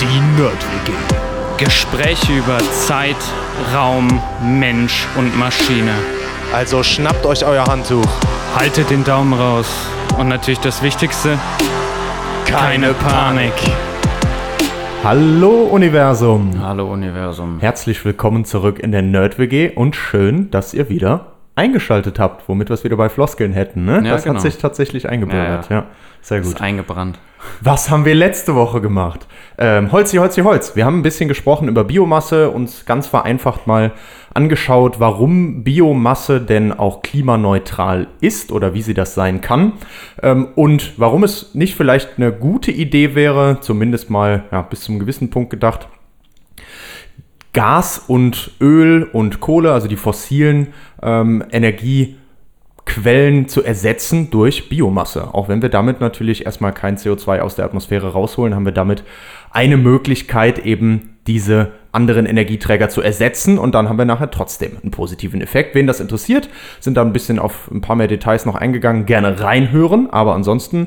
Die 0.00 0.20
Nerd-WG. 0.40 0.92
Gespräche 1.58 2.32
über 2.32 2.58
Zeit, 2.86 3.16
Raum, 3.74 4.22
Mensch 4.42 5.06
und 5.16 5.36
Maschine. 5.36 5.94
Also 6.54 6.82
schnappt 6.82 7.26
euch 7.26 7.44
euer 7.44 7.64
Handtuch. 7.64 8.06
Haltet 8.56 8.90
den 8.90 9.04
Daumen 9.04 9.34
raus. 9.34 9.66
Und 10.16 10.28
natürlich 10.28 10.60
das 10.60 10.82
Wichtigste, 10.82 11.38
keine 12.46 12.94
Panik. 12.94 13.52
Hallo 15.02 15.62
Universum. 15.64 16.60
Hallo 16.60 16.92
Universum. 16.92 17.58
Herzlich 17.58 18.04
willkommen 18.04 18.44
zurück 18.44 18.78
in 18.78 18.92
der 18.92 19.00
Nerd-WG 19.00 19.70
und 19.74 19.96
schön, 19.96 20.50
dass 20.50 20.74
ihr 20.74 20.90
wieder 20.90 21.38
eingeschaltet 21.56 22.18
habt, 22.18 22.48
womit 22.48 22.68
wir 22.70 22.74
es 22.74 22.84
wieder 22.84 22.96
bei 22.96 23.08
Floskeln 23.08 23.52
hätten. 23.52 23.84
Ne? 23.84 24.02
Ja, 24.04 24.12
das 24.12 24.24
genau. 24.24 24.36
hat 24.36 24.42
sich 24.42 24.58
tatsächlich 24.58 25.08
eingebürgert. 25.08 25.68
Ja, 25.68 25.76
Ja, 25.76 25.86
sehr 26.22 26.38
Ist 26.40 26.52
gut. 26.52 26.60
eingebrannt. 26.60 27.18
Was 27.62 27.90
haben 27.90 28.04
wir 28.04 28.14
letzte 28.14 28.54
Woche 28.54 28.80
gemacht? 28.80 29.26
Ähm, 29.56 29.92
Holzi, 29.92 30.18
Holzi, 30.18 30.42
Holz. 30.42 30.76
Wir 30.76 30.84
haben 30.84 30.98
ein 30.98 31.02
bisschen 31.02 31.28
gesprochen 31.28 31.68
über 31.68 31.84
Biomasse, 31.84 32.50
uns 32.50 32.84
ganz 32.84 33.06
vereinfacht 33.06 33.66
mal 33.66 33.92
angeschaut, 34.34 35.00
warum 35.00 35.64
Biomasse 35.64 36.40
denn 36.40 36.72
auch 36.72 37.02
klimaneutral 37.02 38.06
ist 38.20 38.52
oder 38.52 38.74
wie 38.74 38.82
sie 38.82 38.94
das 38.94 39.14
sein 39.14 39.40
kann 39.40 39.72
ähm, 40.22 40.48
und 40.54 40.92
warum 40.98 41.24
es 41.24 41.54
nicht 41.54 41.74
vielleicht 41.76 42.10
eine 42.16 42.30
gute 42.30 42.70
Idee 42.70 43.14
wäre, 43.14 43.58
zumindest 43.60 44.10
mal 44.10 44.44
ja, 44.52 44.62
bis 44.62 44.82
zum 44.82 44.98
gewissen 44.98 45.30
Punkt 45.30 45.50
gedacht, 45.50 45.88
Gas 47.52 48.02
und 48.06 48.52
Öl 48.60 49.04
und 49.04 49.40
Kohle, 49.40 49.72
also 49.72 49.88
die 49.88 49.96
fossilen 49.96 50.68
ähm, 51.02 51.44
Energiequellen 51.50 53.48
zu 53.48 53.64
ersetzen 53.64 54.30
durch 54.30 54.68
Biomasse. 54.68 55.34
Auch 55.34 55.48
wenn 55.48 55.62
wir 55.62 55.68
damit 55.68 56.00
natürlich 56.00 56.46
erstmal 56.46 56.72
kein 56.72 56.96
CO2 56.96 57.40
aus 57.40 57.56
der 57.56 57.64
Atmosphäre 57.64 58.12
rausholen, 58.12 58.54
haben 58.54 58.64
wir 58.64 58.72
damit 58.72 59.02
eine 59.50 59.76
Möglichkeit, 59.76 60.60
eben 60.60 61.16
diese 61.26 61.72
anderen 61.92 62.26
Energieträger 62.26 62.88
zu 62.88 63.02
ersetzen 63.02 63.58
und 63.58 63.74
dann 63.74 63.88
haben 63.88 63.98
wir 63.98 64.04
nachher 64.04 64.30
trotzdem 64.30 64.78
einen 64.80 64.92
positiven 64.92 65.40
Effekt. 65.40 65.74
Wen 65.74 65.86
das 65.86 66.00
interessiert, 66.00 66.48
sind 66.78 66.96
da 66.96 67.02
ein 67.02 67.12
bisschen 67.12 67.38
auf 67.38 67.70
ein 67.70 67.80
paar 67.80 67.96
mehr 67.96 68.06
Details 68.06 68.46
noch 68.46 68.54
eingegangen, 68.54 69.06
gerne 69.06 69.40
reinhören, 69.40 70.08
aber 70.10 70.34
ansonsten 70.34 70.86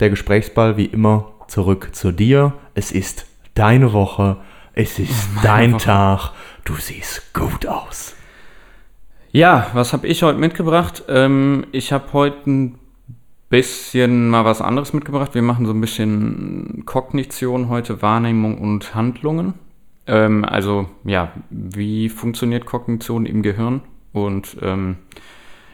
der 0.00 0.10
Gesprächsball 0.10 0.76
wie 0.76 0.86
immer 0.86 1.32
zurück 1.48 1.90
zu 1.92 2.12
dir. 2.12 2.52
Es 2.74 2.92
ist 2.92 3.26
deine 3.54 3.92
Woche, 3.92 4.36
es 4.76 4.98
ist 4.98 5.30
dein 5.42 5.72
Woche. 5.72 5.84
Tag, 5.84 6.30
du 6.64 6.74
siehst 6.74 7.32
gut 7.32 7.66
aus. 7.66 8.14
Ja, 9.32 9.68
was 9.72 9.92
habe 9.92 10.06
ich 10.06 10.22
heute 10.22 10.38
mitgebracht? 10.38 11.02
Ähm, 11.08 11.66
ich 11.72 11.92
habe 11.92 12.12
heute 12.12 12.50
ein 12.50 12.78
bisschen 13.48 14.28
mal 14.28 14.44
was 14.44 14.60
anderes 14.60 14.92
mitgebracht. 14.92 15.34
Wir 15.34 15.40
machen 15.40 15.64
so 15.64 15.72
ein 15.72 15.80
bisschen 15.80 16.82
Kognition 16.84 17.70
heute, 17.70 18.02
Wahrnehmung 18.02 18.58
und 18.58 18.94
Handlungen. 18.94 19.54
Ähm, 20.06 20.44
also 20.44 20.90
ja, 21.04 21.32
wie 21.48 22.10
funktioniert 22.10 22.66
Kognition 22.66 23.24
im 23.24 23.42
Gehirn 23.42 23.80
und 24.12 24.58
ähm, 24.60 24.96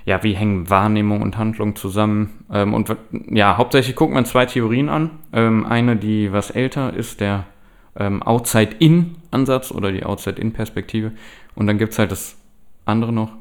ja, 0.04 0.22
wie 0.22 0.34
hängen 0.34 0.70
Wahrnehmung 0.70 1.22
und 1.22 1.38
Handlung 1.38 1.74
zusammen? 1.74 2.44
Ähm, 2.52 2.72
und 2.72 2.94
ja, 3.30 3.56
hauptsächlich 3.56 3.96
guckt 3.96 4.14
man 4.14 4.26
zwei 4.26 4.46
Theorien 4.46 4.88
an. 4.88 5.10
Ähm, 5.32 5.66
eine, 5.66 5.96
die 5.96 6.32
was 6.32 6.50
älter 6.50 6.94
ist, 6.94 7.20
der 7.20 7.46
ähm, 7.96 8.22
Outside-In-Ansatz 8.22 9.70
oder 9.70 9.92
die 9.92 10.04
Outside-In-Perspektive. 10.04 11.12
Und 11.54 11.66
dann 11.66 11.78
gibt 11.78 11.92
es 11.92 11.98
halt 11.98 12.10
das 12.10 12.36
andere 12.84 13.12
noch. 13.12 13.32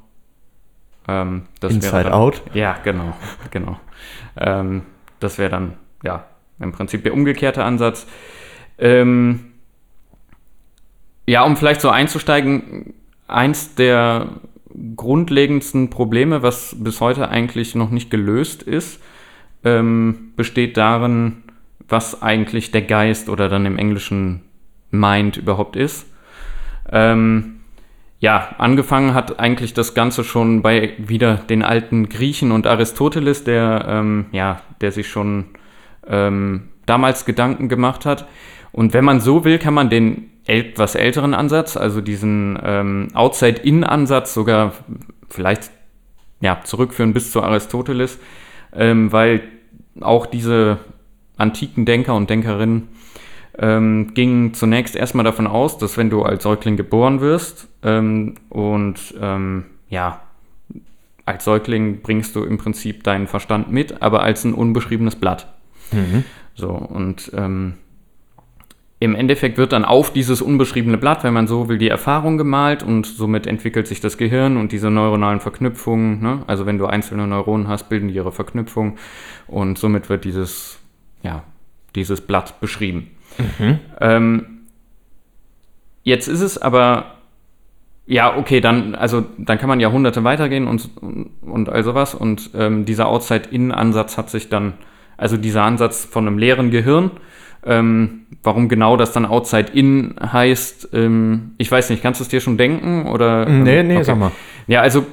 Ähm, 1.07 1.43
das 1.59 1.71
wäre 1.71 1.83
Inside 1.85 2.03
dann- 2.03 2.13
Out. 2.13 2.41
Ja, 2.53 2.77
genau, 2.83 3.13
genau. 3.51 3.79
Ähm, 4.37 4.83
das 5.19 5.37
wäre 5.37 5.49
dann, 5.49 5.73
ja, 6.03 6.25
im 6.59 6.71
Prinzip 6.71 7.03
der 7.03 7.13
umgekehrte 7.13 7.63
Ansatz. 7.63 8.05
Ähm, 8.77 9.51
ja, 11.25 11.43
um 11.43 11.55
vielleicht 11.55 11.81
so 11.81 11.89
einzusteigen, 11.89 12.93
eins 13.27 13.75
der 13.75 14.27
grundlegendsten 14.95 15.89
Probleme, 15.89 16.43
was 16.43 16.75
bis 16.79 17.01
heute 17.01 17.29
eigentlich 17.29 17.75
noch 17.75 17.89
nicht 17.89 18.09
gelöst 18.09 18.63
ist, 18.63 19.01
ähm, 19.63 20.33
besteht 20.35 20.77
darin, 20.77 21.43
was 21.91 22.21
eigentlich 22.21 22.71
der 22.71 22.83
Geist 22.83 23.29
oder 23.29 23.49
dann 23.49 23.65
im 23.65 23.77
Englischen 23.77 24.41
Mind 24.91 25.37
überhaupt 25.37 25.75
ist. 25.75 26.05
Ähm, 26.91 27.61
ja, 28.19 28.55
angefangen 28.57 29.13
hat 29.13 29.39
eigentlich 29.39 29.73
das 29.73 29.93
Ganze 29.93 30.23
schon 30.23 30.61
bei 30.61 30.93
wieder 30.97 31.35
den 31.35 31.63
alten 31.63 32.07
Griechen 32.07 32.51
und 32.51 32.67
Aristoteles, 32.67 33.43
der, 33.43 33.85
ähm, 33.87 34.27
ja, 34.31 34.61
der 34.79 34.91
sich 34.91 35.09
schon 35.09 35.45
ähm, 36.07 36.69
damals 36.85 37.25
Gedanken 37.25 37.67
gemacht 37.67 38.05
hat. 38.05 38.27
Und 38.71 38.93
wenn 38.93 39.05
man 39.05 39.19
so 39.19 39.43
will, 39.43 39.57
kann 39.57 39.73
man 39.73 39.89
den 39.89 40.29
etwas 40.45 40.95
älteren 40.95 41.33
Ansatz, 41.33 41.77
also 41.77 42.01
diesen 42.01 42.59
ähm, 42.63 43.07
Outside-In-Ansatz 43.13 44.33
sogar 44.33 44.73
vielleicht 45.29 45.71
ja, 46.41 46.61
zurückführen 46.63 47.13
bis 47.13 47.31
zu 47.31 47.41
Aristoteles, 47.41 48.19
ähm, 48.73 49.11
weil 49.11 49.41
auch 49.99 50.25
diese 50.25 50.79
antiken 51.41 51.85
Denker 51.85 52.15
und 52.15 52.29
Denkerinnen 52.29 52.87
ähm, 53.57 54.13
gingen 54.13 54.53
zunächst 54.53 54.95
erstmal 54.95 55.25
davon 55.25 55.47
aus, 55.47 55.77
dass 55.77 55.97
wenn 55.97 56.09
du 56.09 56.23
als 56.23 56.43
Säugling 56.43 56.77
geboren 56.77 57.19
wirst 57.19 57.67
ähm, 57.83 58.35
und 58.49 59.13
ähm, 59.19 59.65
ja, 59.89 60.21
als 61.25 61.43
Säugling 61.43 62.01
bringst 62.01 62.35
du 62.35 62.43
im 62.43 62.57
Prinzip 62.57 63.03
deinen 63.03 63.27
Verstand 63.27 63.71
mit, 63.71 64.01
aber 64.01 64.23
als 64.23 64.43
ein 64.43 64.53
unbeschriebenes 64.53 65.15
Blatt. 65.15 65.47
So, 66.55 66.69
und 66.69 67.31
ähm, 67.35 67.73
im 68.99 69.15
Endeffekt 69.15 69.57
wird 69.57 69.71
dann 69.73 69.83
auf 69.83 70.13
dieses 70.13 70.43
unbeschriebene 70.43 70.97
Blatt, 70.97 71.23
wenn 71.23 71.33
man 71.33 71.47
so 71.47 71.67
will, 71.67 71.79
die 71.79 71.89
Erfahrung 71.89 72.37
gemalt 72.37 72.83
und 72.83 73.07
somit 73.07 73.47
entwickelt 73.47 73.87
sich 73.87 73.99
das 73.99 74.15
Gehirn 74.15 74.57
und 74.57 74.71
diese 74.71 74.91
neuronalen 74.91 75.39
Verknüpfungen. 75.39 76.21
Ne? 76.21 76.43
Also 76.45 76.67
wenn 76.67 76.77
du 76.77 76.85
einzelne 76.85 77.25
Neuronen 77.25 77.67
hast, 77.67 77.89
bilden 77.89 78.09
die 78.09 78.13
ihre 78.13 78.31
Verknüpfung 78.31 78.97
und 79.47 79.79
somit 79.79 80.09
wird 80.09 80.23
dieses, 80.23 80.80
ja, 81.23 81.43
dieses 81.95 82.21
Blatt 82.21 82.59
beschrieben. 82.59 83.11
Ähm, 83.99 84.45
jetzt 86.03 86.27
ist 86.27 86.41
es 86.41 86.57
aber, 86.57 87.15
ja, 88.05 88.35
okay, 88.37 88.61
dann, 88.61 88.95
also 88.95 89.25
dann 89.37 89.57
kann 89.57 89.69
man 89.69 89.79
Jahrhunderte 89.79 90.23
weitergehen 90.23 90.67
und, 90.67 90.89
und, 91.01 91.29
und 91.41 91.69
all 91.69 91.83
sowas 91.83 92.13
und 92.13 92.51
ähm, 92.55 92.85
dieser 92.85 93.07
Outside-In-Ansatz 93.07 94.17
hat 94.17 94.29
sich 94.29 94.49
dann, 94.49 94.73
also 95.17 95.37
dieser 95.37 95.63
Ansatz 95.63 96.05
von 96.05 96.27
einem 96.27 96.37
leeren 96.37 96.71
Gehirn, 96.71 97.11
ähm, 97.63 98.21
warum 98.43 98.69
genau 98.69 98.97
das 98.97 99.13
dann 99.13 99.25
Outside-In 99.25 100.15
heißt, 100.21 100.89
ähm, 100.93 101.51
ich 101.57 101.71
weiß 101.71 101.89
nicht, 101.91 102.01
kannst 102.01 102.19
du 102.19 102.23
es 102.23 102.29
dir 102.29 102.41
schon 102.41 102.57
denken? 102.57 103.07
Oder, 103.07 103.47
Nee, 103.47 103.83
nee, 103.83 103.95
okay. 103.95 104.03
sag 104.03 104.17
mal. 104.17 104.31
Ja, 104.67 104.81
also. 104.81 105.05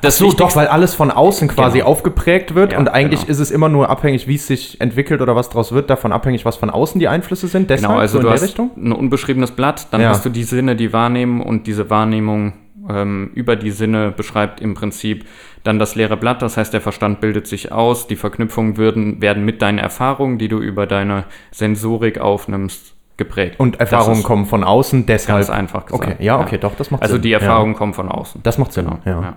Das 0.00 0.16
So, 0.16 0.32
doch, 0.32 0.56
weil 0.56 0.68
alles 0.68 0.94
von 0.94 1.10
außen 1.10 1.48
quasi 1.48 1.78
Genau. 1.78 1.90
aufgeprägt 1.90 2.54
wird 2.54 2.72
Ja, 2.72 2.78
und 2.78 2.88
eigentlich 2.88 3.20
genau. 3.20 3.30
ist 3.30 3.38
es 3.40 3.50
immer 3.50 3.68
nur 3.68 3.90
abhängig, 3.90 4.26
wie 4.26 4.36
es 4.36 4.46
sich 4.46 4.80
entwickelt 4.80 5.20
oder 5.20 5.36
was 5.36 5.48
daraus 5.50 5.72
wird, 5.72 5.90
davon 5.90 6.12
abhängig, 6.12 6.44
was 6.44 6.56
von 6.56 6.70
außen 6.70 6.98
die 6.98 7.08
Einflüsse 7.08 7.46
sind. 7.48 7.68
Deshalb 7.70 7.90
Genau, 7.90 8.00
also 8.00 8.12
so 8.12 8.18
in 8.18 8.22
du 8.22 8.28
der 8.28 8.34
hast 8.34 8.42
Richtung? 8.44 8.70
ein 8.76 8.92
unbeschriebenes 8.92 9.50
Blatt, 9.52 9.88
dann 9.90 10.00
Ja. 10.00 10.08
hast 10.10 10.24
du 10.24 10.30
die 10.30 10.44
Sinne, 10.44 10.76
die 10.76 10.92
wahrnehmen 10.92 11.40
und 11.42 11.66
diese 11.66 11.90
Wahrnehmung 11.90 12.54
ähm, 12.90 13.30
über 13.34 13.54
die 13.54 13.70
Sinne 13.70 14.10
beschreibt 14.16 14.60
im 14.60 14.74
Prinzip 14.74 15.24
dann 15.62 15.78
das 15.78 15.94
leere 15.94 16.16
Blatt. 16.16 16.42
Das 16.42 16.56
heißt, 16.56 16.72
der 16.72 16.80
Verstand 16.80 17.20
bildet 17.20 17.46
sich 17.46 17.70
aus, 17.70 18.08
die 18.08 18.16
Verknüpfungen 18.16 18.76
würden, 18.76 19.20
werden 19.22 19.44
mit 19.44 19.62
deinen 19.62 19.78
Erfahrungen, 19.78 20.38
die 20.38 20.48
du 20.48 20.58
über 20.58 20.86
deine 20.86 21.24
Sensorik 21.52 22.18
aufnimmst, 22.18 22.94
geprägt. 23.16 23.58
Und 23.58 23.78
Erfahrungen 23.80 24.22
kommen 24.22 24.46
von 24.46 24.64
außen, 24.64 25.06
deshalb. 25.06 25.38
Ganz 25.38 25.50
einfach 25.50 25.86
gesagt. 25.86 26.02
Okay, 26.02 26.24
ja, 26.24 26.40
okay, 26.40 26.58
doch, 26.58 26.74
das 26.76 26.90
macht 26.90 27.02
Also 27.02 27.14
Sinn. 27.14 27.22
die 27.22 27.30
Ja. 27.30 27.38
Erfahrungen 27.38 27.74
kommen 27.74 27.94
von 27.94 28.08
außen. 28.08 28.42
Das 28.42 28.58
macht 28.58 28.72
Sinn, 28.72 28.86
Genau, 28.86 28.98
ja. 29.04 29.22
ja. 29.22 29.36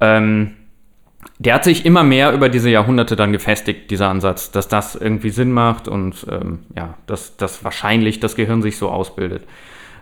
Ähm, 0.00 0.52
der 1.38 1.54
hat 1.54 1.64
sich 1.64 1.84
immer 1.86 2.02
mehr 2.04 2.32
über 2.32 2.48
diese 2.48 2.70
Jahrhunderte 2.70 3.16
dann 3.16 3.32
gefestigt, 3.32 3.90
dieser 3.90 4.08
Ansatz, 4.08 4.50
dass 4.52 4.68
das 4.68 4.94
irgendwie 4.94 5.30
Sinn 5.30 5.52
macht 5.52 5.88
und 5.88 6.26
ähm, 6.30 6.60
ja, 6.76 6.94
dass, 7.06 7.36
dass 7.36 7.64
wahrscheinlich 7.64 8.20
das 8.20 8.36
Gehirn 8.36 8.62
sich 8.62 8.76
so 8.76 8.90
ausbildet. 8.90 9.44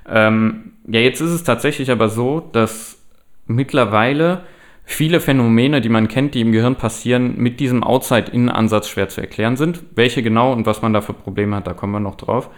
Ähm, 0.08 0.72
ja, 0.86 1.00
jetzt 1.00 1.20
ist 1.20 1.30
es 1.30 1.44
tatsächlich 1.44 1.90
aber 1.90 2.08
so, 2.08 2.40
dass 2.40 2.98
mittlerweile 3.46 4.42
viele 4.84 5.20
Phänomene, 5.20 5.80
die 5.80 5.88
man 5.88 6.08
kennt, 6.08 6.34
die 6.34 6.40
im 6.40 6.52
Gehirn 6.52 6.74
passieren, 6.76 7.36
mit 7.38 7.60
diesem 7.60 7.84
Outside-In-Ansatz 7.84 8.88
schwer 8.88 9.08
zu 9.08 9.20
erklären 9.20 9.56
sind. 9.56 9.82
Welche 9.94 10.22
genau 10.22 10.52
und 10.52 10.66
was 10.66 10.82
man 10.82 10.92
da 10.92 11.00
für 11.00 11.12
Probleme 11.12 11.56
hat, 11.56 11.66
da 11.66 11.74
kommen 11.74 11.92
wir 11.92 12.00
noch 12.00 12.16
drauf. 12.16 12.50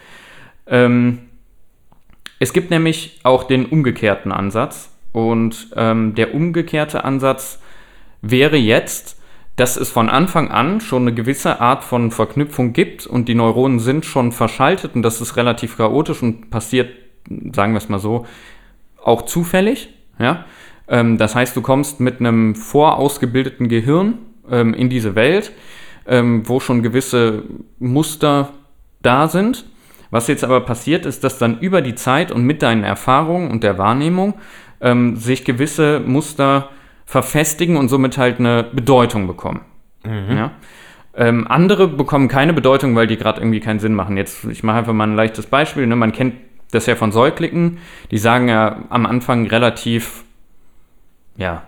Ähm, 0.72 1.20
es 2.40 2.52
gibt 2.52 2.70
nämlich 2.70 3.20
auch 3.22 3.44
den 3.44 3.66
umgekehrten 3.66 4.32
Ansatz. 4.32 4.90
Und 5.12 5.68
ähm, 5.76 6.14
der 6.16 6.34
umgekehrte 6.34 7.04
Ansatz 7.04 7.60
wäre 8.22 8.56
jetzt, 8.56 9.20
dass 9.56 9.76
es 9.76 9.90
von 9.90 10.08
Anfang 10.08 10.50
an 10.50 10.80
schon 10.80 11.02
eine 11.02 11.14
gewisse 11.14 11.60
Art 11.60 11.84
von 11.84 12.10
Verknüpfung 12.10 12.72
gibt 12.72 13.06
und 13.06 13.28
die 13.28 13.34
Neuronen 13.34 13.78
sind 13.78 14.06
schon 14.06 14.32
verschaltet 14.32 14.94
und 14.94 15.02
das 15.02 15.20
ist 15.20 15.36
relativ 15.36 15.76
chaotisch 15.76 16.22
und 16.22 16.50
passiert, 16.50 16.90
sagen 17.52 17.74
wir 17.74 17.78
es 17.78 17.90
mal 17.90 17.98
so, 17.98 18.26
auch 19.04 19.22
zufällig. 19.22 19.90
Ja? 20.18 20.46
Ähm, 20.88 21.18
das 21.18 21.34
heißt, 21.34 21.54
du 21.54 21.60
kommst 21.60 22.00
mit 22.00 22.20
einem 22.20 22.54
vorausgebildeten 22.54 23.68
Gehirn 23.68 24.18
ähm, 24.50 24.72
in 24.72 24.88
diese 24.88 25.14
Welt, 25.14 25.52
ähm, 26.06 26.48
wo 26.48 26.58
schon 26.58 26.82
gewisse 26.82 27.42
Muster 27.78 28.54
da 29.02 29.28
sind. 29.28 29.66
Was 30.12 30.28
jetzt 30.28 30.44
aber 30.44 30.60
passiert, 30.60 31.06
ist, 31.06 31.24
dass 31.24 31.38
dann 31.38 31.58
über 31.58 31.80
die 31.80 31.94
Zeit 31.94 32.30
und 32.30 32.44
mit 32.44 32.62
deinen 32.62 32.84
Erfahrungen 32.84 33.50
und 33.50 33.64
der 33.64 33.78
Wahrnehmung 33.78 34.34
ähm, 34.82 35.16
sich 35.16 35.44
gewisse 35.46 36.00
Muster 36.00 36.68
verfestigen 37.06 37.78
und 37.78 37.88
somit 37.88 38.18
halt 38.18 38.38
eine 38.38 38.62
Bedeutung 38.62 39.26
bekommen. 39.26 39.62
Ja? 40.36 40.50
Ähm, 41.14 41.46
andere 41.48 41.88
bekommen 41.88 42.28
keine 42.28 42.52
Bedeutung, 42.52 42.94
weil 42.94 43.06
die 43.06 43.16
gerade 43.16 43.40
irgendwie 43.40 43.60
keinen 43.60 43.80
Sinn 43.80 43.94
machen. 43.94 44.18
Jetzt, 44.18 44.44
ich 44.44 44.62
mache 44.62 44.78
einfach 44.78 44.92
mal 44.92 45.08
ein 45.08 45.16
leichtes 45.16 45.46
Beispiel. 45.46 45.86
Ne? 45.86 45.96
Man 45.96 46.12
kennt 46.12 46.34
das 46.72 46.84
ja 46.84 46.94
von 46.94 47.10
Säuglingen. 47.10 47.78
Die 48.10 48.18
sagen 48.18 48.48
ja 48.48 48.84
am 48.90 49.06
Anfang 49.06 49.46
relativ, 49.46 50.24
ja, 51.38 51.62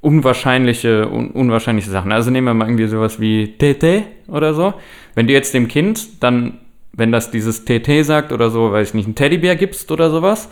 unwahrscheinliche, 0.00 1.08
un 1.08 1.30
unwahrscheinliche 1.30 1.90
Sachen. 1.90 2.12
Also 2.12 2.30
nehmen 2.30 2.46
wir 2.46 2.54
mal 2.54 2.66
irgendwie 2.66 2.86
sowas 2.86 3.20
wie 3.20 3.54
TT 3.58 4.04
oder 4.28 4.54
so. 4.54 4.74
Wenn 5.14 5.26
du 5.26 5.32
jetzt 5.32 5.54
dem 5.54 5.68
Kind 5.68 6.22
dann, 6.22 6.58
wenn 6.92 7.12
das 7.12 7.30
dieses 7.30 7.64
TT 7.64 8.04
sagt 8.04 8.32
oder 8.32 8.50
so, 8.50 8.72
weiß 8.72 8.88
ich 8.88 8.94
nicht, 8.94 9.06
einen 9.06 9.14
Teddybär 9.14 9.56
gibst 9.56 9.90
oder 9.92 10.10
sowas, 10.10 10.48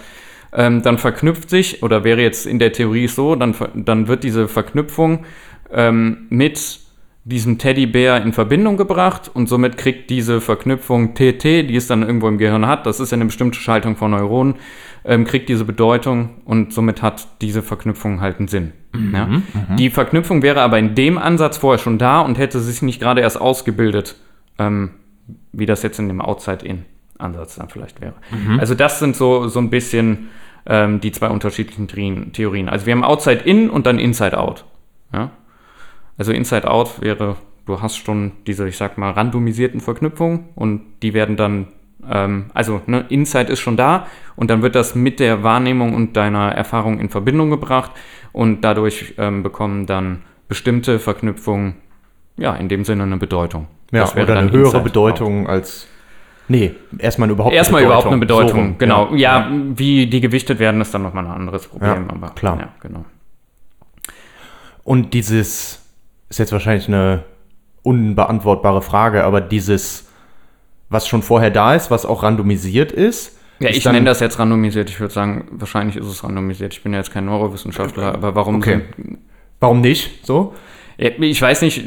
ähm, 0.52 0.82
dann 0.82 0.98
verknüpft 0.98 1.50
sich, 1.50 1.82
oder 1.82 2.04
wäre 2.04 2.22
jetzt 2.22 2.46
in 2.46 2.58
der 2.58 2.72
Theorie 2.72 3.08
so, 3.08 3.34
dann, 3.34 3.54
dann 3.74 4.08
wird 4.08 4.24
diese 4.24 4.48
Verknüpfung 4.48 5.24
ähm, 5.72 6.26
mit 6.30 6.80
diesem 7.24 7.58
Teddybär 7.58 8.22
in 8.22 8.32
Verbindung 8.32 8.78
gebracht 8.78 9.30
und 9.32 9.48
somit 9.48 9.76
kriegt 9.76 10.08
diese 10.08 10.40
Verknüpfung 10.40 11.14
TT, 11.14 11.44
die 11.68 11.76
es 11.76 11.86
dann 11.86 12.02
irgendwo 12.02 12.28
im 12.28 12.38
Gehirn 12.38 12.66
hat, 12.66 12.86
das 12.86 13.00
ist 13.00 13.10
ja 13.10 13.16
eine 13.16 13.26
bestimmte 13.26 13.58
Schaltung 13.58 13.96
von 13.96 14.12
Neuronen, 14.12 14.54
ähm, 15.08 15.24
kriegt 15.24 15.48
diese 15.48 15.64
Bedeutung 15.64 16.42
und 16.44 16.72
somit 16.72 17.02
hat 17.02 17.26
diese 17.40 17.62
Verknüpfung 17.62 18.20
halt 18.20 18.38
einen 18.38 18.48
Sinn. 18.48 18.72
Mhm, 18.92 19.14
ja? 19.14 19.26
mhm. 19.26 19.42
Die 19.76 19.88
Verknüpfung 19.88 20.42
wäre 20.42 20.60
aber 20.60 20.78
in 20.78 20.94
dem 20.94 21.16
Ansatz 21.16 21.56
vorher 21.56 21.78
schon 21.78 21.98
da 21.98 22.20
und 22.20 22.38
hätte 22.38 22.60
sich 22.60 22.82
nicht 22.82 23.00
gerade 23.00 23.22
erst 23.22 23.40
ausgebildet, 23.40 24.16
ähm, 24.58 24.90
wie 25.52 25.66
das 25.66 25.82
jetzt 25.82 25.98
in 25.98 26.08
dem 26.08 26.20
Outside-In-Ansatz 26.20 27.56
dann 27.56 27.70
vielleicht 27.70 28.02
wäre. 28.02 28.14
Mhm. 28.30 28.60
Also 28.60 28.74
das 28.74 28.98
sind 28.98 29.16
so, 29.16 29.48
so 29.48 29.58
ein 29.58 29.70
bisschen 29.70 30.28
ähm, 30.66 31.00
die 31.00 31.10
zwei 31.10 31.28
unterschiedlichen 31.28 31.88
Theorien. 32.32 32.68
Also 32.68 32.84
wir 32.84 32.92
haben 32.92 33.04
Outside-In 33.04 33.70
und 33.70 33.86
dann 33.86 33.98
Inside-Out. 33.98 34.66
Ja? 35.14 35.30
Also 36.18 36.32
Inside 36.32 36.70
Out 36.70 37.00
wäre, 37.00 37.36
du 37.64 37.80
hast 37.80 37.96
schon 37.96 38.32
diese, 38.46 38.68
ich 38.68 38.76
sag 38.76 38.98
mal, 38.98 39.12
randomisierten 39.12 39.80
Verknüpfungen 39.80 40.50
und 40.54 40.82
die 41.02 41.14
werden 41.14 41.36
dann, 41.36 41.68
ähm, 42.08 42.46
also 42.54 42.82
ne, 42.86 43.04
Inside 43.08 43.52
ist 43.52 43.60
schon 43.60 43.76
da 43.76 44.06
und 44.36 44.50
dann 44.50 44.62
wird 44.62 44.74
das 44.74 44.94
mit 44.94 45.20
der 45.20 45.42
Wahrnehmung 45.42 45.94
und 45.94 46.16
deiner 46.16 46.52
Erfahrung 46.52 47.00
in 47.00 47.08
Verbindung 47.08 47.50
gebracht 47.50 47.92
und 48.32 48.62
dadurch 48.62 49.14
ähm, 49.18 49.42
bekommen 49.42 49.86
dann 49.86 50.22
bestimmte 50.48 50.98
Verknüpfungen, 50.98 51.74
ja, 52.36 52.54
in 52.54 52.68
dem 52.68 52.84
Sinne 52.84 53.02
eine 53.04 53.16
Bedeutung. 53.16 53.66
Ja, 53.90 54.10
oder 54.12 54.38
eine 54.38 54.50
höhere 54.50 54.80
Bedeutung 54.80 55.46
out. 55.46 55.50
als 55.50 55.88
Nee, 56.50 56.74
erstmal 56.98 57.28
überhaupt 57.28 57.54
erstmal 57.54 57.82
eine 57.82 57.88
Bedeutung. 57.88 58.06
überhaupt 58.08 58.12
eine 58.12 58.48
Bedeutung, 58.54 58.72
so, 58.72 58.78
genau. 58.78 59.14
Ja, 59.14 59.50
ja, 59.50 59.50
wie 59.76 60.06
die 60.06 60.20
gewichtet 60.22 60.58
werden, 60.58 60.80
ist 60.80 60.94
dann 60.94 61.02
nochmal 61.02 61.26
ein 61.26 61.30
anderes 61.30 61.66
Problem. 61.66 62.06
Ja, 62.08 62.14
aber, 62.14 62.28
klar. 62.30 62.58
Ja, 62.58 62.68
genau. 62.80 63.04
Und 64.82 65.12
dieses 65.12 65.84
ist 66.30 66.38
jetzt 66.38 66.52
wahrscheinlich 66.52 66.88
eine 66.88 67.24
unbeantwortbare 67.82 68.80
Frage, 68.80 69.24
aber 69.24 69.42
dieses, 69.42 70.07
was 70.88 71.06
schon 71.06 71.22
vorher 71.22 71.50
da 71.50 71.74
ist, 71.74 71.90
was 71.90 72.06
auch 72.06 72.22
randomisiert 72.22 72.92
ist. 72.92 73.38
Ja, 73.60 73.70
ich 73.70 73.84
nenne 73.84 74.04
das 74.04 74.20
jetzt 74.20 74.38
randomisiert. 74.38 74.88
Ich 74.88 75.00
würde 75.00 75.12
sagen, 75.12 75.48
wahrscheinlich 75.52 75.96
ist 75.96 76.06
es 76.06 76.22
randomisiert. 76.22 76.72
Ich 76.74 76.82
bin 76.82 76.92
ja 76.92 76.98
jetzt 76.98 77.12
kein 77.12 77.24
Neurowissenschaftler, 77.24 78.14
aber 78.14 78.34
warum? 78.34 78.56
Okay. 78.56 78.82
warum 79.58 79.80
nicht? 79.80 80.24
So? 80.24 80.54
Ich 80.96 81.42
weiß 81.42 81.62
nicht, 81.62 81.84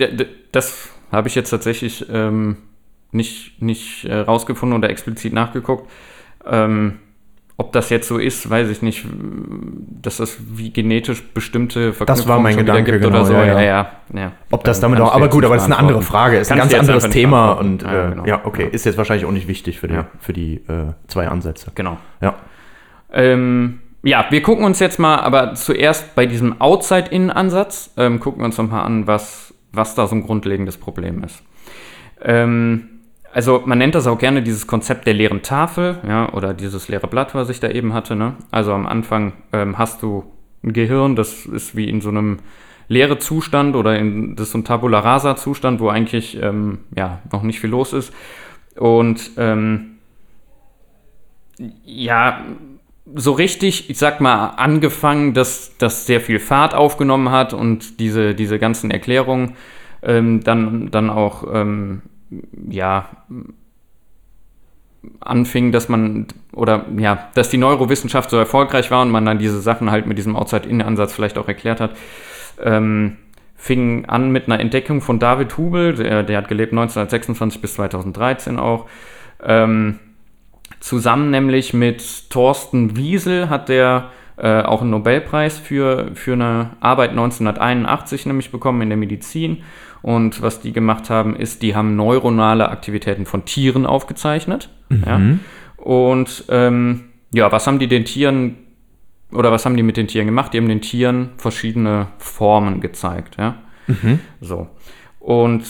das 0.51 0.89
habe 1.11 1.27
ich 1.27 1.35
jetzt 1.35 1.49
tatsächlich 1.49 2.05
ähm, 2.11 2.57
nicht, 3.11 3.61
nicht 3.61 4.05
äh, 4.05 4.19
rausgefunden 4.19 4.77
oder 4.77 4.89
explizit 4.89 5.33
nachgeguckt. 5.33 5.89
Ähm, 6.45 6.99
ob 7.61 7.71
das 7.73 7.91
jetzt 7.91 8.07
so 8.07 8.17
ist, 8.17 8.49
weiß 8.49 8.69
ich 8.69 8.81
nicht, 8.81 9.05
dass 10.01 10.17
das 10.17 10.37
wie 10.49 10.73
genetisch 10.73 11.23
bestimmte 11.31 11.93
Verknüpfungen 11.93 12.17
das 12.17 12.27
war 12.27 12.39
mein 12.39 12.57
Gedanke, 12.57 12.93
gibt 12.93 13.03
genau, 13.03 13.17
oder 13.17 13.25
so. 13.25 13.33
Ja, 13.33 13.45
ja. 13.45 13.61
ja, 13.61 13.91
ja. 14.15 14.31
Ob 14.49 14.63
das 14.63 14.79
damit 14.79 14.99
auch, 14.99 15.13
aber 15.13 15.29
gut, 15.29 15.45
aber 15.45 15.53
das 15.53 15.65
ist 15.65 15.71
eine 15.71 15.77
andere 15.77 16.01
Frage, 16.01 16.37
ist 16.37 16.47
Kannst 16.47 16.63
ein 16.63 16.69
ganz 16.71 16.89
anderes 16.89 17.09
Thema 17.09 17.51
und 17.51 17.83
ja, 17.83 18.07
äh, 18.07 18.09
genau. 18.09 18.25
ja, 18.25 18.41
okay, 18.45 18.67
ist 18.71 18.85
jetzt 18.85 18.97
wahrscheinlich 18.97 19.27
auch 19.27 19.31
nicht 19.31 19.47
wichtig 19.47 19.79
für 19.79 19.87
die, 19.87 19.99
für 20.19 20.33
die 20.33 20.55
äh, 20.55 20.93
zwei 21.07 21.27
Ansätze. 21.27 21.71
Genau. 21.75 21.97
Ja. 22.19 22.33
Ähm, 23.13 23.81
ja, 24.01 24.25
wir 24.31 24.41
gucken 24.41 24.65
uns 24.65 24.79
jetzt 24.79 24.97
mal, 24.97 25.17
aber 25.17 25.53
zuerst 25.53 26.15
bei 26.15 26.25
diesem 26.25 26.59
Outside-In-Ansatz, 26.59 27.93
ähm, 27.97 28.19
gucken 28.19 28.41
wir 28.41 28.45
uns 28.45 28.57
nochmal 28.57 28.85
an, 28.87 29.05
was, 29.05 29.53
was 29.71 29.93
da 29.93 30.07
so 30.07 30.15
ein 30.15 30.23
grundlegendes 30.23 30.77
Problem 30.77 31.23
ist. 31.23 31.43
Ähm, 32.23 32.90
also 33.33 33.63
man 33.65 33.77
nennt 33.77 33.95
das 33.95 34.07
auch 34.07 34.17
gerne 34.17 34.41
dieses 34.41 34.67
Konzept 34.67 35.07
der 35.07 35.13
leeren 35.13 35.41
Tafel, 35.41 35.99
ja, 36.07 36.31
oder 36.33 36.53
dieses 36.53 36.87
leere 36.87 37.07
Blatt, 37.07 37.33
was 37.35 37.49
ich 37.49 37.59
da 37.59 37.69
eben 37.69 37.93
hatte. 37.93 38.15
Ne? 38.15 38.35
Also 38.51 38.73
am 38.73 38.85
Anfang 38.85 39.33
ähm, 39.53 39.77
hast 39.77 40.03
du 40.03 40.25
ein 40.63 40.73
Gehirn, 40.73 41.15
das 41.15 41.45
ist 41.45 41.75
wie 41.75 41.89
in 41.89 42.01
so 42.01 42.09
einem 42.09 42.39
leeren 42.87 43.19
Zustand 43.19 43.75
oder 43.75 43.97
in 43.97 44.35
das 44.35 44.47
ist 44.47 44.51
so 44.51 44.57
ein 44.57 44.65
Tabula 44.65 44.99
rasa 44.99 45.35
Zustand, 45.35 45.79
wo 45.79 45.89
eigentlich 45.89 46.37
ähm, 46.41 46.79
ja 46.95 47.19
noch 47.31 47.43
nicht 47.43 47.59
viel 47.59 47.69
los 47.69 47.93
ist. 47.93 48.13
Und 48.75 49.31
ähm, 49.37 49.97
ja, 51.85 52.43
so 53.15 53.31
richtig, 53.31 53.89
ich 53.89 53.97
sag 53.97 54.21
mal, 54.21 54.47
angefangen, 54.57 55.33
dass 55.33 55.77
das 55.77 56.05
sehr 56.05 56.21
viel 56.21 56.39
Fahrt 56.39 56.73
aufgenommen 56.73 57.31
hat 57.31 57.53
und 57.53 57.99
diese, 57.99 58.35
diese 58.35 58.59
ganzen 58.59 58.91
Erklärungen 58.91 59.55
ähm, 60.01 60.43
dann, 60.43 60.91
dann 60.91 61.09
auch 61.09 61.43
ähm, 61.53 62.01
ja, 62.69 63.09
anfing, 65.19 65.71
dass 65.71 65.89
man, 65.89 66.27
oder 66.53 66.85
ja, 66.97 67.29
dass 67.33 67.49
die 67.49 67.57
Neurowissenschaft 67.57 68.29
so 68.29 68.37
erfolgreich 68.37 68.91
war 68.91 69.01
und 69.01 69.11
man 69.11 69.25
dann 69.25 69.39
diese 69.39 69.61
Sachen 69.61 69.91
halt 69.91 70.05
mit 70.05 70.17
diesem 70.17 70.35
Outside-In-Ansatz 70.35 71.13
vielleicht 71.13 71.37
auch 71.37 71.47
erklärt 71.47 71.79
hat, 71.79 71.95
ähm, 72.61 73.17
fing 73.55 74.05
an 74.05 74.31
mit 74.31 74.47
einer 74.47 74.59
Entdeckung 74.59 75.01
von 75.01 75.19
David 75.19 75.57
Hubel, 75.57 75.95
der, 75.95 76.23
der 76.23 76.37
hat 76.37 76.47
gelebt 76.47 76.71
1926 76.71 77.61
bis 77.61 77.75
2013 77.75 78.59
auch, 78.59 78.87
ähm, 79.43 79.99
zusammen 80.79 81.29
nämlich 81.29 81.73
mit 81.73 82.29
Thorsten 82.29 82.95
Wiesel 82.95 83.49
hat 83.49 83.69
der 83.69 84.11
äh, 84.37 84.61
auch 84.61 84.81
einen 84.81 84.89
Nobelpreis 84.91 85.59
für, 85.59 86.11
für 86.15 86.33
eine 86.33 86.71
Arbeit 86.79 87.11
1981 87.11 88.25
nämlich 88.25 88.51
bekommen 88.51 88.81
in 88.81 88.89
der 88.89 88.97
Medizin 88.97 89.63
und 90.01 90.41
was 90.41 90.61
die 90.61 90.73
gemacht 90.73 91.09
haben, 91.09 91.35
ist, 91.35 91.61
die 91.61 91.75
haben 91.75 91.95
neuronale 91.95 92.69
Aktivitäten 92.69 93.25
von 93.25 93.45
Tieren 93.45 93.85
aufgezeichnet. 93.85 94.69
Mhm. 94.89 95.03
Ja. 95.05 95.21
Und 95.77 96.45
ähm, 96.49 97.05
ja, 97.33 97.51
was 97.51 97.67
haben 97.67 97.79
die 97.79 97.87
den 97.87 98.05
Tieren 98.05 98.57
oder 99.31 99.51
was 99.51 99.65
haben 99.65 99.77
die 99.77 99.83
mit 99.83 99.97
den 99.97 100.07
Tieren 100.07 100.27
gemacht? 100.27 100.53
Die 100.53 100.57
haben 100.57 100.67
den 100.67 100.81
Tieren 100.81 101.29
verschiedene 101.37 102.07
Formen 102.17 102.81
gezeigt. 102.81 103.37
Ja. 103.39 103.55
Mhm. 103.87 104.19
So. 104.41 104.67
Und 105.19 105.63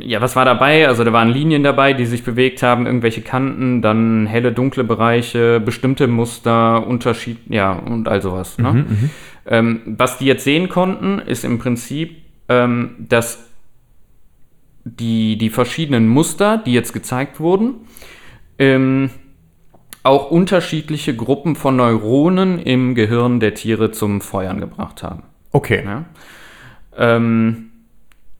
ja, 0.00 0.20
was 0.20 0.34
war 0.34 0.44
dabei? 0.44 0.88
Also 0.88 1.04
da 1.04 1.12
waren 1.12 1.28
Linien 1.28 1.62
dabei, 1.62 1.92
die 1.92 2.04
sich 2.04 2.24
bewegt 2.24 2.64
haben, 2.64 2.84
irgendwelche 2.84 3.22
Kanten, 3.22 3.80
dann 3.80 4.26
helle, 4.26 4.50
dunkle 4.50 4.82
Bereiche, 4.82 5.60
bestimmte 5.60 6.08
Muster, 6.08 6.84
Unterschied, 6.84 7.38
ja, 7.48 7.72
und 7.72 8.08
all 8.08 8.20
sowas. 8.20 8.58
Ne? 8.58 8.72
Mhm, 8.72 8.78
mhm. 8.78 9.10
ähm, 9.46 9.80
was 9.86 10.18
die 10.18 10.26
jetzt 10.26 10.42
sehen 10.42 10.68
konnten, 10.68 11.20
ist 11.20 11.44
im 11.44 11.60
Prinzip, 11.60 12.16
ähm, 12.48 12.96
dass 12.98 13.47
die, 14.96 15.36
die 15.38 15.50
verschiedenen 15.50 16.08
Muster, 16.08 16.58
die 16.58 16.72
jetzt 16.72 16.92
gezeigt 16.92 17.40
wurden, 17.40 17.86
ähm, 18.58 19.10
auch 20.02 20.30
unterschiedliche 20.30 21.14
Gruppen 21.14 21.56
von 21.56 21.76
Neuronen 21.76 22.58
im 22.58 22.94
Gehirn 22.94 23.40
der 23.40 23.54
Tiere 23.54 23.90
zum 23.90 24.20
Feuern 24.20 24.60
gebracht 24.60 25.02
haben. 25.02 25.24
Okay. 25.52 25.84
Ja? 25.84 26.04
Ähm, 26.96 27.70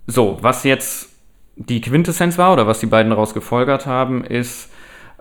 so, 0.06 0.38
was 0.40 0.64
jetzt 0.64 1.10
die 1.56 1.80
Quintessenz 1.80 2.38
war 2.38 2.52
oder 2.52 2.66
was 2.66 2.80
die 2.80 2.86
beiden 2.86 3.10
daraus 3.10 3.34
gefolgert 3.34 3.86
haben, 3.86 4.24
ist, 4.24 4.70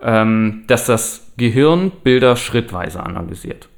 ähm, 0.00 0.64
dass 0.68 0.86
das 0.86 1.32
Gehirn 1.36 1.90
Bilder 2.02 2.36
schrittweise 2.36 3.02
analysiert. 3.02 3.68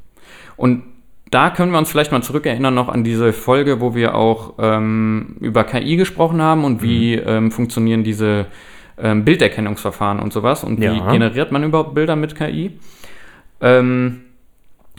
Und 0.57 0.85
da 1.31 1.51
können 1.51 1.71
wir 1.71 1.79
uns 1.79 1.91
vielleicht 1.91 2.11
mal 2.11 2.23
zurückerinnern 2.23 2.75
noch 2.75 2.89
an 2.89 3.05
diese 3.05 3.33
Folge, 3.33 3.81
wo 3.81 3.95
wir 3.95 4.15
auch 4.15 4.55
ähm, 4.59 5.37
über 5.41 5.65
KI 5.65 5.97
gesprochen 5.97 6.43
haben 6.43 6.65
und 6.65 6.83
wie 6.83 7.17
mhm. 7.17 7.23
ähm, 7.27 7.51
funktionieren 7.53 8.03
diese 8.03 8.47
ähm, 8.99 9.25
Bilderkennungsverfahren 9.25 10.19
und 10.19 10.33
sowas 10.33 10.65
und 10.65 10.81
ja. 10.81 10.93
wie 10.93 11.13
generiert 11.13 11.53
man 11.53 11.63
überhaupt 11.63 11.95
Bilder 11.95 12.17
mit 12.17 12.35
KI. 12.35 12.79
Ähm, 13.61 14.23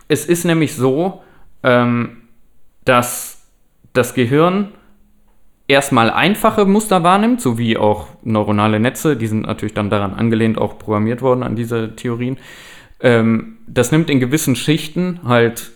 es 0.07 0.25
ist 0.25 0.45
nämlich 0.45 0.73
so, 0.75 1.21
ähm, 1.63 2.23
dass 2.85 3.45
das 3.93 4.13
Gehirn 4.13 4.69
erstmal 5.67 6.09
einfache 6.09 6.65
Muster 6.65 7.03
wahrnimmt, 7.03 7.41
so 7.41 7.57
wie 7.57 7.77
auch 7.77 8.07
neuronale 8.23 8.79
Netze, 8.79 9.17
die 9.17 9.27
sind 9.27 9.45
natürlich 9.45 9.73
dann 9.73 9.89
daran 9.89 10.13
angelehnt, 10.13 10.57
auch 10.57 10.79
programmiert 10.79 11.21
worden 11.21 11.43
an 11.43 11.55
diese 11.55 11.95
Theorien. 11.95 12.37
ähm, 13.01 13.57
das 13.67 13.91
nimmt 13.91 14.09
in 14.09 14.19
gewissen 14.19 14.55
Schichten 14.55 15.21
halt 15.25 15.71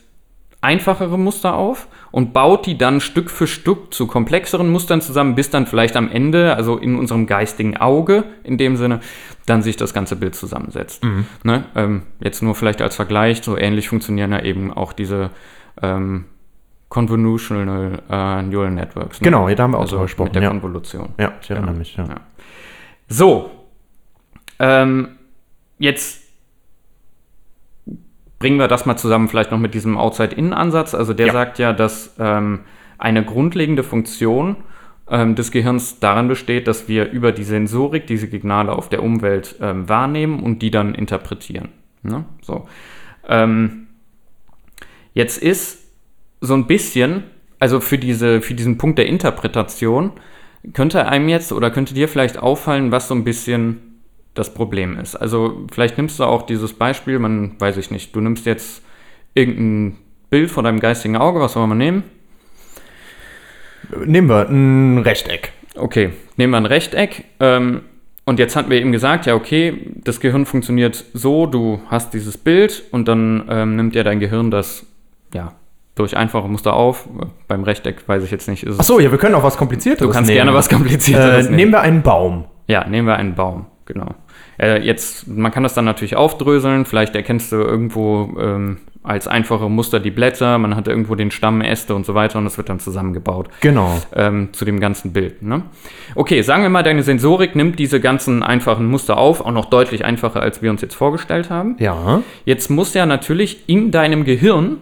einfachere 0.65 1.17
Muster 1.17 1.55
auf 1.55 1.87
und 2.11 2.33
baut 2.33 2.65
die 2.65 2.77
dann 2.77 2.99
Stück 2.99 3.29
für 3.29 3.45
Stück 3.47 3.93
zu 3.93 4.07
komplexeren 4.07 4.69
Mustern 4.69 4.99
zusammen, 4.99 5.35
bis 5.35 5.49
dann 5.51 5.67
vielleicht 5.67 5.95
am 5.95 6.09
Ende, 6.09 6.55
also 6.55 6.77
in 6.77 6.97
unserem 6.97 7.27
geistigen 7.27 7.77
Auge 7.77 8.23
in 8.43 8.57
dem 8.57 8.75
Sinne, 8.75 8.99
dann 9.45 9.61
sich 9.61 9.77
das 9.77 9.93
ganze 9.93 10.15
Bild 10.15 10.35
zusammensetzt. 10.35 11.03
Mhm. 11.03 11.25
Ne? 11.43 11.65
Ähm, 11.75 12.01
jetzt 12.19 12.41
nur 12.41 12.55
vielleicht 12.55 12.81
als 12.81 12.95
Vergleich, 12.95 13.43
so 13.43 13.57
ähnlich 13.57 13.89
funktionieren 13.89 14.31
ja 14.31 14.41
eben 14.41 14.73
auch 14.73 14.91
diese 14.91 15.29
ähm, 15.81 16.25
Convolutional 16.89 18.01
äh, 18.09 18.41
Neural 18.41 18.71
Networks. 18.71 19.21
Ne? 19.21 19.25
Genau, 19.25 19.47
ja, 19.47 19.55
da 19.55 19.63
haben 19.63 19.71
wir 19.71 19.77
auch 19.77 19.81
also 19.81 19.95
drüber 19.97 20.05
gesprochen. 20.05 20.27
Mit 20.29 20.35
der 20.35 20.43
Ja. 20.43 20.49
Konvolution. 20.49 21.09
ja, 21.19 21.33
ich 21.41 21.49
erinnere 21.49 21.67
Genau. 21.71 21.79
mich. 21.79 21.95
Ja. 21.95 22.05
Ja. 22.05 22.15
So, 23.07 23.51
ähm, 24.59 25.09
jetzt 25.77 26.24
bringen 28.45 28.59
wir 28.59 28.67
das 28.67 28.85
mal 28.85 28.95
zusammen 28.95 29.27
vielleicht 29.27 29.49
noch 29.49 29.57
mit 29.57 29.73
diesem 29.73 29.97
Outside-In-Ansatz. 29.97 30.93
Also 30.93 31.15
der 31.15 31.25
Ja. 31.25 31.33
sagt 31.33 31.57
ja, 31.57 31.73
dass 31.73 32.13
ähm, 32.19 32.59
eine 32.99 33.25
grundlegende 33.25 33.81
Funktion 33.81 34.57
ähm, 35.09 35.33
des 35.33 35.49
Gehirns 35.49 35.99
darin 35.99 36.27
besteht, 36.27 36.67
dass 36.67 36.87
wir 36.87 37.09
über 37.09 37.31
die 37.31 37.43
Sensorik 37.43 38.05
diese 38.05 38.27
Signale 38.27 38.73
auf 38.73 38.87
der 38.87 39.01
Umwelt 39.01 39.55
ähm, 39.61 39.89
wahrnehmen 39.89 40.43
und 40.43 40.61
die 40.61 40.69
dann 40.69 40.93
interpretieren. 40.93 41.69
Ne? 42.03 42.25
So. 42.43 42.67
Ähm, 43.27 43.87
jetzt 45.15 45.41
ist 45.41 45.79
so 46.39 46.53
ein 46.53 46.67
bisschen, 46.67 47.23
also 47.57 47.79
für, 47.79 47.97
diese, 47.97 48.41
für 48.41 48.53
diesen 48.53 48.77
Punkt 48.77 48.99
der 48.99 49.07
Interpretation, 49.07 50.11
könnte 50.73 51.07
einem 51.07 51.29
jetzt 51.29 51.51
oder 51.51 51.71
könnte 51.71 51.95
dir 51.95 52.07
vielleicht 52.07 52.37
auffallen, 52.37 52.91
was 52.91 53.07
so 53.07 53.15
ein 53.15 53.23
bisschen 53.23 53.94
das 54.35 54.53
Problem 54.53 54.99
ist. 54.99 55.15
Also 55.15 55.65
vielleicht 55.71 55.97
nimmst 55.97 56.19
du 56.19 56.25
auch 56.25 56.43
dieses 56.43 56.73
Beispiel, 56.73 57.17
man 57.19 57.59
weiß 57.59 57.77
ich 57.77 57.89
nicht, 57.89 58.15
du 58.15 58.21
nimmst 58.21 58.45
jetzt 58.45 58.83
irgendein 59.33 59.97
Bild 60.29 60.51
vor 60.51 60.61
deinem 60.63 60.79
geistigen 60.79 61.17
Auge, 61.17 61.39
was 61.39 61.53
soll 61.53 61.65
man 61.65 61.77
nehmen? 61.77 62.03
Nehmen 64.05 64.29
wir 64.29 64.49
ein 64.49 64.99
Rechteck. 64.99 65.51
Okay, 65.75 66.11
nehmen 66.37 66.51
wir 66.51 66.57
ein 66.57 66.65
Rechteck. 66.65 67.25
Ähm, 67.39 67.81
und 68.25 68.39
jetzt 68.39 68.55
hatten 68.55 68.69
wir 68.69 68.77
eben 68.77 68.91
gesagt, 68.91 69.27
ja, 69.27 69.35
okay, 69.35 69.91
das 70.03 70.19
Gehirn 70.19 70.45
funktioniert 70.45 71.05
so, 71.13 71.45
du 71.45 71.81
hast 71.89 72.13
dieses 72.13 72.37
Bild 72.37 72.83
und 72.91 73.07
dann 73.07 73.45
ähm, 73.49 73.75
nimmt 73.75 73.93
ja 73.95 74.03
dein 74.03 74.19
Gehirn 74.19 74.49
das, 74.51 74.85
ja, 75.33 75.53
durch 75.93 76.17
einfache 76.17 76.47
Muster 76.47 76.73
auf. 76.73 77.07
Beim 77.47 77.63
Rechteck 77.63 78.07
weiß 78.07 78.23
ich 78.23 78.31
jetzt 78.31 78.47
nicht, 78.47 78.63
ist 78.63 78.73
es. 78.73 78.79
Achso, 78.79 78.99
ja, 78.99 79.11
wir 79.11 79.17
können 79.17 79.35
auch 79.35 79.43
was 79.43 79.57
Komplizierteres 79.57 80.07
du 80.07 80.13
kannst 80.13 80.27
nehmen. 80.27 80.37
gerne 80.37 80.53
was 80.53 80.67
Komplizierteres 80.69 81.47
Äh, 81.47 81.51
nehmen 81.51 81.71
wir 81.71 81.81
einen 81.81 82.01
Baum. 82.01 82.45
Ja, 82.67 82.85
nehmen 82.87 83.07
wir 83.07 83.15
einen 83.15 83.35
Baum, 83.35 83.67
genau. 83.85 84.15
Äh, 84.59 84.81
jetzt, 84.81 85.27
man 85.27 85.51
kann 85.51 85.63
das 85.63 85.73
dann 85.73 85.85
natürlich 85.85 86.15
aufdröseln. 86.15 86.85
Vielleicht 86.85 87.15
erkennst 87.15 87.51
du 87.51 87.57
irgendwo 87.57 88.37
ähm, 88.39 88.77
als 89.03 89.27
einfache 89.27 89.69
Muster 89.69 89.99
die 89.99 90.09
Blätter, 90.11 90.57
man 90.57 90.75
hat 90.75 90.87
irgendwo 90.87 91.13
den 91.15 91.29
Stamm, 91.29 91.61
Äste 91.61 91.93
und 91.93 92.05
so 92.05 92.15
weiter 92.15 92.39
und 92.39 92.45
das 92.45 92.57
wird 92.57 92.69
dann 92.69 92.79
zusammengebaut 92.79 93.49
Genau. 93.61 94.01
ähm, 94.15 94.49
zu 94.51 94.65
dem 94.65 94.79
ganzen 94.79 95.13
Bild. 95.13 95.43
Ne? 95.43 95.61
Okay, 96.15 96.41
sagen 96.41 96.63
wir 96.63 96.69
mal, 96.69 96.81
deine 96.81 97.03
Sensorik 97.03 97.55
nimmt 97.55 97.77
diese 97.77 97.99
ganzen 97.99 98.41
einfachen 98.41 98.87
Muster 98.87 99.17
auf, 99.17 99.41
auch 99.45 99.51
noch 99.51 99.65
deutlich 99.65 100.03
einfacher, 100.05 100.41
als 100.41 100.61
wir 100.63 100.71
uns 100.71 100.81
jetzt 100.81 100.95
vorgestellt 100.95 101.51
haben. 101.51 101.75
Ja. 101.79 102.23
Jetzt 102.45 102.71
muss 102.71 102.95
ja 102.95 103.05
natürlich 103.05 103.69
in 103.69 103.91
deinem 103.91 104.23
Gehirn, 104.25 104.77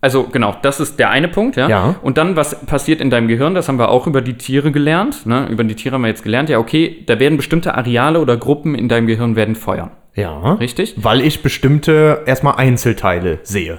also 0.00 0.24
genau, 0.24 0.54
das 0.62 0.80
ist 0.80 0.98
der 0.98 1.10
eine 1.10 1.28
Punkt, 1.28 1.56
ja. 1.56 1.68
Ja. 1.68 1.94
Und 2.02 2.18
dann, 2.18 2.36
was 2.36 2.64
passiert 2.66 3.00
in 3.00 3.10
deinem 3.10 3.28
Gehirn, 3.28 3.54
das 3.54 3.68
haben 3.68 3.78
wir 3.78 3.88
auch 3.90 4.06
über 4.06 4.20
die 4.20 4.34
Tiere 4.34 4.70
gelernt. 4.70 5.26
Ne? 5.26 5.46
Über 5.50 5.64
die 5.64 5.74
Tiere 5.74 5.94
haben 5.96 6.02
wir 6.02 6.08
jetzt 6.08 6.22
gelernt, 6.22 6.48
ja, 6.48 6.58
okay, 6.58 7.02
da 7.06 7.18
werden 7.18 7.36
bestimmte 7.36 7.74
Areale 7.74 8.20
oder 8.20 8.36
Gruppen 8.36 8.74
in 8.74 8.88
deinem 8.88 9.06
Gehirn 9.06 9.34
werden 9.36 9.54
feuern. 9.56 9.90
Ja. 10.14 10.54
Richtig? 10.54 10.94
Weil 10.96 11.20
ich 11.20 11.42
bestimmte 11.42 12.22
erstmal 12.26 12.56
Einzelteile 12.56 13.38
sehe. 13.42 13.78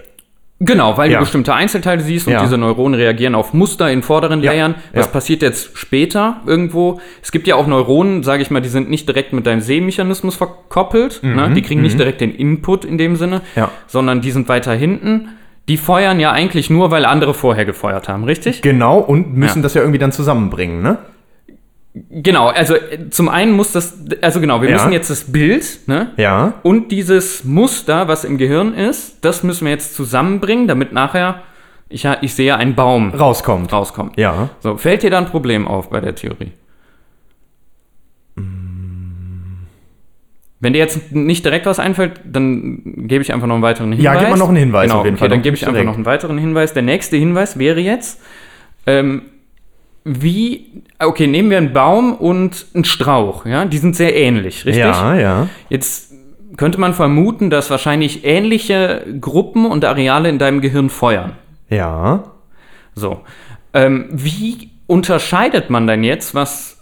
Genau, 0.62 0.98
weil 0.98 1.10
Ja. 1.10 1.20
du 1.20 1.24
bestimmte 1.24 1.54
Einzelteile 1.54 2.02
siehst 2.02 2.28
und 2.28 2.34
Ja. 2.34 2.42
diese 2.42 2.58
Neuronen 2.58 3.00
reagieren 3.00 3.34
auf 3.34 3.54
Muster 3.54 3.90
in 3.90 4.04
vorderen 4.04 4.44
Ja. 4.44 4.52
Layern. 4.52 4.76
Was 4.94 5.10
passiert 5.10 5.42
jetzt 5.42 5.78
später 5.78 6.42
irgendwo? 6.46 7.00
Es 7.22 7.32
gibt 7.32 7.48
ja 7.48 7.56
auch 7.56 7.66
Neuronen, 7.66 8.24
sage 8.24 8.42
ich 8.42 8.52
mal, 8.52 8.60
die 8.60 8.68
sind 8.68 8.90
nicht 8.90 9.08
direkt 9.08 9.32
mit 9.32 9.48
deinem 9.48 9.62
Sehmechanismus 9.62 10.36
verkoppelt. 10.36 11.22
Ne? 11.24 11.52
Die 11.56 11.62
kriegen 11.62 11.82
nicht 11.82 11.98
direkt 11.98 12.20
den 12.20 12.36
Input 12.36 12.84
in 12.84 12.98
dem 12.98 13.16
Sinne, 13.16 13.42
Mhm. 13.56 13.64
Sondern 13.88 14.20
die 14.20 14.32
sind 14.32 14.50
weiter 14.50 14.74
hinten. 14.74 15.30
Die 15.70 15.78
feuern 15.78 16.20
ja 16.20 16.32
eigentlich 16.32 16.70
nur, 16.70 16.92
weil 16.92 17.06
andere 17.06 17.34
vorher 17.34 17.64
gefeuert 17.64 18.10
haben, 18.10 18.26
richtig? 18.26 18.62
Genau, 18.62 18.98
und 19.00 19.34
müssen 19.38 19.60
Ja. 19.60 19.64
das 19.64 19.74
ja 19.76 19.82
irgendwie 19.82 20.00
dann 20.00 20.12
zusammenbringen, 20.12 20.82
ne? 20.82 20.98
Genau, 22.12 22.48
also 22.48 22.76
äh, 22.76 23.10
zum 23.10 23.30
einen 23.30 23.52
muss 23.54 23.72
das, 23.72 23.98
also 24.22 24.40
genau, 24.42 24.62
wir 24.62 24.70
Ja. 24.70 24.76
müssen 24.78 24.92
jetzt 24.92 25.10
das 25.10 25.32
Bild, 25.32 25.66
ne? 25.88 26.12
Ja. 26.18 26.54
Und 26.64 26.92
dieses 26.92 27.44
Muster, 27.44 28.08
was 28.08 28.24
im 28.26 28.38
Gehirn 28.38 28.74
ist, 28.74 29.24
das 29.26 29.44
müssen 29.44 29.66
wir 29.66 29.72
jetzt 29.72 29.96
zusammenbringen, 29.96 30.68
damit 30.68 30.94
nachher, 30.94 31.42
ich, 31.90 32.04
ja- 32.04 32.18
ich 32.22 32.34
sehe, 32.36 32.56
ein 32.58 32.76
Baum 32.76 33.12
Rauskommt. 33.14 33.74
rauskommt. 33.74 34.18
Ja. 34.18 34.50
So, 34.60 34.78
fällt 34.78 35.02
dir 35.04 35.10
da 35.10 35.18
ein 35.18 35.26
Problem 35.26 35.68
auf 35.68 35.90
bei 35.90 36.00
der 36.00 36.14
Theorie? 36.16 36.52
Wenn 40.62 40.74
dir 40.74 40.80
jetzt 40.80 41.14
nicht 41.14 41.46
direkt 41.46 41.66
was 41.66 41.80
einfällt, 41.80 42.20
dann 42.26 42.82
gebe 43.08 43.22
ich 43.22 43.32
einfach 43.32 43.48
noch 43.48 43.56
einen 43.56 43.64
weiteren 43.64 43.92
Hinweis. 43.94 44.04
Ja, 44.04 44.20
gib 44.20 44.30
mal 44.30 44.38
noch 44.38 44.50
einen 44.50 44.58
Hinweis 44.58 44.84
genau, 44.84 45.00
auf 45.00 45.06
jeden 45.06 45.16
okay, 45.16 45.20
Fall, 45.22 45.30
Dann 45.30 45.42
gebe 45.42 45.56
ich 45.56 45.62
nicht 45.62 45.68
einfach 45.68 45.76
direkt. 45.76 45.88
noch 45.88 45.96
einen 45.96 46.06
weiteren 46.06 46.38
Hinweis. 46.38 46.74
Der 46.74 46.84
nächste 46.84 47.16
Hinweis 47.16 47.58
wäre 47.58 47.80
jetzt, 47.80 48.20
ähm, 48.86 49.22
wie, 50.04 50.84
okay, 51.00 51.28
nehmen 51.28 51.50
wir 51.50 51.58
einen 51.58 51.72
Baum 51.72 52.14
und 52.14 52.66
einen 52.74 52.84
Strauch, 52.84 53.46
ja, 53.46 53.66
die 53.66 53.78
sind 53.78 53.96
sehr 53.96 54.16
ähnlich, 54.16 54.66
richtig? 54.66 54.84
Ja, 54.84 55.16
ja. 55.16 55.48
Jetzt 55.70 56.14
könnte 56.58 56.80
man 56.80 56.94
vermuten, 56.94 57.50
dass 57.50 57.70
wahrscheinlich 57.70 58.26
ähnliche 58.26 59.06
Gruppen 59.22 59.66
und 59.66 59.86
Areale 59.86 60.28
in 60.28 60.40
deinem 60.40 60.60
Gehirn 60.60 60.90
feuern. 60.90 61.34
Ja. 61.70 62.24
So. 62.96 63.22
Ähm, 63.74 64.08
wie 64.12 64.72
unterscheidet 64.88 65.70
man 65.70 65.88
denn 65.88 66.04
jetzt, 66.04 66.36
was, 66.36 66.82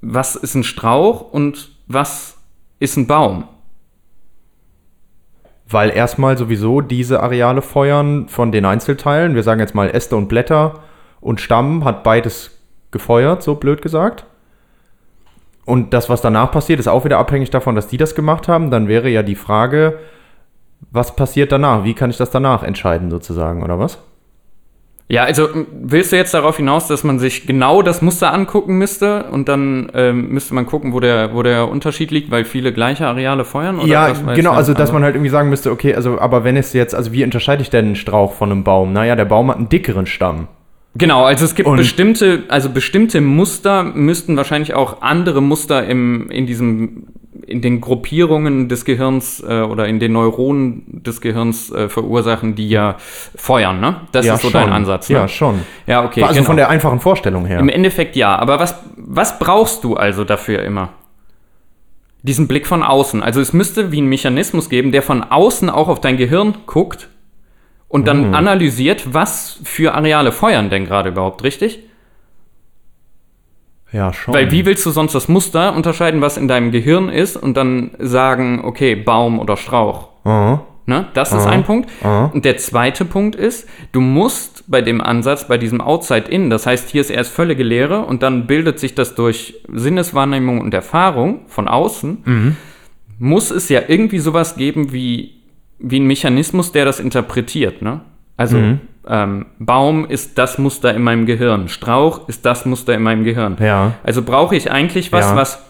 was 0.00 0.34
ist 0.34 0.54
ein 0.54 0.64
Strauch 0.64 1.30
und 1.30 1.70
was 1.86 2.33
ist 2.84 2.96
ein 2.96 3.06
Baum? 3.06 3.44
Weil 5.68 5.90
erstmal 5.90 6.36
sowieso 6.38 6.80
diese 6.80 7.22
Areale 7.22 7.62
feuern 7.62 8.28
von 8.28 8.52
den 8.52 8.64
Einzelteilen. 8.64 9.34
Wir 9.34 9.42
sagen 9.42 9.60
jetzt 9.60 9.74
mal 9.74 9.90
Äste 9.90 10.14
und 10.16 10.28
Blätter 10.28 10.80
und 11.20 11.40
Stamm 11.40 11.84
hat 11.84 12.04
beides 12.04 12.58
gefeuert, 12.90 13.42
so 13.42 13.54
blöd 13.54 13.82
gesagt. 13.82 14.26
Und 15.64 15.94
das, 15.94 16.10
was 16.10 16.20
danach 16.20 16.52
passiert, 16.52 16.78
ist 16.78 16.88
auch 16.88 17.06
wieder 17.06 17.18
abhängig 17.18 17.50
davon, 17.50 17.74
dass 17.74 17.88
die 17.88 17.96
das 17.96 18.14
gemacht 18.14 18.48
haben. 18.48 18.70
Dann 18.70 18.86
wäre 18.86 19.08
ja 19.08 19.22
die 19.22 19.34
Frage, 19.34 19.98
was 20.90 21.16
passiert 21.16 21.50
danach? 21.50 21.84
Wie 21.84 21.94
kann 21.94 22.10
ich 22.10 22.18
das 22.18 22.30
danach 22.30 22.62
entscheiden, 22.62 23.10
sozusagen, 23.10 23.62
oder 23.62 23.78
was? 23.78 23.98
Ja, 25.06 25.24
also 25.24 25.48
willst 25.82 26.12
du 26.12 26.16
jetzt 26.16 26.32
darauf 26.32 26.56
hinaus, 26.56 26.86
dass 26.86 27.04
man 27.04 27.18
sich 27.18 27.46
genau 27.46 27.82
das 27.82 28.00
Muster 28.00 28.32
angucken 28.32 28.78
müsste 28.78 29.24
und 29.24 29.48
dann 29.48 29.90
ähm, 29.94 30.30
müsste 30.30 30.54
man 30.54 30.64
gucken, 30.64 30.94
wo 30.94 31.00
der, 31.00 31.34
wo 31.34 31.42
der 31.42 31.68
Unterschied 31.68 32.10
liegt, 32.10 32.30
weil 32.30 32.46
viele 32.46 32.72
gleiche 32.72 33.06
Areale 33.06 33.44
feuern? 33.44 33.78
Oder 33.78 33.86
ja, 33.86 34.12
genau, 34.34 34.52
also 34.52 34.72
dass 34.72 34.92
man 34.92 35.02
halt 35.02 35.14
irgendwie 35.14 35.30
sagen 35.30 35.50
müsste, 35.50 35.70
okay, 35.70 35.94
also 35.94 36.18
aber 36.18 36.42
wenn 36.44 36.56
es 36.56 36.72
jetzt, 36.72 36.94
also 36.94 37.12
wie 37.12 37.22
unterscheide 37.22 37.60
ich 37.60 37.68
denn 37.68 37.84
einen 37.84 37.96
Strauch 37.96 38.32
von 38.32 38.50
einem 38.50 38.64
Baum? 38.64 38.94
Naja, 38.94 39.14
der 39.14 39.26
Baum 39.26 39.50
hat 39.50 39.58
einen 39.58 39.68
dickeren 39.68 40.06
Stamm. 40.06 40.48
Genau, 40.96 41.24
also 41.24 41.44
es 41.44 41.54
gibt 41.54 41.68
Und- 41.68 41.76
bestimmte, 41.76 42.44
also 42.48 42.70
bestimmte 42.70 43.20
Muster 43.20 43.82
müssten 43.82 44.36
wahrscheinlich 44.36 44.74
auch 44.74 45.02
andere 45.02 45.42
Muster 45.42 45.84
im, 45.86 46.30
in 46.30 46.46
diesem, 46.46 47.08
in 47.46 47.60
den 47.62 47.80
Gruppierungen 47.80 48.68
des 48.68 48.84
Gehirns 48.84 49.42
äh, 49.46 49.60
oder 49.62 49.86
in 49.86 50.00
den 50.00 50.12
Neuronen 50.12 51.02
des 51.02 51.20
Gehirns 51.20 51.70
äh, 51.70 51.88
verursachen, 51.88 52.54
die 52.54 52.68
ja 52.68 52.96
feuern, 53.36 53.80
ne? 53.80 54.00
Das 54.12 54.26
ist 54.26 54.42
so 54.42 54.50
dein 54.50 54.70
Ansatz, 54.72 55.08
ne? 55.10 55.16
Ja, 55.16 55.28
schon. 55.28 55.60
Ja, 55.86 56.04
okay. 56.04 56.22
also 56.22 56.34
genau. 56.34 56.46
von 56.46 56.56
der 56.56 56.68
einfachen 56.70 57.00
Vorstellung 57.00 57.46
her. 57.46 57.58
Im 57.60 57.68
Endeffekt 57.68 58.16
ja, 58.16 58.36
aber 58.36 58.58
was, 58.58 58.74
was 58.96 59.38
brauchst 59.38 59.84
du 59.84 59.96
also 59.96 60.24
dafür 60.24 60.62
immer? 60.62 60.90
Diesen 62.22 62.48
Blick 62.48 62.66
von 62.66 62.82
außen. 62.82 63.22
Also 63.22 63.40
es 63.40 63.52
müsste 63.52 63.92
wie 63.92 64.00
ein 64.00 64.06
Mechanismus 64.06 64.70
geben, 64.70 64.92
der 64.92 65.02
von 65.02 65.22
außen 65.22 65.68
auch 65.68 65.88
auf 65.88 66.00
dein 66.00 66.16
Gehirn 66.16 66.54
guckt 66.66 67.08
und 67.88 68.08
dann 68.08 68.28
Mhm. 68.28 68.34
analysiert, 68.34 69.12
was 69.12 69.60
für 69.62 69.94
Areale 69.94 70.32
feuern 70.32 70.70
denn 70.70 70.86
gerade 70.86 71.10
überhaupt, 71.10 71.44
richtig? 71.44 71.80
Ja, 73.94 74.12
schon. 74.12 74.34
Weil 74.34 74.50
wie 74.50 74.66
willst 74.66 74.84
du 74.84 74.90
sonst 74.90 75.14
das 75.14 75.28
Muster 75.28 75.72
unterscheiden, 75.74 76.20
was 76.20 76.36
in 76.36 76.48
deinem 76.48 76.72
Gehirn 76.72 77.08
ist 77.08 77.36
und 77.36 77.56
dann 77.56 77.92
sagen, 78.00 78.62
okay, 78.64 78.96
Baum 78.96 79.38
oder 79.38 79.56
Strauch? 79.56 80.08
Aha. 80.24 80.64
Ne? 80.86 81.06
Das 81.14 81.32
ist 81.32 81.46
ein 81.46 81.62
Punkt. 81.62 81.88
aha. 82.02 82.30
Und 82.34 82.44
der 82.44 82.56
zweite 82.56 83.04
Punkt 83.04 83.36
ist, 83.36 83.68
du 83.92 84.00
musst 84.00 84.64
bei 84.66 84.82
dem 84.82 85.00
Ansatz, 85.00 85.46
bei 85.46 85.58
diesem 85.58 85.80
Outside-In, 85.80 86.50
das 86.50 86.66
heißt, 86.66 86.90
hier 86.90 87.00
ist 87.00 87.10
erst 87.10 87.32
völlige 87.32 87.62
Leere 87.62 88.00
und 88.04 88.24
dann 88.24 88.48
bildet 88.48 88.80
sich 88.80 88.96
das 88.96 89.14
durch 89.14 89.54
Sinneswahrnehmung 89.72 90.60
und 90.60 90.74
Erfahrung 90.74 91.42
von 91.46 91.68
außen, 91.68 92.56
muss 93.18 93.50
es 93.52 93.68
ja 93.68 93.80
irgendwie 93.86 94.18
sowas 94.18 94.56
geben 94.56 94.92
wie, 94.92 95.36
wie 95.78 96.00
ein 96.00 96.06
Mechanismus, 96.06 96.72
der 96.72 96.84
das 96.84 96.98
interpretiert. 96.98 97.80
Ne? 97.80 98.00
Also 98.36 98.58
ähm, 99.08 99.46
Baum 99.58 100.06
ist 100.06 100.38
das 100.38 100.58
Muster 100.58 100.94
in 100.94 101.02
meinem 101.02 101.26
Gehirn, 101.26 101.68
Strauch 101.68 102.28
ist 102.28 102.44
das 102.46 102.64
Muster 102.66 102.94
in 102.94 103.02
meinem 103.02 103.24
Gehirn. 103.24 103.56
Ja. 103.60 103.92
Also 104.02 104.22
brauche 104.22 104.56
ich 104.56 104.70
eigentlich 104.70 105.12
was, 105.12 105.30
Ja. 105.30 105.36
was 105.36 105.62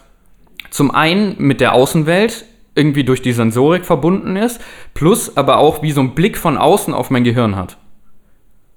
zum 0.70 0.90
einen 0.92 1.36
mit 1.38 1.60
der 1.60 1.72
Außenwelt 1.74 2.44
irgendwie 2.74 3.04
durch 3.04 3.22
die 3.22 3.32
Sensorik 3.32 3.84
verbunden 3.84 4.36
ist, 4.36 4.60
plus 4.94 5.36
aber 5.36 5.58
auch 5.58 5.82
wie 5.82 5.92
so 5.92 6.00
ein 6.00 6.14
Blick 6.14 6.36
von 6.36 6.58
außen 6.58 6.92
auf 6.92 7.10
mein 7.10 7.22
Gehirn 7.24 7.54
hat. 7.56 7.76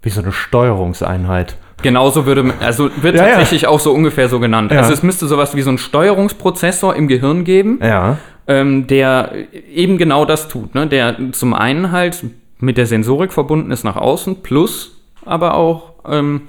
Wie 0.03 0.09
so 0.09 0.21
eine 0.21 0.31
Steuerungseinheit. 0.31 1.57
Genauso 1.81 2.25
würde, 2.25 2.53
also 2.59 2.89
wird 3.01 3.15
Ja, 3.15 3.23
ja. 3.23 3.29
tatsächlich 3.29 3.67
auch 3.67 3.79
so 3.79 3.91
ungefähr 3.93 4.29
so 4.29 4.39
genannt. 4.39 4.71
Ja. 4.71 4.79
Also 4.79 4.93
es 4.93 5.03
müsste 5.03 5.27
sowas 5.27 5.55
wie 5.55 5.61
so 5.61 5.69
ein 5.71 5.77
Steuerungsprozessor 5.77 6.95
im 6.95 7.07
Gehirn 7.07 7.43
geben, 7.43 7.79
Ja. 7.83 8.17
ähm, 8.47 8.87
der 8.87 9.31
eben 9.73 9.97
genau 9.97 10.25
das 10.25 10.47
tut. 10.47 10.73
Ne? 10.75 10.87
Der 10.87 11.15
zum 11.33 11.53
einen 11.53 11.91
halt 11.91 12.23
mit 12.59 12.77
der 12.77 12.85
Sensorik 12.85 13.31
verbunden 13.33 13.71
ist 13.71 13.83
nach 13.83 13.95
außen, 13.97 14.41
plus 14.43 14.93
aber 15.25 15.55
auch 15.55 15.93
ähm, 16.09 16.41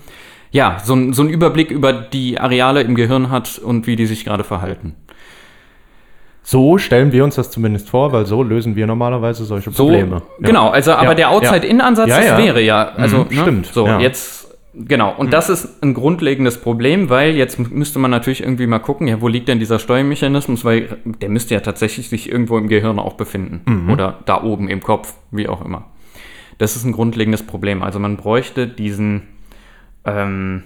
ja, 0.51 0.79
so, 0.85 0.95
ein- 0.95 1.13
so 1.13 1.23
einen 1.23 1.31
Überblick 1.31 1.71
über 1.71 1.93
die 1.93 2.39
Areale 2.41 2.81
im 2.83 2.95
Gehirn 2.95 3.31
hat 3.31 3.59
und 3.59 3.87
wie 3.87 3.97
die 3.97 4.07
sich 4.07 4.25
gerade 4.25 4.45
verhalten. 4.45 4.95
So 6.43 6.79
stellen 6.79 7.13
wir 7.13 7.25
uns 7.25 7.35
das 7.35 7.51
zumindest 7.51 7.91
vor, 7.91 8.13
weil 8.13 8.25
so 8.25 8.43
lösen 8.43 8.75
wir 8.75 8.87
normalerweise 8.87 9.45
solche 9.45 9.71
So, 9.71 9.85
Probleme. 9.85 10.23
Ja. 10.41 10.47
genau, 10.49 10.69
also 10.71 10.93
aber 10.93 11.09
Ja, 11.11 11.15
der 11.15 11.31
Outside-In-Ansatz, 11.31 12.09
Ja, 12.09 12.21
das 12.21 12.39
wäre 12.43 12.63
ja, 12.63 12.89
also, 12.97 13.27
Mhm, 13.29 13.33
stimmt, 13.33 13.67
So. 13.67 13.87
Mhm. 13.87 14.01
jetzt, 14.01 14.57
genau, 14.75 15.13
und 15.19 15.35
das 15.35 15.51
ist 15.51 15.83
ein 15.83 15.93
grundlegendes 15.93 16.59
Problem, 16.59 17.11
weil 17.11 17.35
jetzt 17.37 17.59
müsste 17.71 17.99
man 17.99 18.11
natürlich 18.11 18.43
irgendwie 18.43 18.67
mal 18.67 18.79
gucken, 18.79 19.07
ja, 19.09 19.21
wo 19.21 19.29
liegt 19.29 19.49
denn 19.49 19.59
dieser 19.59 19.79
Steuermechanismus, 19.79 20.65
weil 20.65 20.97
der 21.05 21.29
müsste 21.29 21.53
ja 21.53 21.61
tatsächlich 21.61 22.09
sich 22.09 22.33
irgendwo 22.33 22.57
im 22.57 22.69
Gehirn 22.69 22.99
auch 22.99 23.15
befinden 23.15 23.61
Mhm. 23.67 23.91
oder 23.91 24.21
da 24.25 24.43
oben 24.43 24.69
im 24.69 24.81
Kopf, 24.83 25.13
wie 25.31 25.49
auch 25.49 25.63
immer. 25.63 25.85
Das 26.59 26.77
ist 26.77 26.85
ein 26.85 26.93
grundlegendes 26.93 27.45
Problem. 27.45 27.83
Also 27.83 27.99
man 27.99 28.17
bräuchte 28.17 28.67
diesen, 28.67 29.23
ähm, 30.05 30.65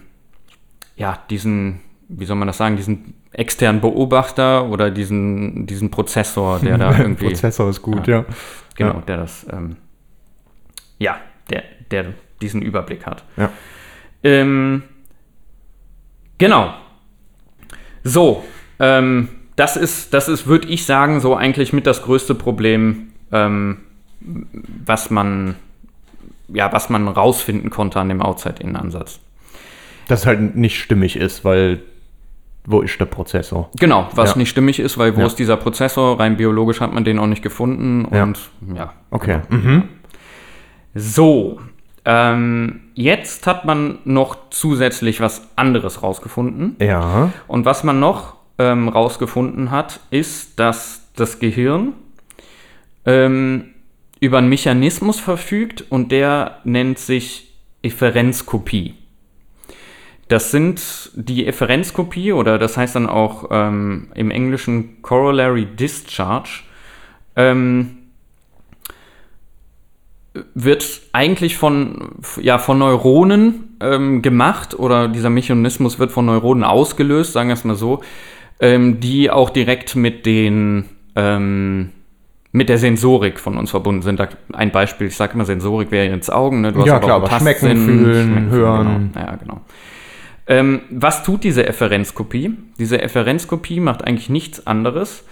ja, 0.96 1.18
diesen, 1.30 1.80
wie 2.08 2.24
soll 2.24 2.36
man 2.36 2.48
das 2.48 2.56
sagen, 2.56 2.76
diesen 2.76 3.14
externen 3.32 3.80
Beobachter 3.80 4.68
oder 4.68 4.90
diesen, 4.90 5.66
diesen 5.66 5.90
Prozessor, 5.90 6.58
der 6.60 6.78
da 6.78 6.90
irgendwie 6.98 7.26
Prozessor 7.26 7.70
ist 7.70 7.82
gut, 7.82 8.06
ja. 8.06 8.24
Genau, 8.74 8.94
Ja. 8.94 9.00
der 9.00 9.16
das, 9.18 9.46
ähm, 9.50 9.76
ja, 10.98 11.16
der, 11.50 11.62
der 11.90 12.06
diesen 12.40 12.62
Überblick 12.62 13.06
hat. 13.06 13.24
Ja. 13.36 13.50
Ähm, 14.24 14.82
genau. 16.38 16.74
So, 18.04 18.44
ähm, 18.78 19.28
das 19.56 19.76
ist, 19.76 20.12
das 20.14 20.28
ist, 20.28 20.46
würde 20.46 20.68
ich 20.68 20.86
sagen, 20.86 21.20
so 21.20 21.36
eigentlich 21.36 21.72
mit 21.72 21.86
das 21.86 22.02
größte 22.02 22.34
Problem, 22.34 23.12
ähm, 23.30 23.78
was 24.20 25.10
man, 25.10 25.56
ja, 26.54 26.72
was 26.72 26.90
man 26.90 27.08
rausfinden 27.08 27.70
konnte 27.70 27.98
an 28.00 28.08
dem 28.08 28.20
Outside-In-Ansatz. 28.22 29.20
Das 30.08 30.26
halt 30.26 30.56
nicht 30.56 30.78
stimmig 30.80 31.16
ist, 31.16 31.44
weil 31.44 31.80
wo 32.64 32.80
ist 32.80 32.98
der 33.00 33.06
Prozessor? 33.06 33.70
Genau, 33.78 34.08
was 34.14 34.30
Ja. 34.32 34.38
nicht 34.38 34.50
stimmig 34.50 34.78
ist, 34.78 34.96
weil 34.98 35.16
wo 35.16 35.20
Ja. 35.20 35.26
ist 35.26 35.36
dieser 35.38 35.56
Prozessor? 35.56 36.20
Rein 36.20 36.36
biologisch 36.36 36.80
hat 36.80 36.92
man 36.92 37.04
den 37.04 37.18
auch 37.18 37.26
nicht 37.26 37.42
gefunden 37.42 38.06
Ja. 38.14 38.22
und 38.22 38.38
ja, 38.74 38.92
Okay. 39.10 39.40
Mhm. 39.48 39.84
So, 40.94 41.58
ähm, 42.04 42.80
jetzt 42.94 43.46
hat 43.46 43.64
man 43.64 43.98
noch 44.04 44.36
zusätzlich 44.50 45.20
was 45.20 45.48
anderes 45.56 46.02
rausgefunden. 46.02 46.76
Ja. 46.80 47.30
Und 47.48 47.64
was 47.64 47.82
man 47.84 47.98
noch 47.98 48.34
ähm, 48.58 48.88
rausgefunden 48.88 49.70
hat, 49.70 50.00
ist, 50.10 50.58
dass 50.60 51.08
das 51.16 51.38
Gehirn 51.38 51.94
ähm, 53.06 53.71
über 54.22 54.38
einen 54.38 54.48
Mechanismus 54.48 55.18
verfügt 55.18 55.84
und 55.88 56.12
der 56.12 56.60
nennt 56.62 57.00
sich 57.00 57.56
Efferenzkopie. 57.82 58.94
Das 60.28 60.52
sind 60.52 61.10
die 61.14 61.44
Efferenzkopie 61.44 62.32
oder 62.32 62.56
das 62.56 62.76
heißt 62.76 62.94
dann 62.94 63.08
auch 63.08 63.48
ähm, 63.50 64.12
im 64.14 64.30
Englischen 64.30 65.02
Corollary 65.02 65.66
Discharge. 65.66 66.62
Ähm, 67.34 67.98
wird 70.54 71.00
eigentlich 71.12 71.56
von, 71.56 72.12
ja, 72.40 72.58
von 72.58 72.78
Neuronen 72.78 73.76
ähm, 73.80 74.22
gemacht 74.22 74.78
oder 74.78 75.08
dieser 75.08 75.30
Mechanismus 75.30 75.98
wird 75.98 76.12
von 76.12 76.26
Neuronen 76.26 76.62
ausgelöst, 76.62 77.32
sagen 77.32 77.48
wir 77.48 77.54
es 77.54 77.64
mal 77.64 77.74
so, 77.74 78.02
ähm, 78.60 79.00
die 79.00 79.32
auch 79.32 79.50
direkt 79.50 79.96
mit 79.96 80.26
den 80.26 80.84
ähm, 81.16 81.90
mit 82.52 82.68
der 82.68 82.78
Sensorik 82.78 83.40
von 83.40 83.56
uns 83.56 83.70
verbunden 83.70 84.02
sind. 84.02 84.20
Da, 84.20 84.28
ein 84.52 84.70
Beispiel, 84.70 85.06
ich 85.08 85.16
sage 85.16 85.34
immer, 85.34 85.46
Sensorik 85.46 85.90
wäre 85.90 86.06
jetzt 86.08 86.30
Augen, 86.30 86.60
ne? 86.60 86.72
Du 86.72 86.84
Ja, 86.84 86.98
klar, 86.98 87.16
aber 87.16 87.28
Tastsinn, 87.28 87.56
schmecken, 87.56 87.84
fühlen, 87.84 88.50
hören. 88.50 89.10
Genau. 89.12 89.26
Ja, 89.26 89.36
genau. 89.36 89.60
Ähm, 90.46 90.82
was 90.90 91.22
tut 91.22 91.44
diese 91.44 91.66
Efferenzkopie? 91.66 92.54
Diese 92.78 93.00
Efferenzkopie 93.00 93.80
macht 93.80 94.04
eigentlich 94.04 94.28
nichts 94.28 94.66
anderes, 94.66 95.24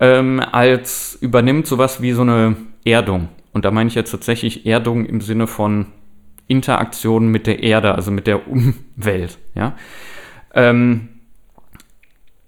ähm, 0.00 0.40
als 0.40 1.16
übernimmt 1.20 1.66
sowas 1.66 2.02
wie 2.02 2.12
so 2.12 2.22
eine 2.22 2.56
Erdung. 2.84 3.28
Und 3.52 3.64
da 3.64 3.70
meine 3.70 3.88
ich 3.88 3.94
jetzt 3.94 4.10
tatsächlich 4.10 4.66
Erdung 4.66 5.06
im 5.06 5.20
Sinne 5.20 5.46
von 5.46 5.86
Interaktion 6.48 7.28
mit 7.28 7.46
der 7.46 7.62
Erde, 7.62 7.94
also 7.94 8.10
mit 8.10 8.26
der 8.26 8.48
Umwelt. 8.48 9.38
Ja? 9.54 9.76
Ähm, 10.54 11.08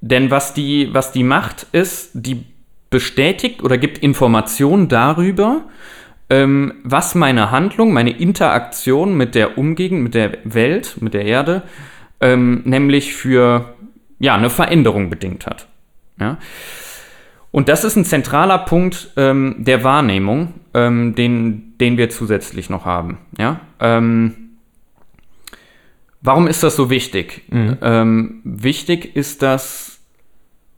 denn 0.00 0.30
was 0.30 0.54
die, 0.54 0.88
was 0.92 1.12
die 1.12 1.24
macht, 1.24 1.66
ist, 1.72 2.10
die 2.14 2.44
bestätigt 2.90 3.62
oder 3.62 3.78
gibt 3.78 3.98
Informationen 3.98 4.88
darüber, 4.88 5.62
ähm, 6.30 6.74
was 6.84 7.14
meine 7.14 7.50
Handlung, 7.50 7.92
meine 7.92 8.10
Interaktion 8.10 9.16
mit 9.16 9.34
der 9.34 9.58
Umgegend, 9.58 10.02
mit 10.02 10.14
der 10.14 10.38
Welt, 10.44 10.96
mit 11.00 11.14
der 11.14 11.24
Erde, 11.24 11.62
ähm, 12.20 12.62
nämlich 12.64 13.14
für 13.14 13.74
ja, 14.18 14.34
eine 14.34 14.50
Veränderung 14.50 15.10
bedingt 15.10 15.46
hat. 15.46 15.68
Ja? 16.20 16.38
Und 17.50 17.68
das 17.68 17.84
ist 17.84 17.96
ein 17.96 18.04
zentraler 18.04 18.58
Punkt 18.58 19.12
ähm, 19.16 19.56
der 19.58 19.84
Wahrnehmung, 19.84 20.54
ähm, 20.74 21.14
den, 21.14 21.78
den 21.78 21.96
wir 21.96 22.10
zusätzlich 22.10 22.68
noch 22.68 22.84
haben. 22.84 23.18
Ja? 23.38 23.60
Ähm, 23.80 24.50
warum 26.20 26.46
ist 26.46 26.62
das 26.62 26.76
so 26.76 26.90
wichtig? 26.90 27.42
Ähm, 27.50 28.40
wichtig 28.44 29.16
ist 29.16 29.42
das 29.42 29.97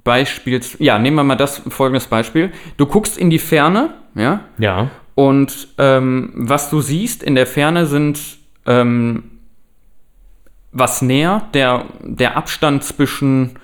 Beispiels, 0.04 0.76
ja, 0.78 0.98
nehmen 0.98 1.16
wir 1.16 1.24
mal 1.24 1.36
das 1.36 1.62
folgendes 1.68 2.06
Beispiel. 2.06 2.52
Du 2.76 2.86
guckst 2.86 3.18
in 3.18 3.30
die 3.30 3.38
Ferne, 3.38 3.94
ja, 4.14 4.40
Ja. 4.58 4.90
und 5.14 5.68
ähm, 5.78 6.32
was 6.34 6.70
du 6.70 6.80
siehst 6.80 7.22
in 7.22 7.34
der 7.34 7.46
Ferne 7.46 7.86
sind 7.86 8.38
ähm, 8.66 9.24
was 10.72 11.02
näher, 11.02 11.42
der, 11.52 11.84
der 12.02 12.36
Abstand 12.36 12.84
zwischen, 12.84 13.58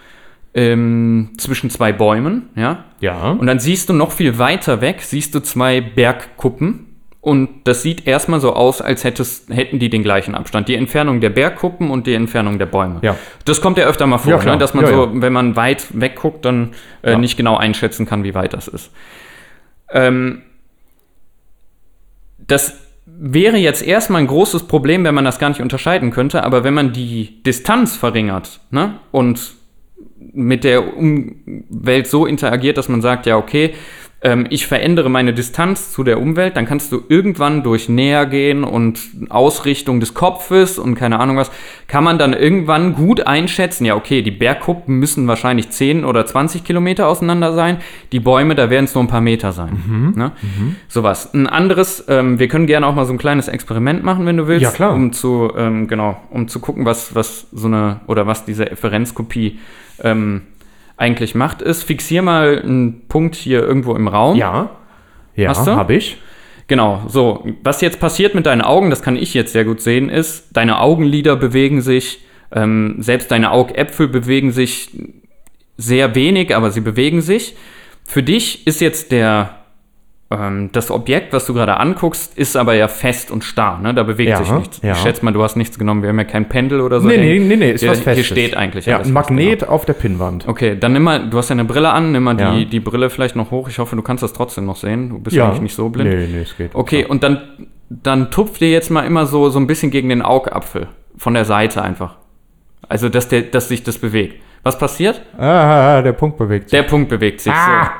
ähm, 0.54 1.30
zwischen 1.38 1.70
zwei 1.70 1.92
Bäumen, 1.92 2.48
ja. 2.56 2.84
Ja. 3.00 3.30
Und 3.30 3.46
dann 3.46 3.58
siehst 3.60 3.88
du 3.88 3.92
noch 3.92 4.10
viel 4.12 4.38
weiter 4.38 4.80
weg, 4.80 5.02
siehst 5.02 5.34
du 5.34 5.40
zwei 5.40 5.80
Bergkuppen. 5.80 6.85
Und 7.26 7.48
das 7.64 7.82
sieht 7.82 8.06
erstmal 8.06 8.38
so 8.38 8.52
aus, 8.52 8.80
als 8.80 9.02
hättest, 9.02 9.50
hätten 9.50 9.80
die 9.80 9.90
den 9.90 10.04
gleichen 10.04 10.36
Abstand. 10.36 10.68
Die 10.68 10.76
Entfernung 10.76 11.20
der 11.20 11.30
Bergkuppen 11.30 11.90
und 11.90 12.06
die 12.06 12.14
Entfernung 12.14 12.60
der 12.60 12.66
Bäume. 12.66 13.00
Ja. 13.02 13.16
Das 13.44 13.60
kommt 13.60 13.78
ja 13.78 13.86
öfter 13.86 14.06
mal 14.06 14.18
vor, 14.18 14.40
Ja, 14.44 14.52
ne? 14.52 14.58
dass 14.58 14.74
man 14.74 14.84
Ja, 14.84 14.92
so, 14.92 15.10
wenn 15.12 15.32
man 15.32 15.56
weit 15.56 15.88
wegguckt, 15.90 16.44
dann 16.44 16.74
äh, 17.02 17.16
nicht 17.16 17.36
genau 17.36 17.56
einschätzen 17.56 18.06
kann, 18.06 18.22
wie 18.22 18.36
weit 18.36 18.52
das 18.52 18.68
ist. 18.68 18.92
Ähm, 19.90 20.42
das 22.46 22.78
wäre 23.06 23.56
jetzt 23.56 23.84
erstmal 23.84 24.20
ein 24.20 24.28
großes 24.28 24.68
Problem, 24.68 25.02
wenn 25.02 25.16
man 25.16 25.24
das 25.24 25.40
gar 25.40 25.48
nicht 25.48 25.60
unterscheiden 25.60 26.12
könnte, 26.12 26.44
aber 26.44 26.62
wenn 26.62 26.74
man 26.74 26.92
die 26.92 27.42
Distanz 27.42 27.96
verringert 27.96 28.60
ne, 28.70 29.00
und 29.10 29.40
mit 30.32 30.62
der 30.62 30.96
Umwelt 30.96 32.06
so 32.06 32.24
interagiert, 32.24 32.78
dass 32.78 32.88
man 32.88 33.02
sagt, 33.02 33.26
ja, 33.26 33.36
okay, 33.36 33.74
ähm, 34.22 34.46
ich 34.48 34.66
verändere 34.66 35.10
meine 35.10 35.34
Distanz 35.34 35.92
zu 35.92 36.02
der 36.02 36.18
Umwelt, 36.20 36.56
dann 36.56 36.64
kannst 36.64 36.90
du 36.90 37.02
irgendwann 37.08 37.62
durch 37.62 37.88
näher 37.90 38.24
gehen 38.24 38.64
und 38.64 38.98
Ausrichtung 39.28 40.00
des 40.00 40.14
Kopfes 40.14 40.78
und 40.78 40.94
keine 40.94 41.20
Ahnung 41.20 41.36
was, 41.36 41.50
kann 41.86 42.02
man 42.02 42.18
dann 42.18 42.32
irgendwann 42.32 42.94
gut 42.94 43.26
einschätzen, 43.26 43.84
ja, 43.84 43.94
okay, 43.94 44.22
die 44.22 44.30
Bergkuppen 44.30 44.98
müssen 44.98 45.28
wahrscheinlich 45.28 45.68
10 45.68 46.04
oder 46.04 46.24
20 46.24 46.64
Kilometer 46.64 47.08
auseinander 47.08 47.52
sein, 47.52 47.78
die 48.10 48.20
Bäume, 48.20 48.54
da 48.54 48.70
werden 48.70 48.86
es 48.86 48.94
nur 48.94 49.04
ein 49.04 49.08
paar 49.08 49.20
Meter 49.20 49.52
sein. 49.52 50.12
Ne? 50.16 50.32
Sowas. 50.88 51.34
Ein 51.34 51.46
anderes, 51.46 52.04
ähm, 52.08 52.38
wir 52.38 52.48
können 52.48 52.66
gerne 52.66 52.86
auch 52.86 52.94
mal 52.94 53.04
so 53.04 53.12
ein 53.12 53.18
kleines 53.18 53.48
Experiment 53.48 54.02
machen, 54.02 54.24
wenn 54.24 54.38
du 54.38 54.48
willst, 54.48 54.62
Ja, 54.62 54.70
klar. 54.70 54.94
um 54.94 55.12
zu, 55.12 55.52
ähm, 55.56 55.88
genau, 55.88 56.16
um 56.30 56.48
zu 56.48 56.60
gucken, 56.60 56.86
was, 56.86 57.14
was 57.14 57.48
so 57.52 57.66
eine, 57.66 58.00
oder 58.06 58.26
was 58.26 58.46
diese 58.46 58.70
Efferenzkopie 58.70 59.58
ähm, 60.02 60.42
eigentlich 60.96 61.34
macht, 61.34 61.62
ist, 61.62 61.82
fixier 61.82 62.22
mal 62.22 62.62
einen 62.62 63.06
Punkt 63.08 63.34
hier 63.34 63.62
irgendwo 63.62 63.94
im 63.94 64.08
Raum. 64.08 64.36
Ja. 64.36 64.70
Ja, 65.34 65.50
Hast 65.50 65.66
du? 65.66 65.72
habe 65.72 65.94
ich. 65.94 66.16
Genau, 66.68 67.02
so. 67.06 67.46
Was 67.62 67.80
jetzt 67.80 68.00
passiert 68.00 68.34
mit 68.34 68.46
deinen 68.46 68.62
Augen, 68.62 68.90
das 68.90 69.02
kann 69.02 69.16
ich 69.16 69.34
jetzt 69.34 69.52
sehr 69.52 69.64
gut 69.64 69.80
sehen, 69.80 70.08
ist, 70.08 70.48
deine 70.56 70.80
Augenlider 70.80 71.36
bewegen 71.36 71.80
sich, 71.80 72.20
ähm, 72.52 72.96
selbst 72.98 73.30
deine 73.30 73.50
Augäpfel 73.50 74.08
bewegen 74.08 74.50
sich 74.50 74.90
sehr 75.76 76.14
wenig, 76.14 76.56
aber 76.56 76.70
sie 76.70 76.80
bewegen 76.80 77.20
sich. 77.20 77.54
Für 78.04 78.22
dich 78.22 78.66
ist 78.66 78.80
jetzt 78.80 79.12
der, 79.12 79.65
ähm, 80.30 80.70
das 80.72 80.90
Objekt, 80.90 81.32
was 81.32 81.46
du 81.46 81.54
gerade 81.54 81.76
anguckst, 81.78 82.36
ist 82.36 82.56
aber 82.56 82.74
ja 82.74 82.88
fest 82.88 83.30
und 83.30 83.44
starr, 83.44 83.78
ne? 83.78 83.94
Da 83.94 84.02
bewegt 84.02 84.30
Ja, 84.30 84.38
sich 84.38 84.50
nichts. 84.50 84.80
ja. 84.82 84.92
Ich 84.92 84.98
schätze 84.98 85.24
mal, 85.24 85.32
du 85.32 85.42
hast 85.42 85.54
nichts 85.56 85.78
genommen, 85.78 86.02
wir 86.02 86.08
haben 86.08 86.18
ja 86.18 86.24
kein 86.24 86.48
Pendel 86.48 86.80
oder 86.80 87.00
so. 87.00 87.06
Nee, 87.06 87.16
nee, 87.18 87.38
nee, 87.38 87.54
nee, 87.56 87.70
ist 87.72 87.82
hier, 87.82 87.90
was 87.90 88.00
Festes. 88.00 88.26
Hier 88.26 88.36
steht 88.36 88.56
eigentlich 88.56 88.86
Ja, 88.86 88.98
ein 88.98 89.12
Magnet 89.12 89.68
auf 89.68 89.84
der 89.84 89.92
Pinnwand. 89.92 90.42
Genau. 90.42 90.50
Okay, 90.52 90.76
dann 90.78 90.94
nimm 90.94 91.04
mal, 91.04 91.30
du 91.30 91.38
hast 91.38 91.48
ja 91.50 91.52
eine 91.54 91.64
Brille 91.64 91.90
an, 91.92 92.10
nimm 92.12 92.24
mal 92.24 92.38
Ja. 92.40 92.54
die, 92.54 92.66
die 92.66 92.80
Brille 92.80 93.08
vielleicht 93.08 93.36
noch 93.36 93.52
hoch. 93.52 93.68
Ich 93.68 93.78
hoffe, 93.78 93.94
du 93.94 94.02
kannst 94.02 94.22
das 94.24 94.32
trotzdem 94.32 94.66
noch 94.66 94.76
sehen. 94.76 95.10
Du 95.10 95.18
bist 95.20 95.36
Ja. 95.36 95.46
eigentlich 95.46 95.60
nicht 95.62 95.74
so 95.76 95.88
blind. 95.90 96.10
Nee, 96.10 96.26
nee, 96.26 96.42
es 96.42 96.56
geht. 96.56 96.74
Okay, 96.74 97.04
und 97.04 97.22
dann, 97.22 97.42
dann 97.88 98.30
tupf 98.32 98.58
dir 98.58 98.70
jetzt 98.70 98.90
mal 98.90 99.02
immer 99.02 99.26
so, 99.26 99.48
so 99.50 99.60
ein 99.60 99.68
bisschen 99.68 99.92
gegen 99.92 100.08
den 100.08 100.22
Augapfel. 100.22 100.88
Von 101.16 101.34
der 101.34 101.44
Seite 101.44 101.82
einfach. 101.82 102.16
Also, 102.88 103.08
dass, 103.08 103.28
der, 103.28 103.42
dass 103.42 103.68
sich 103.68 103.84
das 103.84 103.96
bewegt. 103.98 104.42
Was 104.64 104.76
passiert? 104.78 105.22
Ah, 105.38 106.02
der 106.02 106.12
Punkt 106.12 106.36
bewegt 106.38 106.68
sich. 106.70 106.76
Der 106.78 106.82
Punkt 106.82 107.08
bewegt 107.08 107.40
sich. 107.40 107.52
Ah. 107.52 107.84
So. 107.84 107.90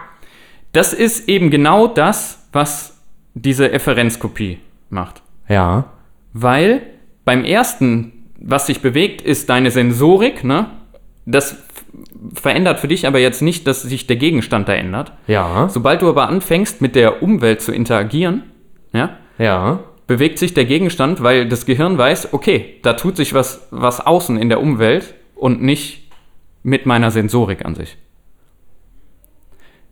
Das 0.77 0.93
ist 0.93 1.27
eben 1.27 1.51
genau 1.51 1.87
das, 1.87 2.47
was 2.53 3.01
diese 3.33 3.73
Efferenzkopie 3.73 4.59
macht. 4.91 5.23
Ja. 5.49 5.87
Weil 6.35 6.83
beim 7.25 7.45
ersten, 7.45 8.13
was 8.39 8.67
sich 8.67 8.83
bewegt, 8.83 9.23
ist 9.23 9.49
deine 9.49 9.71
Sensorik, 9.71 10.45
ne? 10.45 10.67
Das 11.25 11.57
verändert 12.35 12.79
für 12.79 12.89
dich 12.89 13.07
aber 13.07 13.19
jetzt 13.19 13.41
nicht, 13.41 13.67
dass 13.67 13.81
sich 13.83 14.07
der 14.07 14.17
Gegenstand 14.17 14.69
da 14.69 14.75
ändert. 14.75 15.13
Ja. 15.27 15.71
Sobald 15.71 16.03
du 16.03 16.11
aber 16.11 16.29
anfängst, 16.29 16.83
mit 16.83 16.95
der 16.95 17.23
Umwelt 17.23 17.63
zu 17.63 17.73
interagieren, 17.73 18.43
ja, 18.93 19.17
Ja. 19.39 19.81
bewegt 20.07 20.39
sich 20.39 20.53
der 20.53 20.67
Gegenstand, 20.67 21.23
weil 21.23 21.49
das 21.49 21.65
Gehirn 21.65 21.97
weiß, 21.97 22.35
okay, 22.35 22.75
da 22.83 22.93
tut 22.93 23.17
sich 23.17 23.33
was, 23.33 23.67
was 23.71 24.07
außen 24.07 24.37
in 24.37 24.51
der 24.51 24.61
Umwelt 24.61 25.15
und 25.35 25.63
nicht 25.63 26.11
mit 26.63 26.85
meiner 26.85 27.11
Sensorik 27.11 27.65
an 27.65 27.75
sich. 27.75 27.97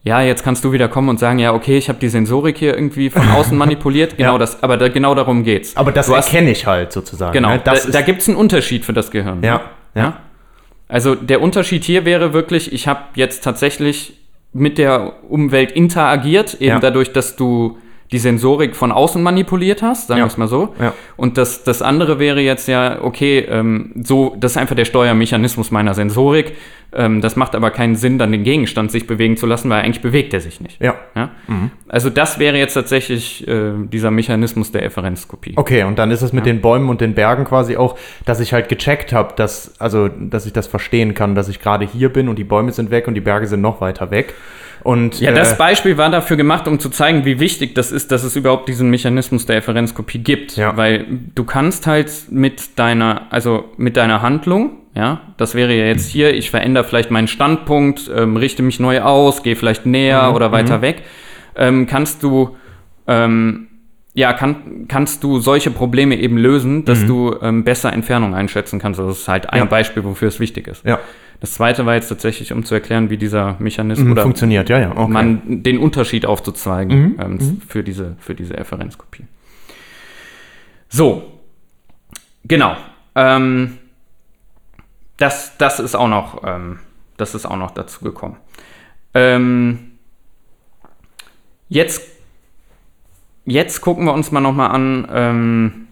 Ja, 0.07 0.21
jetzt 0.21 0.45
kannst 0.45 0.63
du 0.65 0.73
wieder 0.73 0.89
kommen 0.89 1.09
und 1.09 1.19
sagen, 1.19 1.39
ja, 1.39 1.55
okay, 1.55 1.79
ich 1.79 1.89
habe 1.89 1.99
die 1.99 2.09
Sensorik 2.11 2.59
hier 2.59 2.75
irgendwie 2.75 3.09
von 3.09 3.27
außen 3.29 3.57
manipuliert. 3.65 4.17
Genau 4.19 4.33
Ja. 4.33 4.39
das, 4.39 4.63
aber 4.63 4.77
da, 4.77 4.89
genau 4.89 5.15
darum 5.15 5.45
geht's. 5.45 5.77
Aber 5.77 5.93
das 5.93 6.09
erkenne 6.11 6.51
ich 6.51 6.67
halt 6.67 6.93
sozusagen. 6.93 7.33
genau, 7.33 7.49
ne? 7.51 7.61
Da, 7.65 7.75
da 7.75 8.01
gibt's 8.03 8.29
einen 8.29 8.37
Unterschied 8.37 8.85
für 8.85 8.93
das 8.93 9.11
Gehirn. 9.11 9.43
ja. 9.43 9.63
ne? 9.95 10.01
Ja. 10.03 10.17
Also 10.89 11.15
der 11.15 11.41
Unterschied 11.41 11.83
hier 11.85 12.05
wäre 12.05 12.33
wirklich, 12.35 12.73
ich 12.73 12.87
habe 12.87 13.01
jetzt 13.15 13.43
tatsächlich 13.43 14.19
mit 14.53 14.77
der 14.77 15.15
Umwelt 15.29 15.73
interagiert, 15.73 16.55
eben 16.61 16.65
Ja. 16.75 16.79
dadurch, 16.81 17.13
dass 17.13 17.37
du 17.37 17.79
die 18.13 18.19
Sensorik 18.19 18.77
von 18.77 18.93
außen 18.93 19.23
manipuliert 19.23 19.83
hast, 19.83 20.09
sagen 20.09 20.19
Ja. 20.19 20.25
wir 20.25 20.29
es 20.29 20.37
mal 20.37 20.49
so. 20.49 20.75
Ja. 20.81 20.93
Und 21.17 21.39
das, 21.39 21.65
das 21.65 21.83
andere 21.83 22.19
wäre 22.19 22.41
jetzt 22.41 22.69
ja, 22.69 23.03
okay, 23.03 23.41
ähm, 23.49 23.93
so, 24.05 24.37
das 24.39 24.53
ist 24.53 24.57
einfach 24.57 24.77
der 24.77 24.85
Steuermechanismus 24.85 25.71
meiner 25.71 25.95
Sensorik. 25.95 26.53
Ähm, 26.93 27.21
das 27.21 27.35
macht 27.35 27.55
aber 27.57 27.71
keinen 27.71 27.97
Sinn, 27.97 28.19
dann 28.19 28.31
den 28.31 28.45
Gegenstand 28.45 28.93
sich 28.93 29.07
bewegen 29.07 29.37
zu 29.37 29.47
lassen, 29.47 29.69
weil 29.71 29.83
eigentlich 29.83 30.03
bewegt 30.03 30.33
er 30.33 30.41
sich 30.41 30.61
nicht. 30.61 30.81
Ja. 30.81 30.95
Ja? 31.17 31.31
Also 31.89 32.11
das 32.11 32.39
wäre 32.39 32.57
jetzt 32.57 32.75
tatsächlich 32.75 33.49
äh, 33.49 33.73
dieser 33.91 34.11
Mechanismus 34.11 34.71
der 34.71 34.85
Efferenzkopie. 34.85 35.55
Okay, 35.57 35.83
und 35.85 35.99
dann 35.99 36.11
ist 36.11 36.23
es 36.23 36.33
mit 36.33 36.47
den 36.47 36.61
Bäumen 36.61 36.89
und 36.91 37.01
den 37.01 37.15
Bergen 37.15 37.45
quasi 37.45 37.77
auch, 37.77 37.99
dass 38.27 38.39
ich 38.39 38.53
halt 38.53 38.69
gecheckt 38.69 39.13
habe, 39.13 39.35
dass, 39.35 39.81
also, 39.81 40.09
dass 40.09 40.47
ich 40.47 40.53
das 40.53 40.67
verstehen 40.67 41.15
kann, 41.15 41.35
dass 41.35 41.49
ich 41.49 41.61
gerade 41.61 41.85
hier 41.87 42.13
bin 42.13 42.29
und 42.29 42.39
die 42.39 42.45
Bäume 42.45 42.71
sind 42.71 42.91
weg 42.91 43.09
und 43.09 43.15
die 43.15 43.21
Berge 43.21 43.47
sind 43.47 43.61
noch 43.61 43.81
weiter 43.81 44.11
weg. 44.11 44.35
Und 44.83 45.21
Ja, 45.21 45.33
das 45.33 45.55
äh, 45.55 45.57
Beispiel 45.57 45.97
war 45.97 46.11
dafür 46.11 46.37
gemacht, 46.37 46.69
um 46.69 46.79
zu 46.79 46.91
zeigen, 46.91 47.25
wie 47.25 47.41
wichtig 47.41 47.75
das 47.75 47.93
ist, 47.93 48.11
dass 48.13 48.23
es 48.25 48.37
überhaupt 48.37 48.69
diesen 48.69 48.91
Mechanismus 48.91 49.47
der 49.47 49.57
Efferenzkopie 49.57 50.19
gibt. 50.19 50.57
Ja. 50.57 50.77
Weil 50.77 51.07
du 51.35 51.45
kannst 51.45 51.87
halt 51.87 52.11
mit 52.31 52.79
deiner, 52.79 53.23
also 53.31 53.67
mit 53.77 53.97
deiner 53.97 54.21
Handlung, 54.23 54.73
ja, 54.95 55.21
das 55.39 55.55
wäre 55.55 55.75
ja 55.75 55.87
jetzt 55.87 56.09
hier, 56.11 56.35
ich 56.35 56.51
verändere 56.51 56.85
vielleicht 56.85 57.11
meinen 57.11 57.29
Standpunkt, 57.29 58.11
ähm, 58.15 58.37
richte 58.37 58.63
mich 58.63 58.79
neu 58.79 59.01
aus, 59.01 59.43
gehe 59.43 59.57
vielleicht 59.57 59.87
näher 59.87 60.29
Mhm, 60.29 60.35
oder 60.35 60.53
weiter 60.53 60.83
weg, 60.83 61.03
ähm, 61.57 61.87
kannst 61.87 62.23
du 62.23 62.57
ähm, 63.07 63.69
ja, 64.17 64.33
kann, 64.33 64.87
kannst 64.87 65.25
du 65.25 65.41
solche 65.41 65.73
Probleme 65.73 66.17
eben 66.17 66.39
lösen, 66.39 66.85
dass 66.85 67.05
du 67.05 67.35
ähm, 67.43 67.65
besser 67.65 67.93
Entfernung 67.93 68.33
einschätzen 68.37 68.79
kannst. 68.79 69.01
Also 69.01 69.11
das 69.11 69.21
ist 69.23 69.29
halt 69.29 69.51
ein 69.51 69.59
Mhm. 69.59 69.65
Ja. 69.65 69.71
Beispiel, 69.71 70.05
wofür 70.05 70.29
es 70.29 70.39
wichtig 70.39 70.69
ist. 70.69 70.85
ja, 70.85 71.01
Das 71.45 71.53
zweite 71.53 71.85
war 71.85 71.93
jetzt 71.93 72.09
tatsächlich, 72.09 72.55
um 72.55 72.65
zu 72.65 72.75
erklären, 72.75 73.11
wie 73.11 73.19
dieser 73.19 73.57
Mechanismus 73.59 74.07
mhm, 74.07 74.13
oder 74.13 74.23
funktioniert, 74.23 74.71
ja, 74.71 74.79
ja. 74.79 74.93
Okay. 74.93 75.13
man 75.13 75.63
den 75.63 75.77
Unterschied 75.77 76.25
aufzuzeigen 76.25 77.17
Mhm, 77.17 77.17
ähm, 77.21 77.63
für, 77.69 77.83
diese, 77.85 78.17
für 78.19 78.35
diese 78.35 78.57
Efferenzkopie. 78.57 79.27
So, 80.89 81.41
genau. 82.45 82.79
Ähm, 83.15 83.77
das, 85.19 85.59
das 85.59 85.81
ist 85.81 85.95
auch 85.95 86.09
noch, 86.09 86.43
ähm, 86.47 86.79
das 87.19 87.35
ist 87.35 87.45
auch 87.45 87.59
noch 87.59 87.73
dazu 87.73 88.03
gekommen. 88.03 88.39
Ähm, 89.13 89.99
jetzt, 91.69 92.01
jetzt 93.45 93.83
gucken 93.83 94.07
wir 94.07 94.15
uns 94.15 94.33
mal 94.33 94.41
noch 94.41 94.55
mal 94.55 94.69
an 94.69 95.09
ähm, 95.13 95.89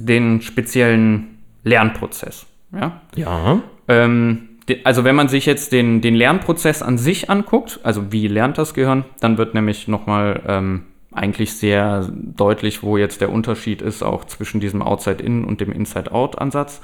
den 0.00 0.42
speziellen 0.42 1.38
Lernprozess. 1.62 2.44
Ja? 2.72 3.00
ja, 3.14 3.62
Ähm, 3.86 4.48
also 4.84 5.04
wenn 5.04 5.16
man 5.16 5.28
sich 5.28 5.46
jetzt 5.46 5.72
den, 5.72 6.00
den 6.00 6.14
Lernprozess 6.14 6.82
an 6.82 6.98
sich 6.98 7.30
anguckt, 7.30 7.80
also 7.82 8.12
wie 8.12 8.28
lernt 8.28 8.58
das 8.58 8.74
Gehirn, 8.74 9.04
dann 9.20 9.38
wird 9.38 9.54
nämlich 9.54 9.88
nochmal 9.88 10.42
ähm, 10.46 10.82
eigentlich 11.12 11.54
sehr 11.54 12.08
deutlich, 12.12 12.82
wo 12.82 12.96
jetzt 12.96 13.20
der 13.20 13.32
Unterschied 13.32 13.82
ist, 13.82 14.02
auch 14.02 14.24
zwischen 14.24 14.60
diesem 14.60 14.82
Outside-In 14.82 15.44
und 15.44 15.60
dem 15.60 15.72
Inside-Out-Ansatz. 15.72 16.80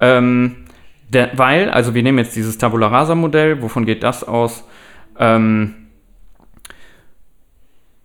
Ähm, 0.00 0.56
der, 1.08 1.36
weil, 1.36 1.70
also 1.70 1.94
wir 1.94 2.02
nehmen 2.02 2.18
jetzt 2.18 2.36
dieses 2.36 2.58
Tabula 2.58 2.88
Rasa-Modell, 2.88 3.62
wovon 3.62 3.84
geht 3.84 4.02
das 4.02 4.24
aus? 4.24 4.64
Ähm, 5.18 5.74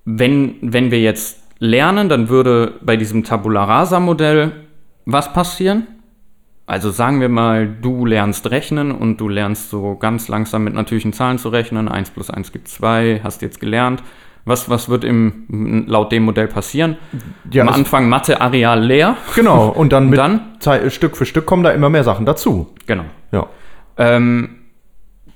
wenn, 0.06 0.56
wenn 0.62 0.92
wir 0.92 1.00
jetzt 1.00 1.44
lernen, 1.60 2.10
dann 2.10 2.30
würde 2.30 2.74
bei 2.82 2.98
diesem 2.98 3.24
Tabula 3.24 3.64
Rasa-Modell 3.64 4.52
was 5.06 5.34
passieren? 5.34 5.88
Also 6.70 6.92
sagen 6.92 7.20
wir 7.20 7.30
mal, 7.30 7.68
du 7.68 8.06
lernst 8.06 8.52
rechnen 8.52 8.92
und 8.92 9.18
du 9.18 9.28
lernst 9.28 9.72
so 9.72 9.96
ganz 9.96 10.28
langsam 10.28 10.64
mit 10.66 10.76
natürlichen 10.76 11.14
Zahlen 11.14 11.40
zu 11.40 11.50
rechnen. 11.50 11.88
1 11.88 12.12
plus 12.12 12.30
1 12.30 12.52
gibt 12.52 12.68
2, 12.68 13.22
hast 13.24 13.42
jetzt 13.42 13.60
gelernt. 13.60 14.04
Was, 14.46 14.70
was 14.70 14.88
wird 14.88 15.04
im, 15.04 15.86
laut 15.88 16.12
dem 16.12 16.24
Modell 16.26 16.48
passieren? 16.48 16.98
ja 17.52 17.64
Am 17.64 17.70
Anfang 17.70 18.08
Mathe-Areal 18.08 18.84
leer. 18.84 19.18
genau. 19.34 19.70
Und 19.70 19.92
dann, 19.92 20.10
mit 20.10 20.20
dann? 20.20 20.42
Stück 20.90 21.18
für 21.18 21.26
Stück 21.26 21.48
kommen 21.48 21.64
da 21.64 21.72
immer 21.72 21.90
mehr 21.90 22.04
Sachen 22.04 22.28
dazu. 22.28 22.68
Genau. 22.86 23.06
Ja, 23.32 23.48
Ähm, 23.98 24.59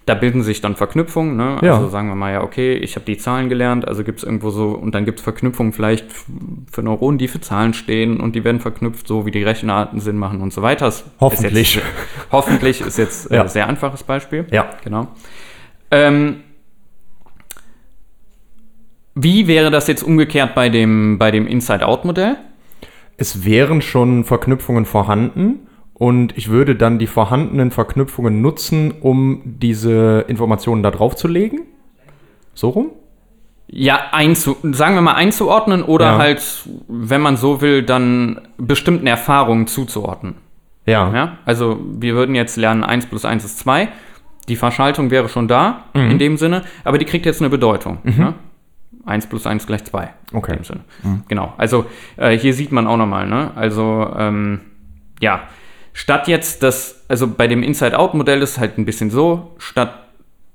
da 0.06 0.16
bilden 0.16 0.44
sich 0.44 0.60
dann 0.60 0.76
Verknüpfungen. 0.76 1.38
Ne? 1.38 1.58
Ja. 1.62 1.76
Also 1.76 1.88
sagen 1.88 2.10
wir 2.10 2.16
mal, 2.16 2.34
ja, 2.34 2.44
okay, 2.44 2.74
ich 2.74 2.96
habe 2.96 3.06
die 3.06 3.18
Zahlen 3.18 3.48
gelernt, 3.50 3.88
also 3.88 4.04
gibt 4.04 4.20
es 4.20 4.24
irgendwo 4.26 4.50
so, 4.50 4.70
und 4.72 4.94
dann 4.94 5.06
gibt 5.06 5.20
es 5.20 5.24
Verknüpfungen 5.24 5.72
vielleicht 5.72 6.06
für 6.72 6.84
Neuronen, 6.84 7.18
die 7.18 7.28
für 7.30 7.40
Zahlen 7.40 7.74
stehen 7.74 8.20
und 8.20 8.36
die 8.36 8.44
werden 8.44 8.60
verknüpft, 8.60 9.08
so 9.08 9.26
wie 9.26 9.32
die 9.32 9.44
Rechenarten 9.44 10.00
Sinn 10.02 10.18
machen 10.18 10.42
und 10.42 10.52
so 10.52 10.62
weiter. 10.62 10.86
Das 10.86 11.06
Hoffentlich. 11.22 11.76
Ist 11.78 11.84
jetzt, 11.84 12.32
hoffentlich 12.32 12.82
ist 12.82 12.98
jetzt 12.98 13.32
ein 13.32 13.36
Ja. 13.36 13.44
äh, 13.46 13.50
sehr 13.50 13.68
einfaches 13.70 14.04
Beispiel. 14.04 14.46
ja. 14.52 14.70
Genau. 14.84 15.08
Ähm, 15.92 16.38
wie 19.16 19.48
wäre 19.48 19.70
das 19.70 19.88
jetzt 19.88 20.04
umgekehrt 20.04 20.56
bei 20.56 20.70
dem, 20.70 21.18
bei 21.20 21.30
dem 21.32 21.46
Inside-Out-Modell? 21.48 22.38
Es 23.16 23.46
wären 23.46 23.82
schon 23.82 24.24
Verknüpfungen 24.26 24.86
vorhanden 24.86 25.68
und 26.04 26.38
ich 26.38 26.50
würde 26.50 26.76
dann 26.76 27.00
die 27.00 27.08
vorhandenen 27.08 27.72
Verknüpfungen 27.72 28.42
nutzen, 28.42 28.92
um 29.00 29.42
diese 29.46 30.26
Informationen 30.28 30.84
da 30.84 30.92
drauf 30.92 31.16
zu 31.16 31.30
legen. 31.30 31.62
So 32.54 32.70
rum? 32.70 32.88
Ja, 33.68 34.00
einzu 34.12 34.58
sagen 34.64 34.96
wir 34.96 35.02
mal 35.02 35.14
einzuordnen 35.16 35.82
oder 35.82 36.06
Ja. 36.14 36.18
halt, 36.18 36.68
wenn 36.90 37.22
man 37.22 37.38
so 37.38 37.62
will, 37.62 37.84
dann 37.84 38.42
bestimmten 38.58 39.08
Erfahrungen 39.08 39.66
zuzuordnen. 39.68 40.36
Ja. 40.86 41.02
Ja? 41.16 41.38
Also 41.46 41.80
wir 42.00 42.16
würden 42.16 42.36
jetzt 42.36 42.58
lernen, 42.58 42.84
1 42.84 43.06
plus 43.06 43.24
1 43.24 43.46
ist 43.46 43.60
2. 43.60 43.88
Die 44.50 44.58
Verschaltung 44.58 45.10
wäre 45.10 45.30
schon 45.30 45.48
da, 45.48 45.86
Mhm. 45.94 46.12
in 46.12 46.20
dem 46.20 46.36
Sinne, 46.38 46.64
aber 46.84 46.98
die 46.98 47.06
kriegt 47.06 47.26
jetzt 47.26 47.40
eine 47.42 47.50
Bedeutung. 47.50 48.00
Ne? 48.04 48.34
1 49.06 49.28
plus 49.28 49.48
1 49.48 49.66
gleich 49.68 49.86
2. 49.86 50.10
Okay. 50.34 50.52
In 50.52 50.58
dem 50.60 50.64
Sinne. 50.66 50.82
Genau. 51.30 51.54
Also 51.58 51.86
äh, 52.18 52.38
hier 52.38 52.54
sieht 52.54 52.74
man 52.74 52.88
auch 52.88 52.98
nochmal, 52.98 53.26
ne? 53.26 53.52
Also 53.56 54.14
ähm, 54.18 54.60
ja, 55.22 55.44
statt 55.94 56.28
jetzt 56.28 56.64
das, 56.64 57.04
also 57.08 57.28
bei 57.28 57.48
dem 57.48 57.64
Inside-Out-Modell 57.64 58.42
ist 58.42 58.52
es 58.52 58.58
halt 58.58 58.78
ein 58.78 58.86
bisschen 58.86 59.10
so, 59.10 59.52
statt 59.58 60.00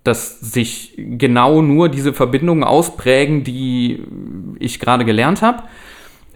dass 0.04 0.40
sich 0.40 0.94
genau 0.96 1.60
nur 1.60 1.88
diese 1.88 2.14
Verbindungen 2.14 2.64
ausprägen, 2.64 3.44
die 3.44 4.02
ich 4.58 4.80
gerade 4.80 5.04
gelernt 5.04 5.42
habe, 5.42 5.64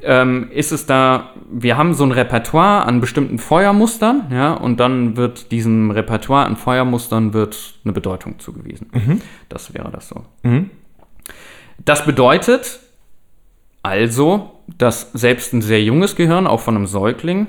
ähm, 0.03 0.51
ist 0.51 0.73
es 0.73 0.85
da, 0.85 1.31
wir 1.51 1.79
haben 1.79 1.95
so 1.95 2.05
ein 2.05 2.13
Repertoire 2.13 2.85
an 2.85 3.01
bestimmten 3.01 3.39
Feuermustern, 3.39 4.27
ja, 4.31 4.53
und 4.53 4.79
dann 4.81 5.17
wird 5.17 5.53
diesem 5.53 5.91
Repertoire 5.91 6.45
an 6.45 6.57
Feuermustern 6.57 7.33
wird 7.33 7.75
eine 7.85 7.93
Bedeutung 7.93 8.39
zugewiesen. 8.41 8.91
Das 9.49 9.73
wäre 9.73 9.91
das 9.91 10.09
so. 10.09 10.25
Mhm. 10.43 10.71
Das 11.85 12.05
bedeutet 12.05 12.81
also, 13.83 14.51
dass 14.79 15.13
selbst 15.13 15.53
ein 15.53 15.63
sehr 15.63 15.83
junges 15.83 16.15
Gehirn, 16.15 16.47
auch 16.47 16.61
von 16.61 16.77
einem 16.77 16.87
Säugling, 16.87 17.47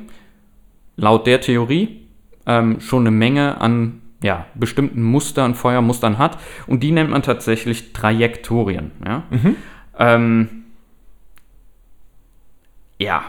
laut 0.95 1.27
der 1.27 1.41
Theorie 1.41 2.07
ähm, 2.45 2.79
schon 2.79 3.03
eine 3.03 3.11
Menge 3.11 3.59
an 3.61 4.01
ja, 4.21 4.45
bestimmten 4.55 5.03
Mustern, 5.03 5.53
Feuermustern 5.53 6.17
hat. 6.17 6.37
Und 6.65 6.81
die 6.81 6.91
nennt 6.91 7.09
man 7.09 7.21
tatsächlich 7.21 7.93
Trajektorien. 7.93 8.91
Ja? 9.05 9.23
Ähm, 9.99 10.63
ja. 12.97 13.23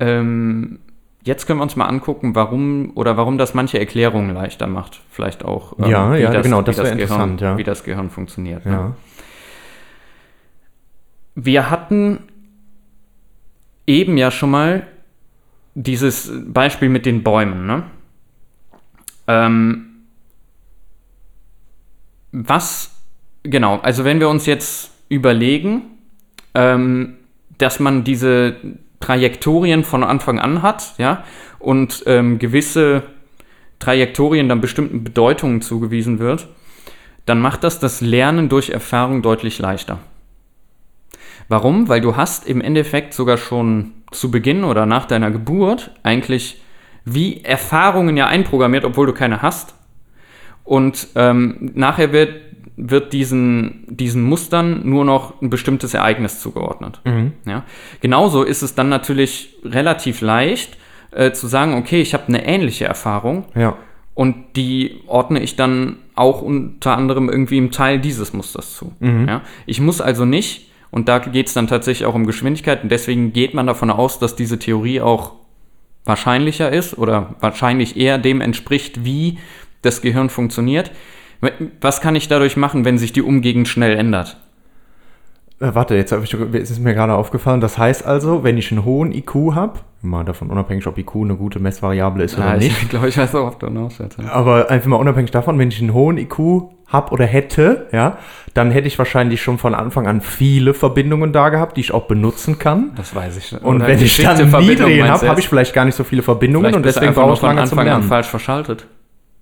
Ähm, 0.00 0.78
jetzt 1.22 1.46
können 1.46 1.58
wir 1.58 1.64
uns 1.64 1.76
mal 1.76 1.84
angucken, 1.84 2.34
warum 2.34 2.92
oder 2.94 3.16
warum 3.18 3.36
das 3.36 3.52
manche 3.52 3.78
Erklärungen 3.78 4.34
leichter 4.34 4.66
macht. 4.66 5.02
Vielleicht 5.10 5.44
auch, 5.44 5.78
ähm, 5.78 5.90
Ja, 5.90 6.14
wie 6.14 6.20
ja, 6.20 6.40
genau, 6.40 6.60
wie 6.62 6.64
das 6.64 6.76
Gehirn, 6.76 6.98
interessant, 6.98 7.40
ja. 7.42 7.58
wie 7.58 7.64
das 7.64 7.84
Gehirn 7.84 8.08
funktioniert. 8.10 8.64
ne? 8.64 8.94
Wir 11.34 11.70
hatten 11.70 12.20
eben 13.86 14.16
ja 14.16 14.30
schon 14.30 14.50
mal 14.50 14.86
dieses 15.74 16.32
Beispiel 16.46 16.88
mit 16.88 17.06
den 17.06 17.22
Bäumen. 17.22 17.66
Ne? 17.66 17.82
Ähm, 19.26 19.86
was, 22.32 22.96
genau, 23.42 23.78
also 23.80 24.04
wenn 24.04 24.20
wir 24.20 24.28
uns 24.28 24.46
jetzt 24.46 24.90
überlegen, 25.08 25.82
ähm, 26.54 27.14
dass 27.58 27.80
man 27.80 28.04
diese 28.04 28.56
Trajektorien 29.00 29.84
von 29.84 30.02
Anfang 30.02 30.38
an 30.38 30.62
hat, 30.62 30.94
ja, 30.98 31.24
und 31.58 32.02
ähm, 32.06 32.38
gewisse 32.38 33.02
Trajektorien 33.78 34.48
dann 34.48 34.60
bestimmten 34.60 35.04
Bedeutungen 35.04 35.60
zugewiesen 35.62 36.18
wird, 36.18 36.48
dann 37.26 37.40
macht 37.40 37.64
das 37.64 37.78
das 37.78 38.00
Lernen 38.00 38.48
durch 38.48 38.70
Erfahrung 38.70 39.22
deutlich 39.22 39.58
leichter. 39.58 39.98
Warum? 41.48 41.88
Weil 41.88 42.00
du 42.00 42.16
hast 42.16 42.46
im 42.46 42.60
Endeffekt 42.60 43.14
sogar 43.14 43.36
schon 43.36 43.92
zu 44.10 44.30
Beginn 44.30 44.64
oder 44.64 44.86
nach 44.86 45.06
deiner 45.06 45.30
Geburt 45.30 45.90
eigentlich 46.02 46.60
wie 47.04 47.42
Erfahrungen 47.44 48.16
ja 48.16 48.26
einprogrammiert, 48.28 48.84
obwohl 48.84 49.06
du 49.06 49.12
keine 49.12 49.42
hast. 49.42 49.74
Und 50.64 51.08
ähm, 51.16 51.72
nachher 51.74 52.12
wird, 52.12 52.30
wird 52.76 53.12
diesen, 53.12 53.84
diesen 53.88 54.22
Mustern 54.22 54.88
nur 54.88 55.04
noch 55.04 55.40
ein 55.42 55.50
bestimmtes 55.50 55.92
Ereignis 55.92 56.40
zugeordnet. 56.40 57.00
Ja? 57.46 57.64
Genauso 58.00 58.42
ist 58.42 58.62
es 58.62 58.74
dann 58.74 58.88
natürlich 58.88 59.56
relativ 59.64 60.22
leicht 60.22 60.78
äh, 61.10 61.32
zu 61.32 61.46
sagen, 61.46 61.74
okay, 61.74 62.00
ich 62.00 62.14
habe 62.14 62.28
eine 62.28 62.46
ähnliche 62.46 62.86
Erfahrung 62.86 63.44
Ja. 63.54 63.76
und 64.14 64.56
die 64.56 65.02
ordne 65.06 65.40
ich 65.40 65.56
dann 65.56 65.96
auch 66.14 66.40
unter 66.40 66.96
anderem 66.96 67.28
irgendwie 67.28 67.58
im 67.58 67.70
Teil 67.70 67.98
dieses 68.00 68.32
Musters 68.32 68.74
zu. 68.74 68.92
Ja? 69.00 69.42
Ich 69.66 69.80
muss 69.80 70.00
also 70.00 70.24
nicht, 70.24 70.70
und 70.94 71.08
da 71.08 71.18
geht 71.18 71.48
es 71.48 71.54
dann 71.54 71.66
tatsächlich 71.66 72.06
auch 72.06 72.14
um 72.14 72.24
Geschwindigkeit, 72.24 72.84
und 72.84 72.88
deswegen 72.88 73.32
geht 73.32 73.52
man 73.52 73.66
davon 73.66 73.90
aus, 73.90 74.20
dass 74.20 74.36
diese 74.36 74.60
Theorie 74.60 75.00
auch 75.00 75.32
wahrscheinlicher 76.04 76.72
ist 76.72 76.96
oder 76.96 77.34
wahrscheinlich 77.40 77.96
eher 77.96 78.16
dem 78.16 78.40
entspricht, 78.40 79.04
wie 79.04 79.38
das 79.82 80.02
Gehirn 80.02 80.30
funktioniert. 80.30 80.92
Was 81.80 82.00
kann 82.00 82.14
ich 82.14 82.28
dadurch 82.28 82.56
machen, 82.56 82.84
wenn 82.84 82.96
sich 82.96 83.12
die 83.12 83.22
Umgegend 83.22 83.66
schnell 83.66 83.96
ändert? 83.96 84.36
Äh, 85.64 85.74
warte, 85.74 85.94
jetzt 85.94 86.12
ich, 86.12 86.34
es 86.34 86.70
ist 86.70 86.80
mir 86.80 86.94
gerade 86.94 87.14
aufgefallen. 87.14 87.60
Das 87.60 87.78
heißt 87.78 88.04
also, 88.04 88.44
wenn 88.44 88.58
ich 88.58 88.70
einen 88.70 88.84
hohen 88.84 89.12
IQ 89.12 89.54
habe, 89.54 89.80
mal 90.02 90.24
davon 90.24 90.50
unabhängig, 90.50 90.86
ob 90.86 90.98
IQ 90.98 91.16
eine 91.16 91.36
gute 91.36 91.58
Messvariable 91.58 92.24
ist 92.24 92.36
oder 92.36 92.48
Ja, 92.48 92.56
nicht, 92.56 92.76
ich 92.82 92.88
glaube, 92.88 93.08
ich 93.08 93.16
weiß 93.16 93.34
auch, 93.36 93.52
ob 93.54 93.60
hinaus 93.64 93.98
willst. 93.98 94.18
aber 94.20 94.70
einfach 94.70 94.88
mal 94.88 94.96
unabhängig 94.96 95.30
davon, 95.30 95.58
wenn 95.58 95.68
ich 95.68 95.80
einen 95.80 95.94
hohen 95.94 96.18
IQ 96.18 96.64
habe 96.86 97.12
oder 97.12 97.24
hätte, 97.24 97.86
ja, 97.92 98.18
dann 98.52 98.70
hätte 98.70 98.86
ich 98.86 98.98
wahrscheinlich 98.98 99.42
schon 99.42 99.58
von 99.58 99.74
Anfang 99.74 100.06
an 100.06 100.20
viele 100.20 100.74
Verbindungen 100.74 101.32
da 101.32 101.48
gehabt, 101.48 101.76
die 101.76 101.80
ich 101.80 101.92
auch 101.92 102.06
benutzen 102.06 102.58
kann. 102.58 102.92
Das 102.96 103.14
weiß 103.14 103.36
ich. 103.38 103.52
Und 103.52 103.76
Oder 103.76 103.86
wenn 103.88 103.98
ich 104.00 104.22
dann 104.22 104.36
niedrigen 104.60 105.08
habe, 105.08 105.26
habe 105.28 105.40
ich 105.40 105.48
vielleicht 105.48 105.74
gar 105.74 105.86
nicht 105.86 105.94
so 105.94 106.04
viele 106.04 106.22
Verbindungen 106.22 106.66
Vielleicht 106.66 106.76
und 106.76 106.84
deswegen 106.86 107.14
brauche 107.14 107.32
ich 107.32 107.40
von 107.40 107.48
lange 107.48 107.64
zum 107.68 107.78
Anfang 107.78 107.92
an 107.92 108.00
Lernen. 108.00 108.08
falsch 108.08 108.28
verschaltet. 108.28 108.86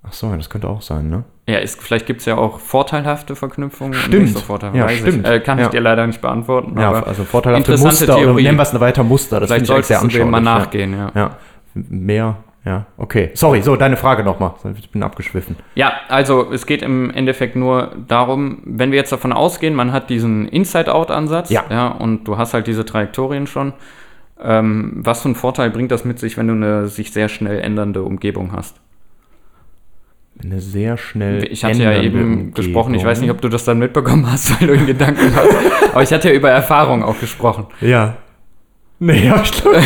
Ach 0.05 0.12
so, 0.12 0.29
ja, 0.31 0.37
das 0.37 0.51
könnte 0.51 0.69
auch 0.69 0.83
sein, 0.83 1.09
ne? 1.09 1.25
Ja, 1.49 1.59
ist, 1.59 1.81
vielleicht 1.81 2.07
gibt 2.07 2.21
es 2.21 2.27
ja 2.27 2.37
auch 2.37 2.59
vorteilhafte 2.59 3.37
Verknüpfungen. 3.37 3.95
Stimmt. 3.95 4.31
So 4.31 4.41
Vorteile, 4.41 4.77
Ja, 4.79 4.88
stimmt. 4.88 5.27
Ich. 5.27 5.33
Äh, 5.33 5.41
kann 5.41 5.59
Ja. 5.59 5.65
ich 5.67 5.71
dir 5.71 5.81
leider 5.81 6.07
nicht 6.07 6.21
beantworten. 6.21 6.79
Ja, 6.79 6.93
also 7.05 7.25
vorteilhafte 7.25 7.73
interessante 7.73 8.01
Muster 8.01 8.15
oder 8.17 8.25
Theorie. 8.25 8.43
nennen 8.45 8.59
wir 8.59 8.62
es 8.62 8.81
weiter 8.81 9.05
Muster. 9.05 9.41
Das 9.41 9.49
vielleicht 9.51 9.67
finde 9.67 9.73
ich 9.73 9.77
eigentlich 9.77 9.87
solltest 9.87 10.11
sehr 10.12 10.21
du 10.21 10.25
dem 10.25 10.31
mal 10.31 10.41
nachgehen, 10.41 10.93
ja. 10.93 11.11
Ja. 11.15 11.21
ja, 11.21 11.31
mehr, 11.75 12.37
ja, 12.65 12.87
okay. 12.97 13.31
Sorry, 13.35 13.62
so, 13.62 13.75
deine 13.77 13.97
Frage 13.97 14.23
nochmal. 14.25 14.53
Ich 14.77 14.91
bin 14.91 15.03
abgeschwiffen. 15.03 15.57
Ja, 15.75 15.93
also 16.09 16.51
es 16.53 16.67
geht 16.67 16.83
im 16.83 17.11
Endeffekt 17.11 17.55
nur 17.57 17.93
darum, 18.09 18.59
wenn 18.65 18.91
wir 18.93 18.99
jetzt 18.99 19.12
davon 19.12 19.33
ausgehen, 19.33 19.75
man 19.75 19.93
hat 19.93 20.11
diesen 20.11 20.49
Inside-Out-Ansatz 20.49 21.51
Ja. 21.51 21.65
ja, 21.71 21.88
und 21.88 22.25
du 22.25 22.38
hast 22.38 22.55
halt 22.55 22.67
diese 22.67 22.85
Trajektorien 22.85 23.47
schon. 23.47 23.73
Ähm, 24.43 24.95
was 24.97 25.23
für 25.23 25.27
einen 25.27 25.35
Vorteil 25.37 25.71
bringt 25.71 25.93
das 25.93 26.05
mit 26.05 26.19
sich, 26.19 26.37
wenn 26.37 26.49
du 26.49 26.55
eine 26.55 26.88
sich 26.88 27.12
sehr 27.12 27.29
schnell 27.29 27.61
ändernde 27.61 28.03
Umgebung 28.03 28.51
hast? 28.53 28.77
Eine 30.44 30.61
sehr 30.61 30.96
schnell. 30.96 31.46
Ich 31.50 31.64
hatte 31.64 31.83
ja 31.83 32.02
eben 32.02 32.52
gesprochen, 32.55 32.94
ich 32.94 33.05
weiß 33.05 33.20
nicht, 33.20 33.31
ob 33.31 33.40
du 33.40 33.48
das 33.48 33.64
dann 33.64 33.78
mitbekommen 33.78 34.31
hast, 34.31 34.61
weil 34.61 34.68
du 34.68 34.74
in 34.74 34.87
Gedanken 34.87 35.35
hast, 35.35 35.48
aber 35.92 36.02
ich 36.02 36.12
hatte 36.12 36.28
ja 36.28 36.35
über 36.35 36.50
Erfahrung 36.50 37.02
auch 37.02 37.18
gesprochen. 37.20 37.66
Ja. 37.81 38.16
Nee, 38.98 39.28
hab 39.31 39.44
ich 39.44 39.52
glaube 39.52 39.83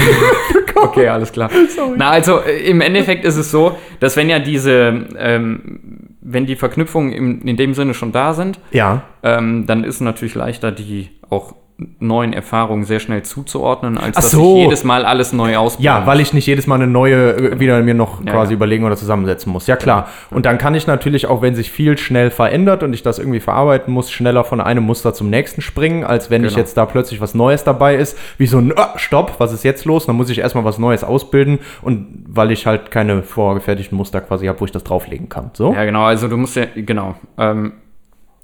Okay, 0.74 1.08
alles 1.08 1.32
klar. 1.32 1.50
Na, 1.96 2.10
also 2.10 2.40
äh, 2.40 2.68
im 2.68 2.80
Endeffekt 2.82 3.24
ist 3.24 3.36
es 3.36 3.50
so, 3.50 3.78
dass 3.98 4.16
wenn 4.16 4.28
ja 4.28 4.38
diese, 4.38 5.06
ähm, 5.18 5.80
wenn 6.20 6.44
die 6.44 6.54
Verknüpfungen 6.56 7.12
im, 7.12 7.42
in 7.42 7.56
dem 7.56 7.72
Sinne 7.72 7.94
schon 7.94 8.12
da 8.12 8.34
sind, 8.34 8.60
Ja. 8.72 9.02
ähm, 9.22 9.64
dann 9.66 9.84
ist 9.84 9.96
es 9.96 10.00
natürlich 10.02 10.34
leichter, 10.34 10.72
die 10.72 11.08
auch 11.30 11.54
neuen 11.98 12.32
Erfahrungen 12.32 12.84
sehr 12.84 13.00
schnell 13.00 13.22
zuzuordnen, 13.22 13.98
als 13.98 14.16
Ach 14.16 14.22
dass 14.22 14.30
so. 14.30 14.56
ich 14.56 14.62
jedes 14.64 14.82
Mal 14.84 15.04
alles 15.04 15.34
neu 15.34 15.56
ausprobiere. 15.58 15.94
Ja, 16.00 16.06
weil 16.06 16.20
ich 16.20 16.32
nicht 16.32 16.46
jedes 16.46 16.66
Mal 16.66 16.76
eine 16.76 16.86
neue 16.86 17.36
äh, 17.36 17.60
wieder 17.60 17.82
mir 17.82 17.92
noch 17.92 18.24
Ja, 18.24 18.32
quasi 18.32 18.52
ja. 18.52 18.56
überlegen 18.56 18.84
oder 18.84 18.96
zusammensetzen 18.96 19.52
muss. 19.52 19.66
Ja, 19.66 19.76
klar. 19.76 20.08
Und 20.30 20.46
dann 20.46 20.56
kann 20.56 20.74
ich 20.74 20.86
natürlich 20.86 21.26
auch, 21.26 21.42
wenn 21.42 21.54
sich 21.54 21.70
viel 21.70 21.98
schnell 21.98 22.30
verändert 22.30 22.82
und 22.82 22.94
ich 22.94 23.02
das 23.02 23.18
irgendwie 23.18 23.40
verarbeiten 23.40 23.92
muss, 23.92 24.10
schneller 24.10 24.44
von 24.44 24.62
einem 24.62 24.84
Muster 24.84 25.12
zum 25.12 25.28
nächsten 25.28 25.60
springen, 25.60 26.02
als 26.04 26.30
wenn 26.30 26.44
ich 26.44 26.50
Genau. 26.52 26.60
jetzt 26.60 26.78
da 26.78 26.86
plötzlich 26.86 27.20
was 27.20 27.34
Neues 27.34 27.62
dabei 27.64 27.96
ist, 27.96 28.16
wie 28.38 28.46
so 28.46 28.56
ein 28.58 28.72
ah, 28.76 28.94
Stopp, 28.96 29.34
was 29.38 29.52
ist 29.52 29.62
jetzt 29.62 29.84
los? 29.84 30.06
Dann 30.06 30.16
muss 30.16 30.30
ich 30.30 30.38
erstmal 30.38 30.64
was 30.64 30.78
Neues 30.78 31.04
ausbilden 31.04 31.58
und 31.82 32.24
weil 32.26 32.52
ich 32.52 32.66
halt 32.66 32.90
keine 32.90 33.22
vorgefertigten 33.22 33.98
Muster 33.98 34.22
quasi 34.22 34.46
habe, 34.46 34.58
wo 34.60 34.64
ich 34.64 34.72
das 34.72 34.82
drauflegen 34.84 35.28
kann. 35.28 35.50
So? 35.52 35.74
Ja, 35.74 35.84
genau, 35.84 36.04
also 36.04 36.26
du 36.28 36.38
musst 36.38 36.56
ja, 36.56 36.64
genau. 36.74 37.16
Ähm, 37.36 37.72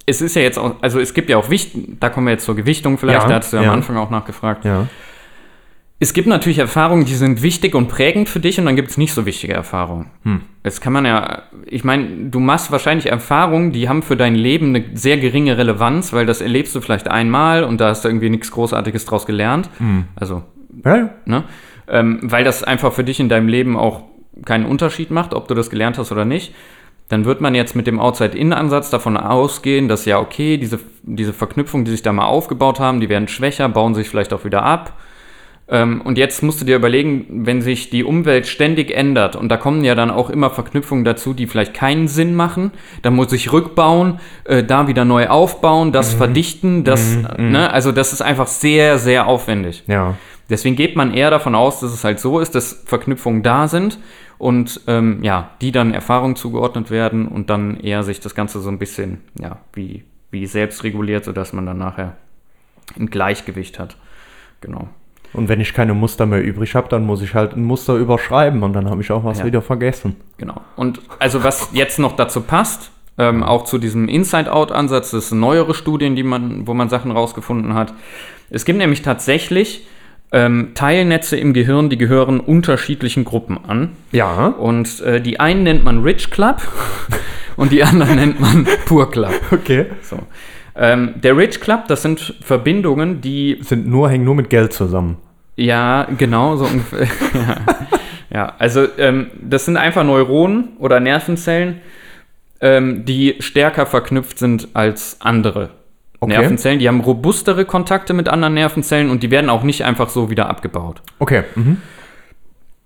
es 0.06 0.20
ist 0.20 0.36
ja 0.36 0.42
jetzt 0.42 0.58
auch, 0.58 0.76
also 0.82 1.00
es 1.00 1.14
gibt 1.14 1.30
ja 1.30 1.36
auch 1.36 1.50
Wicht, 1.50 1.72
da 2.00 2.08
kommen 2.08 2.26
wir 2.26 2.32
jetzt 2.32 2.44
zur 2.44 2.56
Gewichtung 2.56 2.98
vielleicht, 2.98 3.22
Ja, 3.22 3.28
da 3.28 3.34
hast 3.36 3.52
du 3.52 3.56
ja, 3.56 3.64
ja. 3.64 3.68
am 3.68 3.74
Anfang 3.76 3.96
auch 3.96 4.10
nachgefragt. 4.10 4.64
Ja. 4.64 4.88
Es 6.02 6.12
gibt 6.14 6.26
natürlich 6.26 6.58
Erfahrungen, 6.58 7.04
die 7.04 7.14
sind 7.14 7.42
wichtig 7.42 7.76
und 7.76 7.86
prägend 7.86 8.28
für 8.28 8.40
dich 8.40 8.58
und 8.58 8.66
dann 8.66 8.74
gibt 8.74 8.90
es 8.90 8.98
nicht 8.98 9.14
so 9.14 9.24
wichtige 9.24 9.52
Erfahrungen. 9.52 10.10
Hm. 10.24 10.40
Kann 10.80 10.92
man 10.92 11.04
ja, 11.04 11.42
ich 11.64 11.84
meine, 11.84 12.28
du 12.28 12.40
machst 12.40 12.72
wahrscheinlich 12.72 13.06
Erfahrungen, 13.06 13.70
die 13.70 13.88
haben 13.88 14.02
für 14.02 14.16
dein 14.16 14.34
Leben 14.34 14.74
eine 14.74 14.84
sehr 14.94 15.16
geringe 15.18 15.56
Relevanz, 15.56 16.12
weil 16.12 16.26
das 16.26 16.40
erlebst 16.40 16.74
du 16.74 16.80
vielleicht 16.80 17.06
einmal 17.06 17.62
und 17.62 17.80
da 17.80 17.90
hast 17.90 18.04
du 18.04 18.08
irgendwie 18.08 18.30
nichts 18.30 18.50
Großartiges 18.50 19.04
draus 19.04 19.26
gelernt. 19.26 19.70
Hm. 19.78 20.06
Also, 20.16 20.42
Ja, 20.84 21.10
ne? 21.24 21.44
Ähm, 21.86 22.18
weil 22.22 22.42
das 22.42 22.64
einfach 22.64 22.92
für 22.92 23.04
dich 23.04 23.20
in 23.20 23.28
deinem 23.28 23.46
Leben 23.46 23.76
auch 23.76 24.02
keinen 24.44 24.66
Unterschied 24.66 25.12
macht, 25.12 25.34
ob 25.34 25.46
du 25.46 25.54
das 25.54 25.70
gelernt 25.70 25.98
hast 25.98 26.10
oder 26.10 26.24
nicht. 26.24 26.52
Dann 27.08 27.24
wird 27.24 27.40
man 27.40 27.54
jetzt 27.54 27.76
mit 27.76 27.86
dem 27.86 28.00
Outside-In-Ansatz 28.00 28.90
davon 28.90 29.16
ausgehen, 29.16 29.88
dass 29.88 30.04
ja, 30.06 30.18
okay, 30.18 30.56
diese, 30.56 30.78
diese 31.02 31.32
Verknüpfungen, 31.32 31.84
die 31.84 31.90
sich 31.90 32.02
da 32.02 32.12
mal 32.12 32.26
aufgebaut 32.26 32.80
haben, 32.80 33.00
die 33.00 33.08
werden 33.08 33.28
schwächer, 33.28 33.68
bauen 33.68 33.94
sich 33.94 34.08
vielleicht 34.08 34.32
auch 34.32 34.44
wieder 34.44 34.62
ab. 34.62 34.98
Ähm, 35.68 36.00
und 36.02 36.18
jetzt 36.18 36.42
musst 36.42 36.60
du 36.60 36.64
dir 36.64 36.76
überlegen, 36.76 37.26
wenn 37.46 37.62
sich 37.62 37.88
die 37.88 38.04
Umwelt 38.04 38.46
ständig 38.46 38.90
ändert 38.90 39.36
und 39.36 39.48
da 39.48 39.56
kommen 39.56 39.84
ja 39.84 39.94
dann 39.94 40.10
auch 40.10 40.28
immer 40.28 40.50
Verknüpfungen 40.50 41.04
dazu, 41.04 41.34
die 41.34 41.46
vielleicht 41.46 41.72
keinen 41.72 42.08
Sinn 42.08 42.34
machen, 42.34 42.72
dann 43.02 43.14
muss 43.14 43.32
ich 43.32 43.52
rückbauen, 43.52 44.20
äh, 44.44 44.64
da 44.64 44.88
wieder 44.88 45.04
neu 45.04 45.28
aufbauen, 45.28 45.92
das 45.92 46.14
verdichten, 46.14 46.84
das, 46.84 47.16
ne, 47.38 47.72
also 47.72 47.92
das 47.92 48.12
ist 48.12 48.22
einfach 48.22 48.48
sehr, 48.48 48.98
sehr 48.98 49.26
aufwendig. 49.26 49.84
ja. 49.86 50.16
Deswegen 50.52 50.76
geht 50.76 50.96
man 50.96 51.14
eher 51.14 51.30
davon 51.30 51.54
aus, 51.54 51.80
dass 51.80 51.92
es 51.94 52.04
halt 52.04 52.20
so 52.20 52.38
ist, 52.38 52.54
dass 52.54 52.82
Verknüpfungen 52.84 53.42
da 53.42 53.68
sind 53.68 53.98
und 54.36 54.82
ähm, 54.86 55.20
ja, 55.22 55.50
die 55.62 55.72
dann 55.72 55.94
Erfahrung 55.94 56.36
zugeordnet 56.36 56.90
werden 56.90 57.26
und 57.26 57.48
dann 57.48 57.80
eher 57.80 58.02
sich 58.02 58.20
das 58.20 58.34
Ganze 58.34 58.60
so 58.60 58.68
ein 58.68 58.78
bisschen, 58.78 59.22
ja, 59.40 59.60
wie, 59.72 60.04
wie 60.30 60.44
selbst 60.44 60.84
reguliert, 60.84 61.24
sodass 61.24 61.54
man 61.54 61.64
dann 61.64 61.78
nachher 61.78 62.16
ein 62.98 63.06
Gleichgewicht 63.08 63.78
hat. 63.78 63.96
Genau. 64.60 64.88
Und 65.32 65.48
wenn 65.48 65.58
ich 65.58 65.72
keine 65.72 65.94
Muster 65.94 66.26
mehr 66.26 66.44
übrig 66.44 66.74
habe, 66.74 66.86
dann 66.90 67.06
muss 67.06 67.22
ich 67.22 67.34
halt 67.34 67.56
ein 67.56 67.64
Muster 67.64 67.94
überschreiben 67.94 68.62
und 68.62 68.74
dann 68.74 68.90
habe 68.90 69.00
ich 69.00 69.10
auch 69.10 69.24
was 69.24 69.38
Ja. 69.38 69.46
wieder 69.46 69.62
vergessen. 69.62 70.16
Genau. 70.36 70.60
Und 70.76 71.00
also 71.18 71.42
was 71.42 71.70
jetzt 71.72 71.98
noch 71.98 72.14
dazu 72.14 72.42
passt, 72.42 72.90
ähm, 73.16 73.42
auch 73.42 73.64
zu 73.64 73.78
diesem 73.78 74.06
Inside-Out-Ansatz, 74.06 75.12
das 75.12 75.30
sind 75.30 75.40
neuere 75.40 75.72
Studien, 75.72 76.14
die 76.14 76.22
man, 76.22 76.66
wo 76.66 76.74
man 76.74 76.90
Sachen 76.90 77.10
rausgefunden 77.10 77.72
hat. 77.72 77.94
Es 78.50 78.66
gibt 78.66 78.78
nämlich 78.78 79.00
tatsächlich 79.00 79.86
ähm, 80.32 80.70
Teilnetze 80.74 81.36
im 81.36 81.52
Gehirn, 81.52 81.90
die 81.90 81.98
gehören 81.98 82.40
unterschiedlichen 82.40 83.24
Gruppen 83.24 83.58
an. 83.66 83.90
Ja. 84.12 84.46
Und 84.46 85.00
äh, 85.02 85.20
die 85.20 85.38
einen 85.38 85.62
nennt 85.62 85.84
man 85.84 86.02
Rich 86.02 86.30
Club 86.30 86.62
und 87.56 87.70
die 87.70 87.84
anderen 87.84 88.16
nennt 88.16 88.40
man 88.40 88.66
Poor 88.86 89.10
Club. 89.10 89.32
Okay. 89.52 89.86
So. 90.00 90.18
Ähm, 90.74 91.14
der 91.22 91.36
Rich 91.36 91.60
Club, 91.60 91.86
das 91.88 92.00
sind 92.00 92.34
Verbindungen, 92.40 93.20
die 93.20 93.58
Sind 93.60 93.86
nur, 93.86 94.08
hängen 94.08 94.24
nur 94.24 94.34
mit 94.34 94.48
Geld 94.48 94.72
zusammen. 94.72 95.18
ja, 95.56 96.08
genau, 96.16 96.56
so 96.56 96.64
ungefähr. 96.64 97.06
ja. 97.34 97.56
ja, 98.30 98.54
also 98.58 98.86
ähm, 98.96 99.26
das 99.42 99.66
sind 99.66 99.76
einfach 99.76 100.02
Neuronen 100.02 100.70
oder 100.78 100.98
Nervenzellen, 100.98 101.82
ähm, 102.62 103.04
die 103.04 103.36
stärker 103.40 103.84
verknüpft 103.84 104.38
sind 104.38 104.68
als 104.72 105.18
andere 105.20 105.70
Okay. 106.22 106.38
Nervenzellen. 106.38 106.78
Die 106.78 106.86
haben 106.86 107.00
robustere 107.00 107.64
Kontakte 107.64 108.14
mit 108.14 108.28
anderen 108.28 108.54
Nervenzellen 108.54 109.10
und 109.10 109.24
die 109.24 109.30
werden 109.32 109.50
auch 109.50 109.64
nicht 109.64 109.84
einfach 109.84 110.08
so 110.08 110.30
wieder 110.30 110.48
abgebaut. 110.48 111.02
Okay. 111.18 111.42
Mhm. 111.56 111.78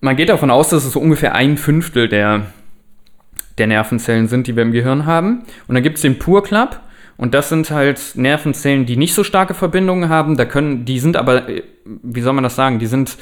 Man 0.01 0.17
geht 0.17 0.31
davon 0.31 0.51
aus, 0.51 0.71
dass 0.71 0.85
es 0.87 0.93
so 0.93 1.01
ungefähr 1.01 1.35
ein 1.35 1.59
Fünftel 1.59 2.09
der, 2.09 2.47
der 3.59 3.67
Nervenzellen 3.67 4.29
sind, 4.29 4.47
die 4.47 4.57
wir 4.57 4.63
im 4.63 4.73
Gehirn 4.73 5.05
haben. 5.05 5.43
Und 5.69 5.75
dann 5.75 5.83
gibt 5.83 5.97
es 5.97 6.03
den 6.03 6.19
Purklapp. 6.19 6.81
Und 7.19 7.35
das 7.35 7.51
sind 7.51 7.71
halt 7.71 8.01
Nervenzellen, 8.15 8.87
die 8.87 8.97
nicht 8.97 9.13
so 9.13 9.23
starke 9.23 9.53
Verbindungen 9.53 10.09
haben. 10.09 10.39
Da 10.39 10.47
können, 10.47 10.87
die 10.87 10.99
sind 10.99 11.17
aber, 11.19 11.47
äh, 11.49 11.63
wie 11.85 12.23
soll 12.23 12.33
man 12.33 12.45
das 12.45 12.57
sagen, 12.57 12.79
die 12.79 12.87
sind 12.87 13.19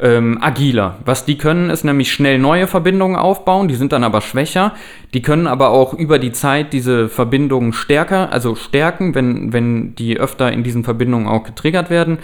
ähm, 0.00 0.38
agiler. 0.40 0.96
Was 1.04 1.24
die 1.24 1.36
können, 1.36 1.70
ist 1.70 1.84
nämlich 1.84 2.12
schnell 2.12 2.38
neue 2.38 2.66
Verbindungen 2.66 3.16
aufbauen, 3.16 3.68
die 3.68 3.74
sind 3.74 3.92
dann 3.92 4.04
aber 4.04 4.20
schwächer. 4.20 4.72
Die 5.14 5.22
können 5.22 5.46
aber 5.46 5.70
auch 5.70 5.94
über 5.94 6.18
die 6.18 6.32
Zeit 6.32 6.72
diese 6.72 7.08
Verbindungen 7.08 7.72
stärker, 7.72 8.32
also 8.32 8.54
stärken, 8.54 9.14
wenn, 9.14 9.52
wenn 9.52 9.94
die 9.94 10.18
öfter 10.18 10.52
in 10.52 10.62
diesen 10.62 10.84
Verbindungen 10.84 11.28
auch 11.28 11.44
getriggert 11.44 11.90
werden. 11.90 12.18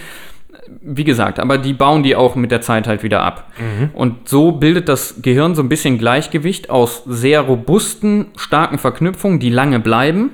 Wie 0.81 1.05
gesagt, 1.05 1.39
aber 1.39 1.59
die 1.59 1.75
bauen 1.75 2.03
die 2.03 2.17
auch 2.17 2.35
mit 2.35 2.51
der 2.51 2.61
Zeit 2.61 2.89
halt 2.89 3.05
wieder 3.05 3.23
ab. 3.23 3.53
Und 3.93 4.29
so 4.29 4.51
bildet 4.51 4.89
das 4.89 5.23
Gehirn 5.23 5.55
so 5.55 5.63
ein 5.63 5.69
bisschen 5.69 5.97
Gleichgewicht 5.97 6.71
aus 6.71 7.05
sehr 7.07 7.43
robusten, 7.43 8.27
starken 8.37 8.79
Verknüpfungen, 8.79 9.39
die 9.39 9.51
lange 9.51 9.79
bleiben 9.79 10.31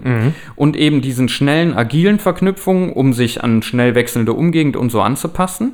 und 0.57 0.77
eben 0.77 1.03
diesen 1.03 1.29
schnellen, 1.29 1.75
agilen 1.75 2.19
Verknüpfungen, 2.19 2.93
um 2.95 3.13
sich 3.13 3.45
an 3.45 3.63
schnell 3.63 3.95
wechselnde 3.95 4.33
Umgegend 4.33 4.75
und 4.77 4.91
so 4.91 5.03
anzupassen. 5.03 5.73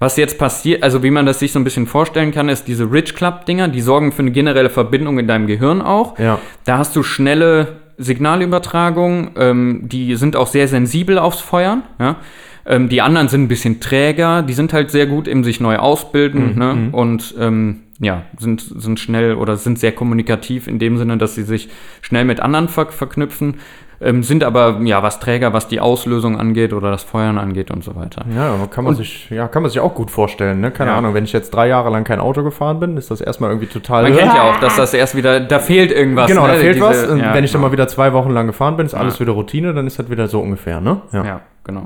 Was 0.00 0.16
jetzt 0.16 0.38
passiert, 0.38 0.82
also 0.82 1.02
wie 1.02 1.10
man 1.10 1.26
das 1.26 1.40
sich 1.40 1.52
so 1.52 1.60
ein 1.60 1.64
bisschen 1.64 1.86
vorstellen 1.86 2.32
kann, 2.32 2.48
ist 2.48 2.66
diese 2.66 2.90
Rich 2.90 3.14
Club 3.14 3.44
Dinger, 3.44 3.68
die 3.68 3.82
sorgen 3.82 4.12
für 4.12 4.22
eine 4.22 4.30
generelle 4.30 4.70
Verbindung 4.70 5.18
in 5.18 5.28
deinem 5.28 5.46
Gehirn 5.46 5.82
auch. 5.82 6.18
Ja. 6.18 6.40
Da 6.64 6.78
hast 6.78 6.96
du 6.96 7.02
schnelle 7.02 7.76
Signalübertragung, 7.98 9.32
ähm, 9.36 9.80
die 9.84 10.16
sind 10.16 10.36
auch 10.36 10.46
sehr 10.46 10.68
sensibel 10.68 11.18
aufs 11.18 11.40
Feuern. 11.40 11.82
Ja? 11.98 12.16
Ähm, 12.64 12.88
die 12.88 13.02
anderen 13.02 13.28
sind 13.28 13.42
ein 13.42 13.48
bisschen 13.48 13.80
träger, 13.80 14.40
die 14.40 14.54
sind 14.54 14.72
halt 14.72 14.90
sehr 14.90 15.06
gut 15.06 15.28
im 15.28 15.44
sich 15.44 15.60
neu 15.60 15.76
ausbilden 15.76 16.58
ne? 16.58 16.88
und 16.92 17.34
ähm, 17.38 17.80
ja, 17.98 18.22
sind, 18.38 18.62
sind 18.62 18.98
schnell 18.98 19.34
oder 19.34 19.58
sind 19.58 19.78
sehr 19.78 19.92
kommunikativ 19.92 20.66
in 20.66 20.78
dem 20.78 20.96
Sinne, 20.96 21.18
dass 21.18 21.34
sie 21.34 21.42
sich 21.42 21.68
schnell 22.00 22.24
mit 22.24 22.40
anderen 22.40 22.68
ver 22.68 22.86
verknüpfen, 22.86 23.56
ähm, 24.00 24.22
sind 24.22 24.44
aber 24.44 24.78
ja 24.82 25.02
was 25.02 25.20
träger, 25.20 25.52
was 25.52 25.68
die 25.68 25.78
Auslösung 25.80 26.38
angeht 26.38 26.72
oder 26.72 26.90
das 26.90 27.02
Feuern 27.02 27.36
angeht 27.38 27.70
und 27.70 27.84
so 27.84 27.96
weiter. 27.96 28.24
Ja, 28.34 28.54
kann 28.70 28.84
man, 28.84 28.94
sich, 28.94 29.28
ja, 29.30 29.46
kann 29.48 29.62
man 29.62 29.70
sich 29.70 29.80
auch 29.80 29.94
gut 29.94 30.10
vorstellen. 30.10 30.60
Ne? 30.60 30.70
Keine 30.70 30.90
Ja. 30.92 30.96
Ahnung, 30.98 31.12
wenn 31.14 31.24
ich 31.24 31.32
jetzt 31.32 31.50
drei 31.50 31.68
Jahre 31.68 31.90
lang 31.90 32.04
kein 32.04 32.18
Auto 32.20 32.42
gefahren 32.42 32.80
bin, 32.80 32.96
ist 32.96 33.10
das 33.10 33.20
erstmal 33.20 33.50
irgendwie 33.50 33.66
total. 33.68 34.04
Man 34.04 34.16
kennt 34.16 34.32
ja 34.34 34.50
auch, 34.50 34.56
dass 34.60 34.76
das 34.76 34.94
erst 34.94 35.14
wieder, 35.16 35.40
da 35.40 35.58
fehlt 35.58 35.92
irgendwas. 35.92 36.28
genau, 36.28 36.46
da 36.46 36.54
ne? 36.54 36.58
fehlt 36.60 36.76
Diese- 36.76 36.86
was. 36.86 37.06
Und 37.06 37.18
ja, 37.20 37.34
wenn 37.34 37.44
ich 37.44 37.52
dann 37.52 37.60
genau. 37.60 37.68
mal 37.68 37.72
wieder 37.72 37.88
zwei 37.88 38.12
Wochen 38.12 38.30
lang 38.30 38.46
gefahren 38.46 38.76
bin, 38.76 38.86
ist 38.86 38.94
alles 38.94 39.20
wieder 39.20 39.32
Routine, 39.32 39.74
dann 39.74 39.86
ist 39.86 39.98
das 39.98 40.08
wieder 40.10 40.28
so 40.28 40.40
ungefähr, 40.40 40.80
ne? 40.80 41.02
Ja, 41.12 41.40
genau. 41.64 41.84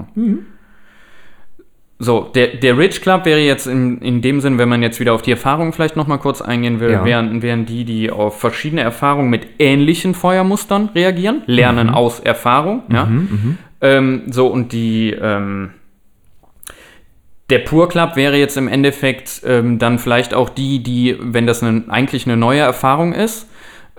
So, 2.05 2.21
der, 2.35 2.49
der 2.49 2.77
Rich 2.77 3.01
Club 3.03 3.25
wäre 3.25 3.40
jetzt 3.40 3.67
in, 3.67 3.99
in 3.99 4.21
dem 4.21 4.40
Sinn, 4.40 4.59
wenn 4.59 4.69
man 4.69 4.83
jetzt 4.83 5.01
wieder 5.01 5.14
auf 5.14 5.23
die 5.23 5.31
Erfahrungen 5.31 5.73
vielleicht 5.73 5.97
nochmal 5.97 6.19
kurz 6.19 6.40
eingehen 6.43 6.79
will, 6.81 6.90
Ja. 6.93 7.05
wären, 7.05 7.40
wären 7.43 7.64
die, 7.67 7.85
die 7.85 8.11
auf 8.11 8.38
verschiedene 8.38 8.83
Erfahrungen 8.83 9.31
mit 9.31 9.47
ähnlichen 9.59 10.14
Feuermustern 10.14 10.90
reagieren, 10.95 11.43
lernen 11.47 11.88
aus 11.90 12.21
Erfahrung. 12.21 12.83
Ja? 12.90 13.09
Ähm, 13.81 14.23
so, 14.31 14.47
und 14.49 14.73
die, 14.73 15.11
ähm, 15.11 15.71
der 17.51 17.59
Pur 17.59 17.88
Club 17.88 18.17
wäre 18.17 18.37
jetzt 18.37 18.57
im 18.57 18.69
Endeffekt 18.69 19.43
ähm, 19.45 19.79
dann 19.79 19.99
vielleicht 19.99 20.33
auch 20.35 20.49
die, 20.49 20.83
die, 20.83 21.17
wenn 21.21 21.47
das 21.47 21.62
eine, 21.62 21.85
eigentlich 21.88 22.27
eine 22.27 22.37
neue 22.37 22.61
Erfahrung 22.61 23.12
ist, 23.12 23.49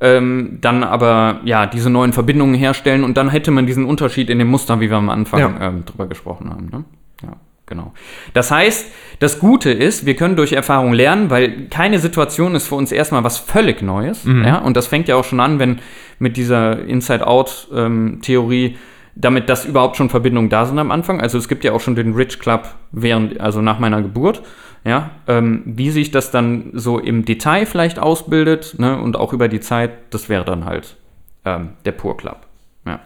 ähm, 0.02 0.58
dann 0.62 0.84
aber 0.84 1.42
ja 1.46 1.66
diese 1.68 1.90
neuen 1.90 2.12
Verbindungen 2.12 2.56
herstellen 2.56 3.04
und 3.04 3.18
dann 3.18 3.30
hätte 3.30 3.52
man 3.52 3.66
diesen 3.68 3.86
Unterschied 3.86 4.30
in 4.30 4.40
dem 4.40 4.48
Muster, 4.50 4.80
wie 4.80 4.90
wir 4.90 4.98
am 4.98 5.10
Anfang 5.10 5.40
Ja. 5.40 5.54
ähm, 5.68 5.86
drüber 5.86 6.08
gesprochen 6.08 6.50
haben. 6.50 6.70
Ne? 6.72 6.84
Ja, 7.24 7.34
genau. 7.66 7.94
Das 8.34 8.52
heißt, 8.52 8.92
das 9.20 9.40
Gute 9.40 9.72
ist, 9.72 10.06
wir 10.06 10.16
können 10.16 10.36
durch 10.36 10.54
Erfahrung 10.54 10.94
lernen, 10.94 11.30
weil 11.30 11.68
keine 11.70 12.00
Situation 12.00 12.56
ist 12.56 12.68
für 12.68 12.76
uns 12.76 12.92
erstmal 12.92 13.24
was 13.24 13.38
völlig 13.38 13.82
Neues. 13.82 14.26
Ja? 14.26 14.60
Und 14.60 14.78
das 14.78 14.88
fängt 14.88 15.08
ja 15.08 15.16
auch 15.16 15.24
schon 15.24 15.40
an, 15.40 15.60
wenn 15.60 15.80
mit 16.20 16.38
dieser 16.38 16.84
Inside-Out-Theorie 16.86 18.78
damit, 19.16 19.50
dass 19.50 19.66
überhaupt 19.66 19.96
schon 19.96 20.10
Verbindungen 20.10 20.50
da 20.50 20.66
sind 20.66 20.78
am 20.78 20.92
Anfang. 20.92 21.22
Also 21.22 21.38
es 21.38 21.48
gibt 21.48 21.64
ja 21.64 21.72
auch 21.72 21.80
schon 21.80 21.96
den 21.96 22.14
Rich 22.14 22.40
Club 22.40 22.76
während, 22.92 23.40
also 23.40 23.62
nach 23.62 23.80
meiner 23.80 24.02
Geburt. 24.02 24.44
Ja, 24.84 25.12
ähm, 25.28 25.64
wie 25.66 25.90
sich 25.90 26.12
das 26.12 26.30
dann 26.30 26.70
so 26.74 27.00
im 27.00 27.26
Detail 27.26 27.66
vielleicht 27.66 27.98
ausbildet 27.98 28.76
ne, 28.78 29.02
und 29.02 29.16
auch 29.16 29.34
über 29.34 29.48
die 29.48 29.60
Zeit, 29.60 29.92
das 30.12 30.30
wäre 30.30 30.46
dann 30.46 30.66
halt 30.66 30.96
ähm, 31.44 31.70
der 31.86 31.94
Pur 31.94 32.16
Club. 32.18 32.38
Ja. 32.86 33.00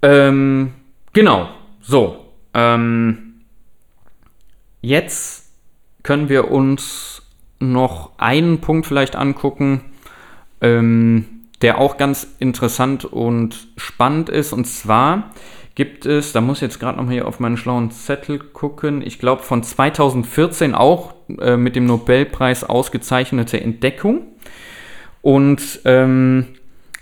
Ähm, 0.00 0.72
genau, 1.12 1.50
so. 1.82 2.21
Ähm, 2.54 3.42
jetzt 4.80 5.50
können 6.02 6.28
wir 6.28 6.50
uns 6.50 7.22
noch 7.58 8.18
einen 8.18 8.60
Punkt 8.60 8.86
vielleicht 8.86 9.16
angucken, 9.16 9.82
ähm, 10.60 11.46
der 11.62 11.78
auch 11.78 11.96
ganz 11.96 12.26
interessant 12.40 13.04
und 13.04 13.68
spannend 13.76 14.28
ist. 14.28 14.52
Und 14.52 14.66
zwar 14.66 15.30
gibt 15.74 16.06
es, 16.06 16.32
da 16.32 16.40
muss 16.40 16.58
ich 16.58 16.62
jetzt 16.62 16.80
gerade 16.80 16.98
noch 16.98 17.04
mal 17.04 17.12
hier 17.12 17.28
auf 17.28 17.40
meinen 17.40 17.56
schlauen 17.56 17.90
Zettel 17.90 18.38
gucken, 18.38 19.00
ich 19.00 19.18
glaube 19.18 19.42
von 19.42 19.62
2014 19.62 20.74
auch 20.74 21.14
äh, 21.40 21.56
mit 21.56 21.76
dem 21.76 21.86
Nobelpreis 21.86 22.64
ausgezeichnete 22.64 23.60
Entdeckung. 23.60 24.26
Und 25.22 25.80
ähm, 25.84 26.48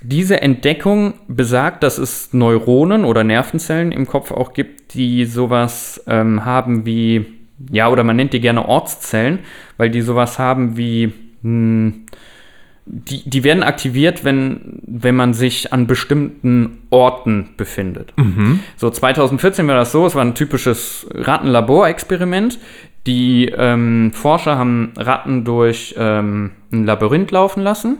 diese 0.03 0.41
Entdeckung 0.41 1.15
besagt, 1.29 1.83
dass 1.83 1.99
es 1.99 2.33
Neuronen 2.33 3.05
oder 3.05 3.23
Nervenzellen 3.25 3.93
im 3.93 4.07
Kopf 4.07 4.31
auch 4.31 4.53
gibt, 4.53 4.95
die 4.95 5.27
sowas 5.27 6.03
ähm, 6.07 6.45
haben 6.45 6.87
wie, 6.87 7.27
ja, 7.71 7.89
oder 7.89 8.03
man 8.03 8.17
nennt 8.17 8.33
die 8.33 8.41
gerne 8.41 8.67
Ortszellen, 8.67 9.41
weil 9.77 9.91
die 9.91 10.01
sowas 10.01 10.39
haben 10.39 10.77
wie, 10.77 11.13
hm, 11.43 12.07
die, 12.87 13.29
die 13.29 13.45
werden 13.45 13.63
aktiviert, 13.63 14.25
wenn, 14.25 14.81
wenn 14.87 15.15
man 15.15 15.35
sich 15.35 15.73
an 15.73 15.87
bestimmten 15.87 16.79
Orten 16.91 17.51
befindet. 17.57 18.13
So 18.77 18.91
2014 18.91 19.69
war 19.69 19.77
das 19.77 19.93
so, 19.93 20.07
es 20.07 20.15
war 20.15 20.25
ein 20.25 20.35
typisches 20.35 21.07
Rattenlaborexperiment. 21.15 22.59
Die 23.07 23.47
ähm, 23.57 24.13
Forscher 24.13 24.59
haben 24.59 24.93
Ratten 24.97 25.45
durch 25.45 25.95
ähm, 25.99 26.53
ein 26.73 26.85
Labyrinth 26.85 27.31
laufen 27.31 27.63
lassen. 27.63 27.99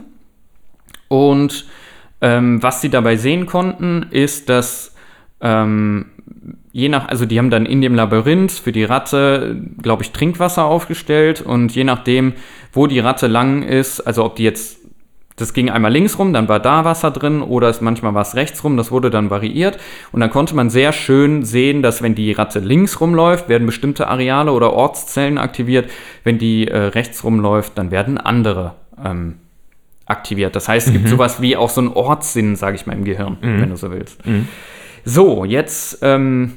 Und 1.07 1.65
ähm, 2.21 2.61
was 2.61 2.81
sie 2.81 2.89
dabei 2.89 3.15
sehen 3.15 3.45
konnten, 3.45 4.07
ist, 4.11 4.49
dass 4.49 4.95
ähm, 5.41 6.05
je 6.71 6.89
nach, 6.89 7.07
also 7.07 7.25
die 7.25 7.37
haben 7.37 7.49
dann 7.49 7.65
in 7.65 7.81
dem 7.81 7.95
Labyrinth 7.95 8.51
für 8.51 8.71
die 8.71 8.83
Ratte, 8.83 9.59
glaube 9.81 10.03
ich, 10.03 10.11
Trinkwasser 10.11 10.65
aufgestellt 10.65 11.41
und 11.41 11.75
je 11.75 11.83
nachdem, 11.83 12.33
wo 12.71 12.87
die 12.87 12.99
Ratte 12.99 13.27
lang 13.27 13.63
ist, 13.63 14.01
also 14.01 14.23
ob 14.23 14.35
die 14.35 14.43
jetzt, 14.43 14.77
das 15.35 15.53
ging 15.53 15.69
einmal 15.69 15.91
links 15.91 16.19
rum, 16.19 16.33
dann 16.33 16.47
war 16.47 16.59
da 16.59 16.85
Wasser 16.85 17.09
drin 17.11 17.41
oder 17.41 17.69
es, 17.69 17.81
manchmal 17.81 18.13
war 18.13 18.21
es 18.21 18.35
rechts 18.35 18.63
rum, 18.63 18.77
das 18.77 18.91
wurde 18.91 19.09
dann 19.09 19.29
variiert 19.29 19.79
und 20.11 20.19
dann 20.21 20.29
konnte 20.29 20.55
man 20.55 20.69
sehr 20.69 20.93
schön 20.93 21.43
sehen, 21.43 21.81
dass 21.81 22.01
wenn 22.01 22.15
die 22.15 22.31
Ratte 22.31 22.59
links 22.59 23.01
rumläuft, 23.01 23.49
werden 23.49 23.65
bestimmte 23.65 24.07
Areale 24.07 24.51
oder 24.51 24.73
Ortszellen 24.73 25.37
aktiviert, 25.37 25.89
wenn 26.23 26.37
die 26.37 26.67
äh, 26.67 26.77
rechts 26.77 27.23
rumläuft, 27.23 27.77
dann 27.77 27.91
werden 27.91 28.17
andere 28.17 28.75
ähm, 29.03 29.35
aktiviert. 30.11 30.55
Das 30.55 30.67
heißt, 30.67 30.87
es 30.87 30.93
gibt 30.93 31.07
sowas 31.09 31.41
wie 31.41 31.57
auch 31.57 31.69
so 31.69 31.81
einen 31.81 31.89
Ortssinn, 31.89 32.55
sage 32.55 32.75
ich 32.75 32.85
mal, 32.85 32.93
im 32.93 33.03
Gehirn, 33.03 33.37
wenn 33.41 33.69
du 33.69 33.75
so 33.77 33.91
willst. 33.91 34.21
So, 35.03 35.45
jetzt 35.45 35.99
ähm, 36.03 36.53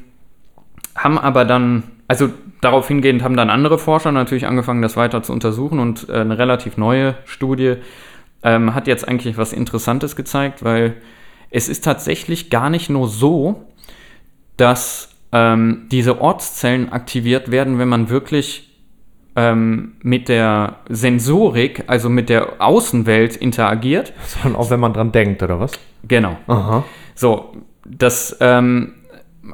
haben 0.94 1.18
aber 1.18 1.44
dann, 1.44 1.84
also 2.08 2.28
darauf 2.60 2.88
hingehend 2.88 3.22
haben 3.22 3.36
dann 3.36 3.50
andere 3.50 3.78
Forscher 3.78 4.12
natürlich 4.12 4.46
angefangen, 4.46 4.82
das 4.82 4.96
weiter 4.96 5.22
zu 5.22 5.32
untersuchen 5.32 5.78
und 5.78 6.08
äh, 6.08 6.20
eine 6.20 6.36
relativ 6.38 6.76
neue 6.76 7.14
Studie 7.24 7.76
ähm, 8.42 8.74
hat 8.74 8.86
jetzt 8.86 9.08
eigentlich 9.08 9.38
was 9.38 9.52
Interessantes 9.52 10.16
gezeigt, 10.16 10.62
weil 10.62 10.96
es 11.50 11.68
ist 11.68 11.84
tatsächlich 11.84 12.50
gar 12.50 12.68
nicht 12.68 12.90
nur 12.90 13.08
so, 13.08 13.66
dass 14.56 15.10
ähm, 15.32 15.86
diese 15.90 16.20
Ortszellen 16.20 16.92
aktiviert 16.92 17.50
werden, 17.50 17.78
wenn 17.78 17.88
man 17.88 18.08
wirklich 18.10 18.73
ähm, 19.36 19.92
mit 20.02 20.28
der 20.28 20.76
Sensorik, 20.88 21.84
also 21.86 22.08
mit 22.08 22.28
der 22.28 22.60
Außenwelt 22.60 23.36
interagiert. 23.36 24.12
Sondern 24.26 24.60
auch 24.60 24.70
wenn 24.70 24.80
man 24.80 24.92
dran 24.92 25.12
denkt, 25.12 25.42
oder 25.42 25.60
was? 25.60 25.72
Genau. 26.06 26.36
Aha. 26.46 26.84
So, 27.14 27.52
das 27.84 28.36
ähm, 28.40 28.94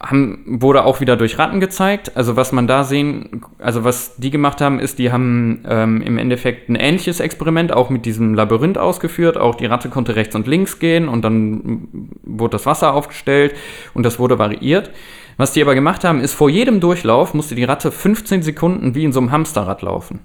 haben, 0.01 0.45
wurde 0.47 0.85
auch 0.85 1.01
wieder 1.01 1.16
durch 1.16 1.39
Ratten 1.39 1.61
gezeigt. 1.61 2.16
Also 2.16 2.37
was 2.37 2.53
man 2.53 2.66
da 2.66 2.85
sehen, 2.85 3.43
also 3.59 3.85
was 3.85 4.16
die 4.16 4.31
gemacht 4.31 4.61
haben, 4.61 4.78
ist, 4.78 4.99
die 4.99 5.11
haben 5.11 5.64
ähm, 5.68 6.03
im 6.03 6.18
Endeffekt 6.18 6.68
ein 6.68 6.76
ähnliches 6.76 7.20
Experiment 7.20 7.72
auch 7.72 7.91
mit 7.91 8.07
diesem 8.07 8.35
Labyrinth 8.35 8.78
ausgeführt. 8.78 9.37
Auch 9.37 9.55
die 9.55 9.66
Ratte 9.66 9.89
konnte 9.89 10.16
rechts 10.16 10.35
und 10.35 10.47
links 10.47 10.78
gehen 10.78 11.09
und 11.09 11.22
dann 11.22 11.89
wurde 12.22 12.53
das 12.53 12.66
Wasser 12.66 12.95
aufgestellt 12.95 13.55
und 13.95 14.05
das 14.05 14.18
wurde 14.18 14.39
variiert. 14.39 14.91
Was 15.37 15.53
die 15.53 15.62
aber 15.62 15.74
gemacht 15.74 16.05
haben, 16.05 16.20
ist, 16.20 16.35
vor 16.35 16.51
jedem 16.51 16.81
Durchlauf 16.81 17.35
musste 17.35 17.55
die 17.55 17.64
Ratte 17.64 17.91
15 17.91 18.43
Sekunden 18.43 18.95
wie 18.95 19.05
in 19.05 19.12
so 19.12 19.20
einem 19.20 19.31
Hamsterrad 19.31 19.83
laufen. 19.83 20.20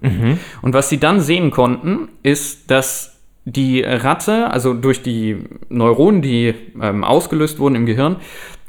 Und 0.61 0.73
was 0.73 0.89
sie 0.89 0.99
dann 0.99 1.21
sehen 1.21 1.51
konnten, 1.51 2.09
ist, 2.23 2.69
dass 2.69 3.15
die 3.45 3.81
Ratte, 3.81 4.49
also 4.51 4.73
durch 4.73 5.03
die 5.03 5.37
Neuronen, 5.69 6.21
die 6.21 6.53
ähm, 6.81 7.03
ausgelöst 7.03 7.59
wurden 7.59 7.75
im 7.75 7.85
Gehirn, 7.85 8.17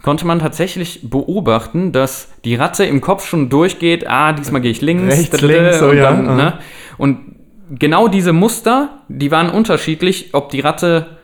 konnte 0.02 0.26
man 0.26 0.38
tatsächlich 0.38 1.10
beobachten, 1.10 1.92
dass 1.92 2.28
die 2.44 2.54
Ratte 2.54 2.84
im 2.84 3.00
Kopf 3.00 3.26
schon 3.26 3.48
durchgeht, 3.48 4.06
ah, 4.06 4.32
diesmal 4.32 4.60
gehe 4.60 4.70
ich 4.70 4.82
links, 4.82 5.16
Rechts, 5.16 5.30
dada, 5.30 5.46
links, 5.46 5.78
so, 5.78 5.88
und, 5.88 5.96
ja, 5.96 6.02
dann, 6.02 6.28
ah. 6.28 6.36
ne? 6.36 6.58
und 6.98 7.18
genau 7.70 8.06
diese 8.06 8.32
Muster, 8.32 9.00
die 9.08 9.30
waren 9.30 9.50
unterschiedlich, 9.50 10.30
ob 10.32 10.50
die 10.50 10.60
Ratte 10.60 11.15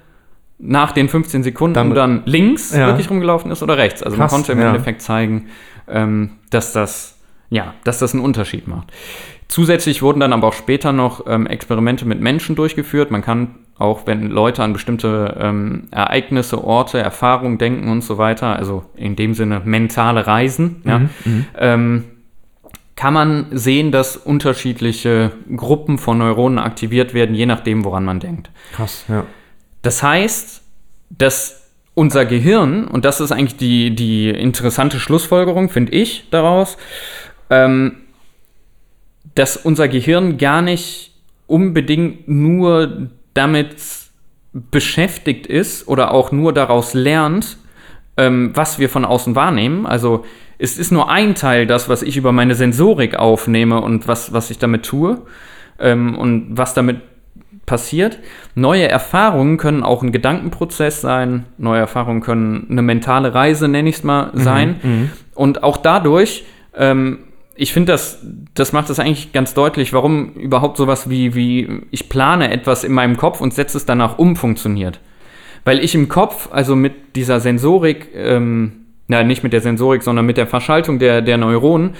nach 0.65 0.93
den 0.93 1.09
15 1.09 1.43
Sekunden 1.43 1.75
Dann- 1.75 1.95
dann, 1.95 2.23
links 2.25 2.73
Ja. 2.75 2.87
wirklich 2.87 3.11
rumgelaufen 3.11 3.51
ist 3.51 3.63
oder 3.63 3.77
rechts. 3.77 4.03
Also 4.03 4.17
Krass, 4.17 4.31
man 4.31 4.39
konnte 4.41 4.53
im 4.53 4.61
ja. 4.61 4.69
Endeffekt 4.69 5.03
zeigen, 5.03 5.49
ähm, 5.89 6.31
dass 6.51 6.73
das 6.73 7.19
ja, 7.51 7.75
dass 7.85 7.99
das 7.99 8.15
einen 8.15 8.25
Unterschied 8.25 8.67
macht. 8.67 8.91
Zusätzlich 9.49 10.01
wurden 10.01 10.21
dann 10.21 10.33
aber 10.33 10.49
auch 10.49 10.53
später 10.55 10.93
noch 10.95 11.27
ähm, 11.27 11.47
Experimente 11.47 12.07
mit 12.07 12.19
Menschen 12.23 12.57
durchgeführt. 12.57 13.11
Man 13.11 13.21
kann 13.21 13.57
auch, 13.77 14.07
wenn 14.07 14.31
Leute 14.31 14.63
an 14.63 14.73
bestimmte 14.73 15.37
ähm, 15.39 15.89
Ereignisse, 15.91 16.65
Orte, 16.65 16.99
Erfahrungen 17.01 17.59
denken 17.59 17.91
und 17.91 18.01
so 18.03 18.17
weiter, 18.17 18.57
also 18.57 18.85
in 18.97 19.17
dem 19.17 19.35
Sinne 19.35 19.61
mentale 19.67 20.27
Reisen, 20.27 20.81
ja, 20.87 21.03
ähm, 21.59 22.05
kann 22.97 23.13
man 23.13 23.47
sehen, 23.51 23.91
dass 23.93 24.17
unterschiedliche 24.17 25.33
Gruppen 25.55 25.99
von 25.99 26.17
Neuronen 26.19 26.59
aktiviert 26.59 27.13
werden, 27.13 27.35
je 27.35 27.45
nachdem, 27.47 27.85
woran 27.85 28.05
man 28.07 28.21
denkt. 28.21 28.51
Krass, 28.75 29.05
ja. 29.09 29.25
Das 29.83 30.03
heißt, 30.03 30.63
dass 31.11 31.71
unser 31.95 32.25
Gehirn, 32.25 32.87
und 32.87 33.05
das 33.05 33.21
ist 33.21 33.33
eigentlich 33.33 33.57
die, 33.57 33.95
die 33.95 34.31
interessante 34.31 34.99
Schlussfolgerung, 34.99 35.69
finde 35.69 35.93
ich, 35.93 36.29
daraus, 36.31 36.79
ähm, 37.51 37.97
dass 39.35 39.57
unser 39.57 39.89
Gehirn 39.89 40.39
gar 40.39 40.63
nicht 40.63 41.13
unbedingt 41.47 42.29
nur 42.29 43.11
damit 43.35 43.77
beschäftigt 44.53 45.47
ist 45.47 45.89
oder 45.89 46.13
auch 46.13 46.33
nur 46.33 46.53
daraus 46.53 46.95
lernt, 46.95 47.59
ähm, 48.17 48.53
was 48.55 48.79
wir 48.79 48.89
von 48.89 49.05
außen 49.05 49.35
wahrnehmen. 49.35 49.87
Also 49.87 50.25
es 50.59 50.79
ist 50.79 50.93
nur 50.93 51.11
ein 51.11 51.35
Teil 51.35 51.67
das, 51.67 51.89
was 51.89 52.03
ich 52.03 52.17
über 52.17 52.33
meine 52.33 52.55
Sensorik 52.55 53.17
aufnehme 53.17 53.81
und 53.81 54.07
was, 54.09 54.33
was 54.33 54.51
ich 54.51 54.59
damit 54.59 54.85
tue 54.85 55.23
ähm, 55.79 56.17
und 56.17 56.57
was 56.57 56.75
damit 56.75 57.01
passiert. 57.67 58.19
Neue 58.55 58.89
Erfahrungen 58.89 59.57
können 59.57 59.83
auch 59.83 60.03
ein 60.03 60.13
Gedankenprozess 60.13 61.01
sein, 61.01 61.47
neue 61.59 61.81
Erfahrungen 61.81 62.21
können 62.21 62.67
eine 62.71 62.83
mentale 62.83 63.35
Reise, 63.35 63.69
nenne 63.69 63.89
ich 63.89 63.97
es 63.97 64.05
mal, 64.05 64.31
sein. 64.35 65.11
Und 65.35 65.63
auch 65.63 65.77
dadurch, 65.77 66.45
ähm, 66.77 67.21
ich 67.55 67.73
finde, 67.73 67.93
das, 67.93 68.25
das 68.55 68.73
macht 68.73 68.91
das 68.91 68.99
eigentlich 68.99 69.33
ganz 69.33 69.55
deutlich, 69.55 69.93
warum 69.93 70.33
überhaupt 70.35 70.77
sowas 70.77 71.09
wie, 71.09 71.35
wie 71.35 71.83
ich 71.91 72.09
plane 72.09 72.51
etwas 72.51 72.83
in 72.83 72.93
meinem 72.93 73.17
Kopf 73.17 73.41
und 73.41 73.55
setze 73.55 73.77
es 73.77 73.87
danach 73.87 74.19
um 74.19 74.37
funktioniert. 74.37 75.01
Weil 75.65 75.79
ich 75.79 75.95
im 75.95 76.09
Kopf, 76.09 76.49
also 76.51 76.75
mit 76.75 77.15
dieser 77.15 77.41
Sensorik, 77.41 78.09
ähm, 78.15 78.73
na, 79.07 79.23
nicht 79.23 79.43
mit 79.43 79.53
der 79.53 79.61
Sensorik, 79.61 80.03
sondern 80.03 80.27
mit 80.27 80.37
der 80.39 80.47
Verschaltung 80.47 80.99
der, 80.99 81.23
der 81.23 81.37
Neuronen, 81.37 81.95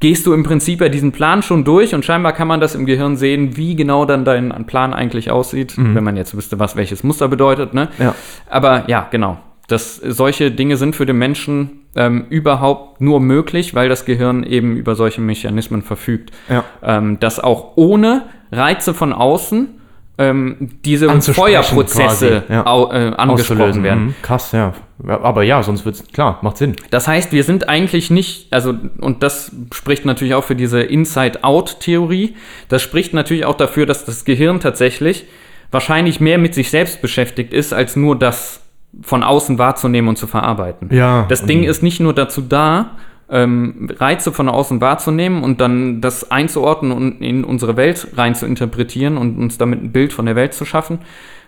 gehst 0.00 0.26
du 0.26 0.32
im 0.32 0.42
Prinzip 0.42 0.80
ja 0.80 0.88
diesen 0.88 1.12
Plan 1.12 1.42
schon 1.42 1.64
durch 1.64 1.94
und 1.94 2.04
scheinbar 2.04 2.32
kann 2.32 2.48
man 2.48 2.60
das 2.60 2.74
im 2.74 2.86
Gehirn 2.86 3.16
sehen, 3.16 3.56
wie 3.56 3.76
genau 3.76 4.06
dann 4.06 4.24
dein 4.24 4.66
Plan 4.66 4.94
eigentlich 4.94 5.30
aussieht, 5.30 5.74
wenn 5.76 6.02
man 6.02 6.16
jetzt 6.16 6.34
wüsste, 6.36 6.58
was 6.58 6.74
welches 6.74 7.04
Muster 7.04 7.28
bedeutet. 7.28 7.74
Ne? 7.74 7.88
Ja. 7.98 8.14
Aber 8.48 8.88
ja, 8.88 9.06
genau. 9.10 9.38
Das, 9.68 9.96
solche 9.96 10.50
Dinge 10.50 10.76
sind 10.76 10.96
für 10.96 11.06
den 11.06 11.16
Menschen 11.16 11.82
ähm, 11.94 12.26
überhaupt 12.28 13.00
nur 13.00 13.20
möglich, 13.20 13.74
weil 13.74 13.88
das 13.88 14.04
Gehirn 14.04 14.42
eben 14.42 14.76
über 14.76 14.96
solche 14.96 15.20
Mechanismen 15.20 15.82
verfügt. 15.82 16.32
Ja. 16.48 16.64
Ähm, 16.82 17.20
dass 17.20 17.38
auch 17.38 17.76
ohne 17.76 18.24
Reize 18.50 18.94
von 18.94 19.12
außen 19.12 19.79
ähm, 20.20 20.68
diese 20.84 21.08
Feuerprozesse 21.20 22.42
quasi, 22.42 22.52
ja. 22.52 22.66
au, 22.66 22.92
äh, 22.92 23.12
angesprochen 23.16 23.30
Auszulösen. 23.30 23.82
werden. 23.82 24.04
Mhm. 24.04 24.14
Krass, 24.22 24.52
ja. 24.52 24.74
Aber 25.06 25.42
ja, 25.42 25.62
sonst 25.62 25.86
wird's 25.86 26.04
klar, 26.12 26.38
macht 26.42 26.58
Sinn. 26.58 26.76
Das 26.90 27.08
heißt, 27.08 27.32
wir 27.32 27.42
sind 27.42 27.70
eigentlich 27.70 28.10
nicht, 28.10 28.52
also, 28.52 28.74
und 29.00 29.22
das 29.22 29.50
spricht 29.74 30.04
natürlich 30.04 30.34
auch 30.34 30.44
für 30.44 30.54
diese 30.54 30.82
Inside-Out-Theorie, 30.82 32.36
das 32.68 32.82
spricht 32.82 33.14
natürlich 33.14 33.46
auch 33.46 33.56
dafür, 33.56 33.86
dass 33.86 34.04
das 34.04 34.26
Gehirn 34.26 34.60
tatsächlich 34.60 35.24
wahrscheinlich 35.70 36.20
mehr 36.20 36.36
mit 36.36 36.54
sich 36.54 36.68
selbst 36.68 37.00
beschäftigt 37.00 37.54
ist, 37.54 37.72
als 37.72 37.96
nur 37.96 38.18
das 38.18 38.60
von 39.00 39.22
außen 39.22 39.56
wahrzunehmen 39.58 40.08
und 40.08 40.16
zu 40.16 40.26
verarbeiten. 40.26 40.90
Ja, 40.92 41.24
Das 41.30 41.46
Ding 41.46 41.62
ist 41.62 41.82
nicht 41.82 42.00
nur 42.00 42.12
dazu 42.12 42.42
da, 42.42 42.90
ähm, 43.30 43.88
Reize 43.96 44.32
von 44.32 44.48
außen 44.48 44.80
wahrzunehmen 44.80 45.42
und 45.42 45.60
dann 45.60 46.00
das 46.00 46.30
einzuordnen 46.30 46.92
und 46.92 47.20
in 47.22 47.44
unsere 47.44 47.76
Welt 47.76 48.08
rein 48.16 48.34
zu 48.34 48.46
interpretieren 48.46 49.16
und 49.16 49.38
uns 49.38 49.56
damit 49.56 49.82
ein 49.82 49.92
Bild 49.92 50.12
von 50.12 50.26
der 50.26 50.36
Welt 50.36 50.52
zu 50.52 50.64
schaffen, 50.64 50.98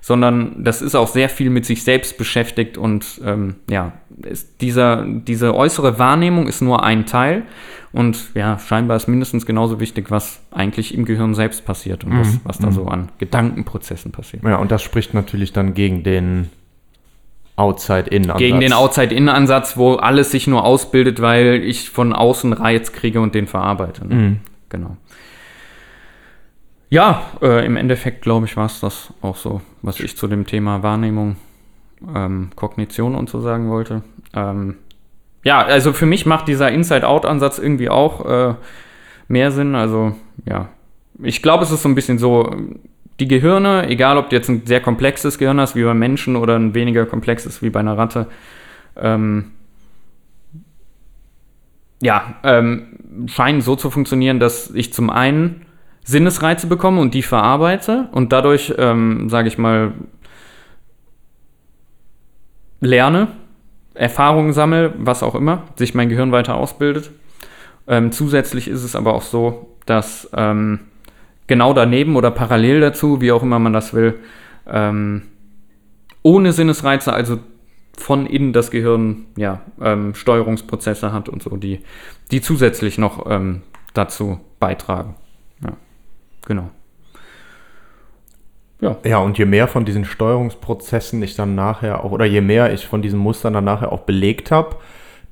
sondern 0.00 0.62
das 0.62 0.80
ist 0.80 0.94
auch 0.94 1.08
sehr 1.08 1.28
viel 1.28 1.50
mit 1.50 1.66
sich 1.66 1.82
selbst 1.82 2.18
beschäftigt 2.18 2.78
und 2.78 3.20
ähm, 3.24 3.56
ja, 3.68 3.92
ist 4.22 4.60
dieser, 4.60 5.04
diese 5.04 5.54
äußere 5.54 5.98
Wahrnehmung 5.98 6.46
ist 6.46 6.60
nur 6.60 6.84
ein 6.84 7.06
Teil 7.06 7.42
und 7.92 8.30
ja, 8.34 8.58
scheinbar 8.58 8.96
ist 8.96 9.08
mindestens 9.08 9.44
genauso 9.44 9.80
wichtig, 9.80 10.10
was 10.10 10.40
eigentlich 10.50 10.94
im 10.94 11.04
Gehirn 11.04 11.34
selbst 11.34 11.64
passiert 11.64 12.04
und 12.04 12.18
was, 12.18 12.40
was 12.44 12.58
da 12.58 12.72
so 12.72 12.86
an 12.86 13.10
Gedankenprozessen 13.18 14.12
passiert. 14.12 14.44
Ja, 14.44 14.56
und 14.56 14.70
das 14.70 14.82
spricht 14.82 15.14
natürlich 15.14 15.52
dann 15.52 15.74
gegen 15.74 16.02
den 16.02 16.48
Outside-In-Ansatz. 17.56 18.38
Gegen 18.38 18.60
den 18.60 18.72
Outside-In-Ansatz, 18.72 19.76
wo 19.76 19.94
alles 19.94 20.30
sich 20.30 20.46
nur 20.46 20.64
ausbildet, 20.64 21.20
weil 21.20 21.62
ich 21.64 21.90
von 21.90 22.12
außen 22.12 22.52
Reiz 22.52 22.92
kriege 22.92 23.20
und 23.20 23.34
den 23.34 23.46
verarbeite. 23.46 24.06
Ne? 24.06 24.36
Genau. 24.68 24.96
Ja, 26.88 27.22
äh, 27.40 27.64
im 27.64 27.76
Endeffekt, 27.76 28.22
glaube 28.22 28.46
ich, 28.46 28.56
war 28.56 28.66
es 28.66 28.80
das 28.80 29.14
auch 29.22 29.36
so, 29.36 29.60
was 29.80 30.00
ich 30.00 30.16
zu 30.16 30.28
dem 30.28 30.46
Thema 30.46 30.82
Wahrnehmung, 30.82 31.36
ähm, 32.14 32.50
Kognition 32.54 33.14
und 33.14 33.30
so 33.30 33.40
sagen 33.40 33.70
wollte. 33.70 34.02
Ähm, 34.34 34.76
ja, 35.44 35.62
also 35.62 35.92
für 35.92 36.06
mich 36.06 36.26
macht 36.26 36.48
dieser 36.48 36.70
Inside-Out-Ansatz 36.70 37.58
irgendwie 37.58 37.88
auch 37.88 38.26
äh, 38.26 38.54
mehr 39.28 39.50
Sinn. 39.50 39.74
Also, 39.74 40.14
ja, 40.46 40.68
ich 41.22 41.42
glaube, 41.42 41.64
es 41.64 41.70
ist 41.70 41.82
so 41.82 41.88
ein 41.88 41.94
bisschen 41.94 42.18
so, 42.18 42.54
die 43.22 43.28
Gehirne, 43.28 43.88
egal 43.88 44.18
ob 44.18 44.30
du 44.30 44.36
jetzt 44.36 44.48
ein 44.48 44.66
sehr 44.66 44.80
komplexes 44.80 45.38
Gehirn 45.38 45.60
hast, 45.60 45.76
wie 45.76 45.84
bei 45.84 45.94
Menschen, 45.94 46.34
oder 46.34 46.56
ein 46.56 46.74
weniger 46.74 47.06
komplexes 47.06 47.62
wie 47.62 47.70
bei 47.70 47.78
einer 47.78 47.96
Ratte, 47.96 48.26
ähm, 48.96 49.52
ja, 52.02 52.34
ähm, 52.42 52.98
scheinen 53.26 53.60
so 53.60 53.76
zu 53.76 53.90
funktionieren, 53.90 54.40
dass 54.40 54.70
ich 54.70 54.92
zum 54.92 55.08
einen 55.08 55.66
Sinnesreize 56.02 56.66
bekomme 56.66 57.00
und 57.00 57.14
die 57.14 57.22
verarbeite 57.22 58.08
und 58.10 58.32
dadurch, 58.32 58.74
ähm, 58.76 59.28
sage 59.28 59.46
ich 59.46 59.56
mal, 59.56 59.92
lerne, 62.80 63.28
Erfahrungen 63.94 64.52
sammle, 64.52 64.94
was 64.98 65.22
auch 65.22 65.36
immer, 65.36 65.62
sich 65.76 65.94
mein 65.94 66.08
Gehirn 66.08 66.32
weiter 66.32 66.56
ausbildet. 66.56 67.12
Ähm, 67.86 68.10
zusätzlich 68.10 68.66
ist 68.66 68.82
es 68.82 68.96
aber 68.96 69.14
auch 69.14 69.22
so, 69.22 69.76
dass 69.86 70.28
ähm, 70.36 70.80
genau 71.52 71.74
daneben 71.74 72.16
oder 72.16 72.30
parallel 72.30 72.80
dazu, 72.80 73.20
wie 73.20 73.30
auch 73.30 73.42
immer 73.42 73.58
man 73.58 73.74
das 73.74 73.92
will, 73.92 74.18
ähm, 74.66 75.24
ohne 76.22 76.54
Sinnesreize, 76.54 77.12
also 77.12 77.40
von 77.94 78.24
innen 78.24 78.54
das 78.54 78.70
Gehirn 78.70 79.26
ja, 79.36 79.60
ähm, 79.82 80.14
Steuerungsprozesse 80.14 81.12
hat 81.12 81.28
und 81.28 81.42
so, 81.42 81.58
die, 81.58 81.80
die 82.30 82.40
zusätzlich 82.40 82.96
noch 82.96 83.30
ähm, 83.30 83.60
dazu 83.92 84.40
beitragen. 84.60 85.14
Ja, 85.62 85.72
genau. 86.46 86.70
Ja, 88.80 88.96
Ja, 89.04 89.18
und 89.18 89.36
je 89.36 89.44
mehr 89.44 89.68
von 89.68 89.84
diesen 89.84 90.06
Steuerungsprozessen 90.06 91.22
ich 91.22 91.36
dann 91.36 91.54
nachher 91.54 92.02
auch, 92.02 92.12
oder 92.12 92.24
je 92.24 92.40
mehr 92.40 92.72
ich 92.72 92.86
von 92.86 93.02
diesen 93.02 93.18
Mustern 93.18 93.52
dann 93.52 93.64
nachher 93.64 93.92
auch 93.92 94.04
belegt 94.04 94.50
habe, 94.50 94.76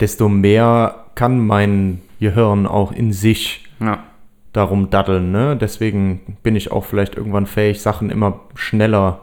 desto 0.00 0.28
mehr 0.28 1.06
kann 1.14 1.46
mein 1.46 2.02
Gehirn 2.20 2.66
auch 2.66 2.92
in 2.92 3.14
sich 3.14 3.64
ja, 3.80 4.04
darum 4.52 4.90
daddeln. 4.90 5.30
Ne? 5.32 5.56
Deswegen 5.56 6.36
bin 6.42 6.56
ich 6.56 6.72
auch 6.72 6.84
vielleicht 6.84 7.16
irgendwann 7.16 7.46
fähig, 7.46 7.80
Sachen 7.82 8.10
immer 8.10 8.40
schneller 8.54 9.20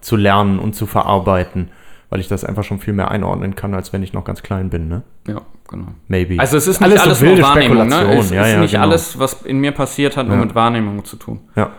zu 0.00 0.16
lernen 0.16 0.58
und 0.58 0.74
zu 0.74 0.86
verarbeiten, 0.86 1.70
weil 2.10 2.20
ich 2.20 2.28
das 2.28 2.44
einfach 2.44 2.64
schon 2.64 2.78
viel 2.78 2.94
mehr 2.94 3.10
einordnen 3.10 3.54
kann, 3.56 3.74
als 3.74 3.92
wenn 3.92 4.02
ich 4.02 4.12
noch 4.12 4.24
ganz 4.24 4.42
klein 4.42 4.70
bin. 4.70 4.88
Ne? 4.88 5.02
ja, 5.26 5.40
genau. 5.68 5.88
Maybe. 6.06 6.38
Also 6.38 6.56
es 6.56 6.66
ist 6.68 6.80
nicht 6.80 6.90
Alles 6.90 7.02
alles, 7.02 7.18
so 7.18 7.26
wilde 7.26 7.40
nur 7.40 7.50
Wahrnehmung, 7.50 7.88
ne? 7.88 8.18
Es 8.18 8.30
Ja, 8.30 8.42
ist 8.42 8.52
ja, 8.52 8.60
nicht 8.60 8.70
genau. 8.72 8.82
alles, 8.84 9.18
was 9.18 9.42
in 9.42 9.58
mir 9.58 9.72
passiert 9.72 10.16
hat, 10.16 10.26
nur 10.28 10.36
Ja. 10.36 10.44
mit 10.44 10.54
Wahrnehmung 10.54 11.04
zu 11.04 11.16
tun. 11.16 11.40
Ja. 11.56 11.70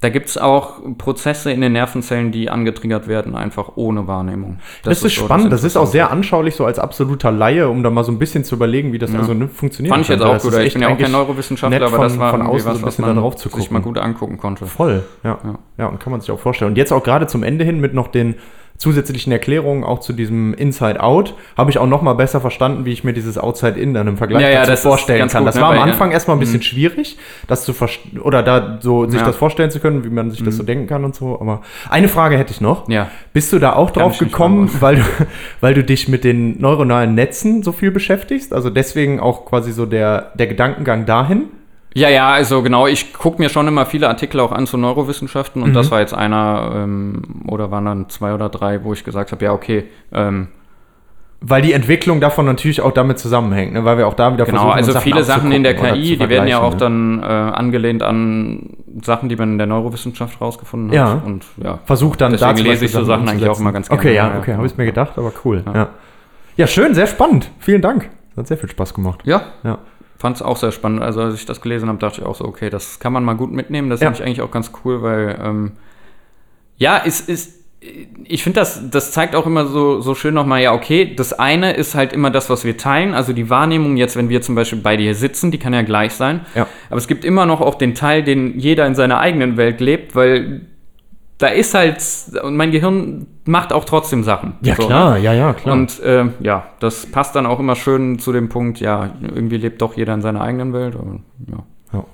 Da 0.00 0.08
gibt 0.08 0.28
es 0.30 0.38
auch 0.38 0.80
Prozesse 0.96 1.52
in 1.52 1.60
den 1.60 1.72
Nervenzellen, 1.72 2.32
die 2.32 2.48
angetriggert 2.48 3.06
werden, 3.06 3.34
einfach 3.36 3.72
ohne 3.74 4.06
Wahrnehmung. 4.06 4.58
Das, 4.82 5.02
ist 5.02 5.14
so 5.14 5.24
spannend. 5.24 5.52
Das 5.52 5.62
ist 5.62 5.76
auch 5.76 5.86
sehr 5.86 6.10
anschaulich, 6.10 6.54
so 6.54 6.64
als 6.64 6.78
absoluter 6.78 7.30
Laie, 7.30 7.68
um 7.68 7.82
da 7.82 7.90
mal 7.90 8.02
so 8.02 8.10
ein 8.10 8.18
bisschen 8.18 8.42
zu 8.42 8.54
überlegen, 8.54 8.94
wie 8.94 8.98
das 8.98 9.14
also 9.14 9.34
ne, 9.34 9.48
funktioniert. 9.48 9.92
Fand 9.92 10.04
ich 10.04 10.08
jetzt 10.08 10.22
auch 10.22 10.32
Das 10.32 10.42
gut. 10.42 10.54
ist 10.54 10.58
Ich 10.60 10.72
bin 10.72 10.82
ja 10.82 10.88
auch 10.88 10.96
kein 10.98 11.12
Neurowissenschaftler, 11.12 11.78
nett 11.78 11.86
aber 11.86 11.96
von- 11.96 12.04
das 12.08 12.18
war 12.18 12.30
von 12.30 12.40
außen 12.42 12.60
so 12.60 12.66
was, 12.70 12.76
ein 12.78 12.82
was 12.82 12.86
bisschen 12.96 13.04
man 13.04 13.14
da 13.16 13.20
drauf 13.20 13.36
zu 13.36 13.50
sich 13.50 13.70
mal 13.70 13.80
gucken. 13.80 13.94
gut 13.94 14.02
angucken 14.02 14.38
konnte. 14.38 14.64
Voll, 14.64 15.02
ja. 15.22 15.38
Ja. 15.44 15.58
ja. 15.76 15.86
und 15.88 16.00
kann 16.00 16.12
man 16.12 16.22
sich 16.22 16.30
auch 16.30 16.40
vorstellen. 16.40 16.70
Und 16.70 16.76
jetzt 16.78 16.92
auch 16.92 17.02
gerade 17.02 17.26
zum 17.26 17.42
Ende 17.42 17.66
hin 17.66 17.78
mit 17.78 17.92
noch 17.92 18.08
den 18.08 18.36
zusätzlichen 18.80 19.30
Erklärungen 19.30 19.84
auch 19.84 20.00
zu 20.00 20.14
diesem 20.14 20.54
Inside-Out 20.54 21.34
habe 21.56 21.70
ich 21.70 21.76
auch 21.76 21.86
noch 21.86 22.00
mal 22.00 22.14
besser 22.14 22.40
verstanden, 22.40 22.86
wie 22.86 22.92
ich 22.92 23.04
mir 23.04 23.12
dieses 23.12 23.36
Outside-In 23.36 23.92
dann 23.92 24.08
im 24.08 24.16
Vergleich 24.16 24.42
Ja, 24.42 24.48
ja, 24.48 24.60
dazu 24.60 24.72
ist 24.72 24.82
vorstellen 24.84 25.28
kann. 25.28 25.44
gut, 25.44 25.48
das 25.48 25.56
ne, 25.56 25.60
war 25.60 25.72
am 25.72 25.80
Anfang 25.80 26.08
ja. 26.08 26.14
erstmal 26.14 26.38
ein 26.38 26.40
bisschen 26.40 26.62
schwierig, 26.62 27.18
das 27.46 27.64
zu 27.64 27.74
verstehen 27.74 28.18
oder 28.20 28.42
da 28.42 28.78
so 28.80 29.06
sich 29.06 29.20
Ja. 29.20 29.26
das 29.26 29.36
vorstellen 29.36 29.70
zu 29.70 29.80
können, 29.80 30.02
wie 30.02 30.08
man 30.08 30.30
sich 30.30 30.42
das 30.42 30.56
so 30.56 30.62
denken 30.62 30.86
kann 30.86 31.04
und 31.04 31.14
so. 31.14 31.38
Aber 31.38 31.60
eine 31.90 32.08
Frage 32.08 32.38
hätte 32.38 32.52
ich 32.52 32.62
noch. 32.62 32.88
Ja. 32.88 33.08
Bist 33.34 33.52
du 33.52 33.58
da 33.58 33.74
auch 33.74 33.90
drauf 33.90 34.16
gekommen, 34.16 34.70
weil 34.80 34.96
du, 34.96 35.02
weil 35.60 35.74
du 35.74 35.84
dich 35.84 36.08
mit 36.08 36.24
den 36.24 36.58
neuronalen 36.58 37.14
Netzen 37.14 37.62
so 37.62 37.72
viel 37.72 37.90
beschäftigst? 37.90 38.54
Also 38.54 38.70
deswegen 38.70 39.20
auch 39.20 39.44
quasi 39.44 39.72
so 39.72 39.84
der, 39.84 40.32
der 40.36 40.46
Gedankengang 40.46 41.04
dahin? 41.04 41.50
Ja, 41.94 42.08
ja, 42.08 42.28
also 42.30 42.62
genau, 42.62 42.86
ich 42.86 43.12
gucke 43.12 43.42
mir 43.42 43.48
schon 43.48 43.66
immer 43.66 43.84
viele 43.84 44.08
Artikel 44.08 44.38
auch 44.40 44.52
an 44.52 44.66
zu 44.66 44.76
Neurowissenschaften 44.76 45.62
und 45.62 45.70
Mhm. 45.70 45.74
das 45.74 45.90
war 45.90 46.00
jetzt 46.00 46.14
einer 46.14 46.70
ähm, 46.76 47.22
oder 47.48 47.70
waren 47.72 47.84
dann 47.84 48.08
zwei 48.08 48.32
oder 48.32 48.48
drei, 48.48 48.84
wo 48.84 48.92
ich 48.92 49.02
gesagt 49.04 49.32
habe, 49.32 49.44
ja, 49.44 49.52
okay, 49.52 49.84
ähm, 50.12 50.48
Weil 51.42 51.62
die 51.62 51.72
Entwicklung 51.72 52.20
davon 52.20 52.44
natürlich 52.44 52.82
auch 52.82 52.92
damit 52.92 53.18
zusammenhängt, 53.18 53.72
ne? 53.72 53.82
weil 53.86 53.96
wir 53.96 54.06
auch 54.06 54.12
da 54.12 54.30
wieder 54.30 54.44
genau, 54.44 54.58
versuchen, 54.58 54.76
also 54.76 54.92
uns 54.92 55.02
viele 55.02 55.24
Sachen 55.24 55.50
in 55.52 55.62
der 55.62 55.74
KI, 55.74 56.18
die 56.18 56.28
werden 56.28 56.46
ja 56.48 56.60
auch 56.60 56.72
ne? 56.72 56.76
dann 56.76 57.22
äh, 57.22 57.24
angelehnt 57.24 58.02
an 58.02 58.76
Sachen, 59.02 59.30
die 59.30 59.36
man 59.36 59.52
in 59.52 59.56
der 59.58 59.66
Neurowissenschaft 59.66 60.38
rausgefunden 60.38 60.90
hat. 60.90 60.94
Ja. 60.94 61.22
Und 61.24 61.46
ja, 61.56 61.78
versucht 61.86 62.20
dann 62.20 62.32
Deswegen 62.32 62.56
zum 62.56 62.66
lese 62.66 62.84
ich 62.84 62.92
so 62.92 63.04
Sachen 63.04 63.26
eigentlich 63.26 63.48
auch 63.48 63.58
immer 63.58 63.72
ganz 63.72 63.88
gerne. 63.88 64.02
Okay, 64.02 64.14
ja, 64.14 64.34
okay, 64.38 64.54
habe 64.54 64.66
ich 64.66 64.76
mir 64.76 64.84
gedacht, 64.84 65.16
aber 65.16 65.32
cool. 65.46 65.62
Ja. 65.64 65.74
Ja. 65.74 65.88
ja. 66.56 66.66
schön, 66.66 66.94
sehr 66.94 67.06
spannend. 67.06 67.50
Vielen 67.58 67.80
Dank. 67.80 68.10
Hat 68.36 68.46
sehr 68.46 68.58
viel 68.58 68.68
Spaß 68.68 68.92
gemacht. 68.92 69.20
Ja, 69.24 69.40
Ja. 69.64 69.78
Fand 70.20 70.36
es 70.36 70.42
auch 70.42 70.58
sehr 70.58 70.70
spannend. 70.70 71.02
Also 71.02 71.22
als 71.22 71.34
ich 71.36 71.46
das 71.46 71.62
gelesen 71.62 71.88
habe, 71.88 71.98
dachte 71.98 72.20
ich 72.20 72.26
auch 72.26 72.34
so, 72.34 72.44
okay, 72.44 72.68
das 72.68 73.00
kann 73.00 73.12
man 73.12 73.24
mal 73.24 73.32
gut 73.34 73.50
mitnehmen. 73.50 73.88
Das 73.88 74.00
Ja. 74.00 74.08
finde 74.08 74.20
ich 74.20 74.26
eigentlich 74.26 74.42
auch 74.42 74.50
ganz 74.50 74.70
cool, 74.84 75.00
weil 75.02 75.40
ähm, 75.42 75.72
ja, 76.76 77.00
es 77.04 77.20
ist, 77.20 77.58
ich 78.24 78.42
finde 78.42 78.60
das, 78.60 78.90
das 78.90 79.12
zeigt 79.12 79.34
auch 79.34 79.46
immer 79.46 79.64
so, 79.66 80.02
so 80.02 80.14
schön 80.14 80.34
nochmal, 80.34 80.60
ja, 80.60 80.74
okay, 80.74 81.14
das 81.14 81.32
eine 81.32 81.72
ist 81.72 81.94
halt 81.94 82.12
immer 82.12 82.30
das, 82.30 82.50
was 82.50 82.64
wir 82.66 82.76
teilen, 82.76 83.14
also 83.14 83.32
die 83.32 83.48
Wahrnehmung 83.48 83.96
jetzt, 83.96 84.16
wenn 84.16 84.28
wir 84.28 84.42
zum 84.42 84.54
Beispiel 84.54 84.80
bei 84.80 84.98
dir 84.98 85.14
sitzen, 85.14 85.50
die 85.50 85.56
kann 85.58 85.72
ja 85.72 85.80
gleich 85.80 86.12
sein. 86.12 86.44
Ja. 86.54 86.66
Aber 86.90 86.98
es 86.98 87.08
gibt 87.08 87.24
immer 87.24 87.46
noch 87.46 87.62
auch 87.62 87.76
den 87.76 87.94
Teil, 87.94 88.22
den 88.22 88.58
jeder 88.58 88.86
in 88.86 88.94
seiner 88.94 89.18
eigenen 89.20 89.56
Welt 89.56 89.80
lebt, 89.80 90.14
weil 90.14 90.66
da 91.40 91.48
ist 91.48 91.74
halt, 91.74 91.98
und 92.42 92.56
mein 92.56 92.70
Gehirn 92.70 93.26
macht 93.44 93.72
auch 93.72 93.84
trotzdem 93.84 94.22
Sachen. 94.22 94.54
Ja, 94.60 94.76
So, 94.76 94.86
klar, 94.86 95.14
ne? 95.14 95.20
ja, 95.20 95.32
ja, 95.32 95.52
klar. 95.54 95.74
Und 95.74 95.98
äh, 96.00 96.26
ja, 96.40 96.66
das 96.80 97.06
passt 97.06 97.34
dann 97.34 97.46
auch 97.46 97.58
immer 97.58 97.74
schön 97.74 98.18
zu 98.18 98.30
dem 98.32 98.48
Punkt, 98.48 98.78
ja, 98.80 99.10
irgendwie 99.20 99.56
lebt 99.56 99.80
doch 99.82 99.94
jeder 99.96 100.14
in 100.14 100.22
seiner 100.22 100.42
eigenen 100.42 100.72
Welt. 100.72 100.94
Und, 100.96 101.24
ja, 101.48 102.04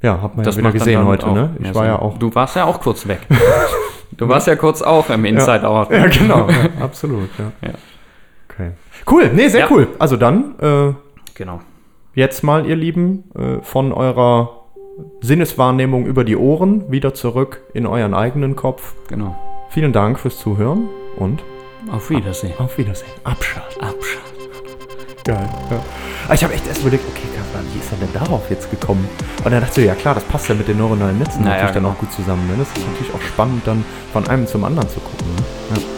ja, 0.00 0.22
hat 0.22 0.36
man 0.36 0.44
das 0.44 0.54
ja 0.54 0.60
wieder 0.60 0.70
gesehen 0.72 1.04
heute, 1.06 1.28
ne? 1.32 1.56
Ich 1.58 1.74
war 1.74 1.82
Sinn. 1.82 1.84
ja 1.86 1.98
auch. 1.98 2.18
Du 2.18 2.32
warst 2.32 2.54
ja 2.54 2.64
auch 2.66 2.80
kurz 2.80 3.08
weg. 3.08 3.18
du 4.12 4.28
warst 4.28 4.46
ja 4.46 4.54
kurz 4.54 4.80
auch 4.80 5.10
im 5.10 5.24
Inside 5.24 5.68
Out. 5.68 5.90
Ja, 5.90 6.06
genau. 6.06 6.48
ja, 6.48 6.84
absolut, 6.84 7.28
ja. 7.36 7.50
Ja. 7.68 7.74
Okay. 8.48 8.70
Cool, 9.10 9.30
nee, 9.34 9.48
sehr 9.48 9.62
Ja. 9.62 9.66
cool. 9.70 9.88
Also 9.98 10.16
dann, 10.16 10.54
äh, 10.60 10.92
Genau. 11.34 11.60
jetzt 12.14 12.44
mal, 12.44 12.64
ihr 12.66 12.76
Lieben, 12.76 13.24
äh, 13.36 13.60
von 13.62 13.92
eurer 13.92 14.57
Sinneswahrnehmung 15.20 16.06
über 16.06 16.24
die 16.24 16.36
Ohren 16.36 16.90
wieder 16.90 17.14
zurück 17.14 17.62
in 17.74 17.86
euren 17.86 18.14
eigenen 18.14 18.56
Kopf. 18.56 18.94
Genau. 19.08 19.36
Vielen 19.70 19.92
Dank 19.92 20.18
fürs 20.18 20.38
Zuhören 20.38 20.88
und 21.16 21.42
Auf 21.90 22.10
Wiedersehen. 22.10 22.54
auf 22.58 22.76
Wiedersehen. 22.78 23.10
Abschalten. 23.24 23.82
Abschalten. 23.82 24.28
Geil. 25.24 25.48
Ja. 25.70 25.82
Aber 26.24 26.34
ich 26.34 26.42
habe 26.44 26.54
echt 26.54 26.66
erst 26.66 26.80
überlegt, 26.80 27.04
okay, 27.08 27.28
wie 27.72 27.78
ist 27.78 27.92
er 27.92 27.98
denn 27.98 28.12
darauf 28.12 28.50
jetzt 28.50 28.70
gekommen? 28.70 29.08
Und 29.44 29.50
dann 29.50 29.60
dachte 29.60 29.80
ich, 29.80 29.86
ja 29.86 29.94
klar, 29.94 30.14
das 30.14 30.24
passt 30.24 30.48
ja 30.48 30.54
mit 30.54 30.68
den 30.68 30.78
neuronalen 30.78 31.18
Netzen 31.18 31.42
Naja, 31.42 31.54
natürlich 31.64 31.74
dann 31.74 31.86
auch 31.86 31.98
gut 31.98 32.12
zusammen. 32.12 32.46
Ne? 32.48 32.54
Das 32.58 32.68
ist 32.68 32.86
natürlich 32.88 33.14
auch 33.14 33.20
spannend, 33.20 33.66
dann 33.66 33.84
von 34.12 34.26
einem 34.28 34.46
zum 34.46 34.64
anderen 34.64 34.88
zu 34.88 35.00
gucken. 35.00 35.26
Ne? 35.36 35.76
Ja. 35.76 35.97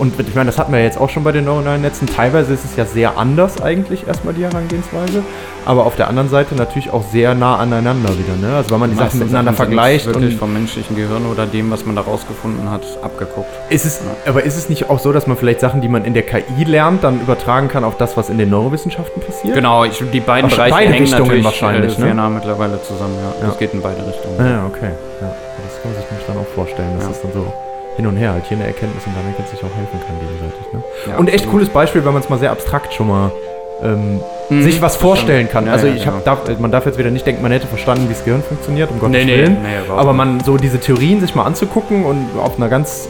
Und 0.00 0.18
ich 0.18 0.34
meine, 0.34 0.46
das 0.46 0.58
hatten 0.58 0.72
wir 0.72 0.78
ja 0.78 0.86
jetzt 0.86 0.98
auch 0.98 1.10
schon 1.10 1.24
bei 1.24 1.30
den 1.32 1.44
neuronalen 1.44 1.82
Netzen. 1.82 2.06
Teilweise 2.06 2.54
ist 2.54 2.64
es 2.64 2.74
ja 2.74 2.86
sehr 2.86 3.18
anders 3.18 3.60
eigentlich 3.60 4.08
erstmal 4.08 4.32
die 4.32 4.44
Herangehensweise. 4.44 5.22
Aber 5.66 5.84
auf 5.84 5.94
der 5.94 6.08
anderen 6.08 6.30
Seite 6.30 6.54
natürlich 6.54 6.90
auch 6.90 7.02
sehr 7.02 7.34
nah 7.34 7.56
aneinander 7.56 8.08
wieder. 8.18 8.34
Ne? 8.40 8.56
Also 8.56 8.70
wenn 8.70 8.80
man 8.80 8.88
die 8.90 8.96
Sachen 8.96 9.18
miteinander 9.18 9.52
Sachen 9.52 9.66
vergleicht 9.66 10.06
wirklich 10.06 10.32
und 10.32 10.38
vom 10.38 10.54
menschlichen 10.54 10.96
Gehirn 10.96 11.26
oder 11.26 11.44
dem, 11.44 11.70
was 11.70 11.84
man 11.84 11.96
da 11.96 12.00
rausgefunden 12.00 12.70
hat, 12.70 12.80
abgeguckt. 13.02 13.50
Ist 13.68 13.84
es, 13.84 14.00
aber 14.24 14.42
ist 14.42 14.56
es 14.56 14.70
nicht 14.70 14.88
auch 14.88 14.98
so, 14.98 15.12
dass 15.12 15.26
man 15.26 15.36
vielleicht 15.36 15.60
Sachen, 15.60 15.82
die 15.82 15.88
man 15.88 16.06
in 16.06 16.14
der 16.14 16.22
KI 16.22 16.64
lernt, 16.64 17.04
dann 17.04 17.20
übertragen 17.20 17.68
kann 17.68 17.84
auf 17.84 17.98
das, 17.98 18.16
was 18.16 18.30
in 18.30 18.38
den 18.38 18.48
Neurowissenschaften 18.48 19.22
passiert? 19.22 19.54
Genau, 19.54 19.84
ich, 19.84 20.02
die 20.14 20.20
beiden 20.20 20.48
Bereiche 20.48 20.74
beide 20.74 20.92
hängen 20.92 21.02
Richtungen 21.02 21.22
natürlich 21.24 21.44
wahrscheinlich, 21.44 21.92
äh, 21.92 22.00
sehr 22.00 22.06
ne? 22.06 22.14
nah 22.14 22.30
mittlerweile 22.30 22.82
zusammen. 22.82 23.16
Ja. 23.18 23.42
Ja. 23.42 23.46
Das 23.48 23.58
geht 23.58 23.74
in 23.74 23.82
beide 23.82 23.98
Richtungen. 24.06 24.36
Ja, 24.38 24.46
ja, 24.46 24.66
okay. 24.66 24.92
Ja, 25.20 25.28
das 25.28 25.82
kann 25.82 25.92
man 25.92 26.00
sich 26.00 26.26
dann 26.26 26.38
auch 26.38 26.54
vorstellen, 26.54 26.88
dass 26.96 27.04
Ja. 27.04 27.08
das 27.10 27.20
dann 27.20 27.32
so 27.34 27.69
hin 27.96 28.06
und 28.06 28.16
her 28.16 28.32
halt 28.32 28.44
hier 28.46 28.56
eine 28.56 28.66
Erkenntnis 28.66 29.04
und 29.06 29.14
damit 29.16 29.36
sich 29.48 29.58
auch 29.60 29.76
helfen 29.76 30.00
kann 30.06 30.18
gegenseitig. 30.20 30.72
Ne? 30.72 30.82
Ja, 31.08 31.16
und 31.18 31.32
echt 31.32 31.48
cooles 31.50 31.68
Beispiel, 31.68 32.04
wenn 32.04 32.12
man 32.12 32.22
es 32.22 32.28
mal 32.28 32.38
sehr 32.38 32.50
abstrakt 32.50 32.92
schon 32.94 33.08
mal 33.08 33.30
ähm, 33.82 34.20
Mhm, 34.50 34.62
sich 34.64 34.82
was 34.82 34.96
vorstellen 34.96 35.48
kann. 35.48 35.66
Ja, 35.66 35.72
also 35.72 35.86
ja, 35.86 35.94
ich 35.94 36.04
ja. 36.04 36.12
hab, 36.12 36.24
darf, 36.24 36.58
man 36.58 36.72
darf 36.72 36.84
jetzt 36.84 36.98
wieder 36.98 37.10
nicht 37.10 37.24
denken, 37.24 37.40
man 37.40 37.52
hätte 37.52 37.68
verstanden, 37.68 38.08
wie 38.08 38.14
das 38.14 38.24
Gehirn 38.24 38.42
funktioniert, 38.42 38.90
um 38.90 38.98
Gottes 38.98 39.12
Nee, 39.16 39.24
nee, 39.24 39.36
Willen. 39.38 39.62
nee, 39.62 39.84
überhaupt 39.84 40.00
aber 40.00 40.12
man 40.12 40.40
so 40.40 40.56
diese 40.56 40.80
Theorien 40.80 41.20
sich 41.20 41.36
mal 41.36 41.44
anzugucken 41.44 42.04
und 42.04 42.26
auf 42.36 42.56
einer 42.56 42.68
ganz 42.68 43.08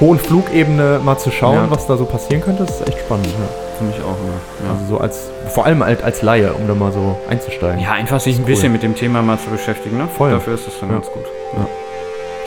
hohen 0.00 0.20
Flugebene 0.20 1.00
mal 1.04 1.18
zu 1.18 1.32
schauen, 1.32 1.54
Ja. 1.56 1.66
was 1.70 1.88
da 1.88 1.96
so 1.96 2.04
passieren 2.04 2.42
könnte, 2.42 2.64
das 2.64 2.80
ist 2.80 2.86
echt 2.88 3.00
spannend. 3.00 3.26
Ja. 3.26 3.32
Finde 3.78 3.94
ich 3.96 4.02
auch 4.04 4.16
immer. 4.22 4.68
Ja. 4.68 4.72
Also 4.78 4.86
so 4.94 4.98
als, 5.00 5.30
vor 5.48 5.66
allem 5.66 5.82
halt 5.84 6.04
als 6.04 6.22
Laie, 6.22 6.52
um 6.52 6.68
da 6.68 6.74
mal 6.74 6.92
so 6.92 7.16
einzusteigen. 7.28 7.80
Ja, 7.80 7.92
einfach 7.92 8.20
sich 8.20 8.38
ein 8.38 8.44
bisschen 8.44 8.70
mit 8.72 8.84
dem 8.84 8.94
Thema 8.94 9.20
mal 9.22 9.36
zu 9.38 9.50
beschäftigen, 9.50 9.98
ne? 9.98 10.06
Voll. 10.16 10.30
Dafür 10.30 10.54
ist 10.54 10.68
es 10.68 10.78
dann 10.78 10.90
Ja. 10.90 10.94
ganz 10.94 11.08
gut. 11.10 11.24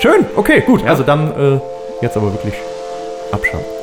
Schön, 0.02 0.26
okay, 0.36 0.62
gut. 0.62 0.82
Ja. 0.82 0.88
Also 0.88 1.04
dann 1.04 1.28
äh, 1.38 1.60
jetzt 2.02 2.18
aber 2.18 2.34
wirklich 2.34 2.56
abschauen. 3.32 3.62
Abschalten. 3.62 3.81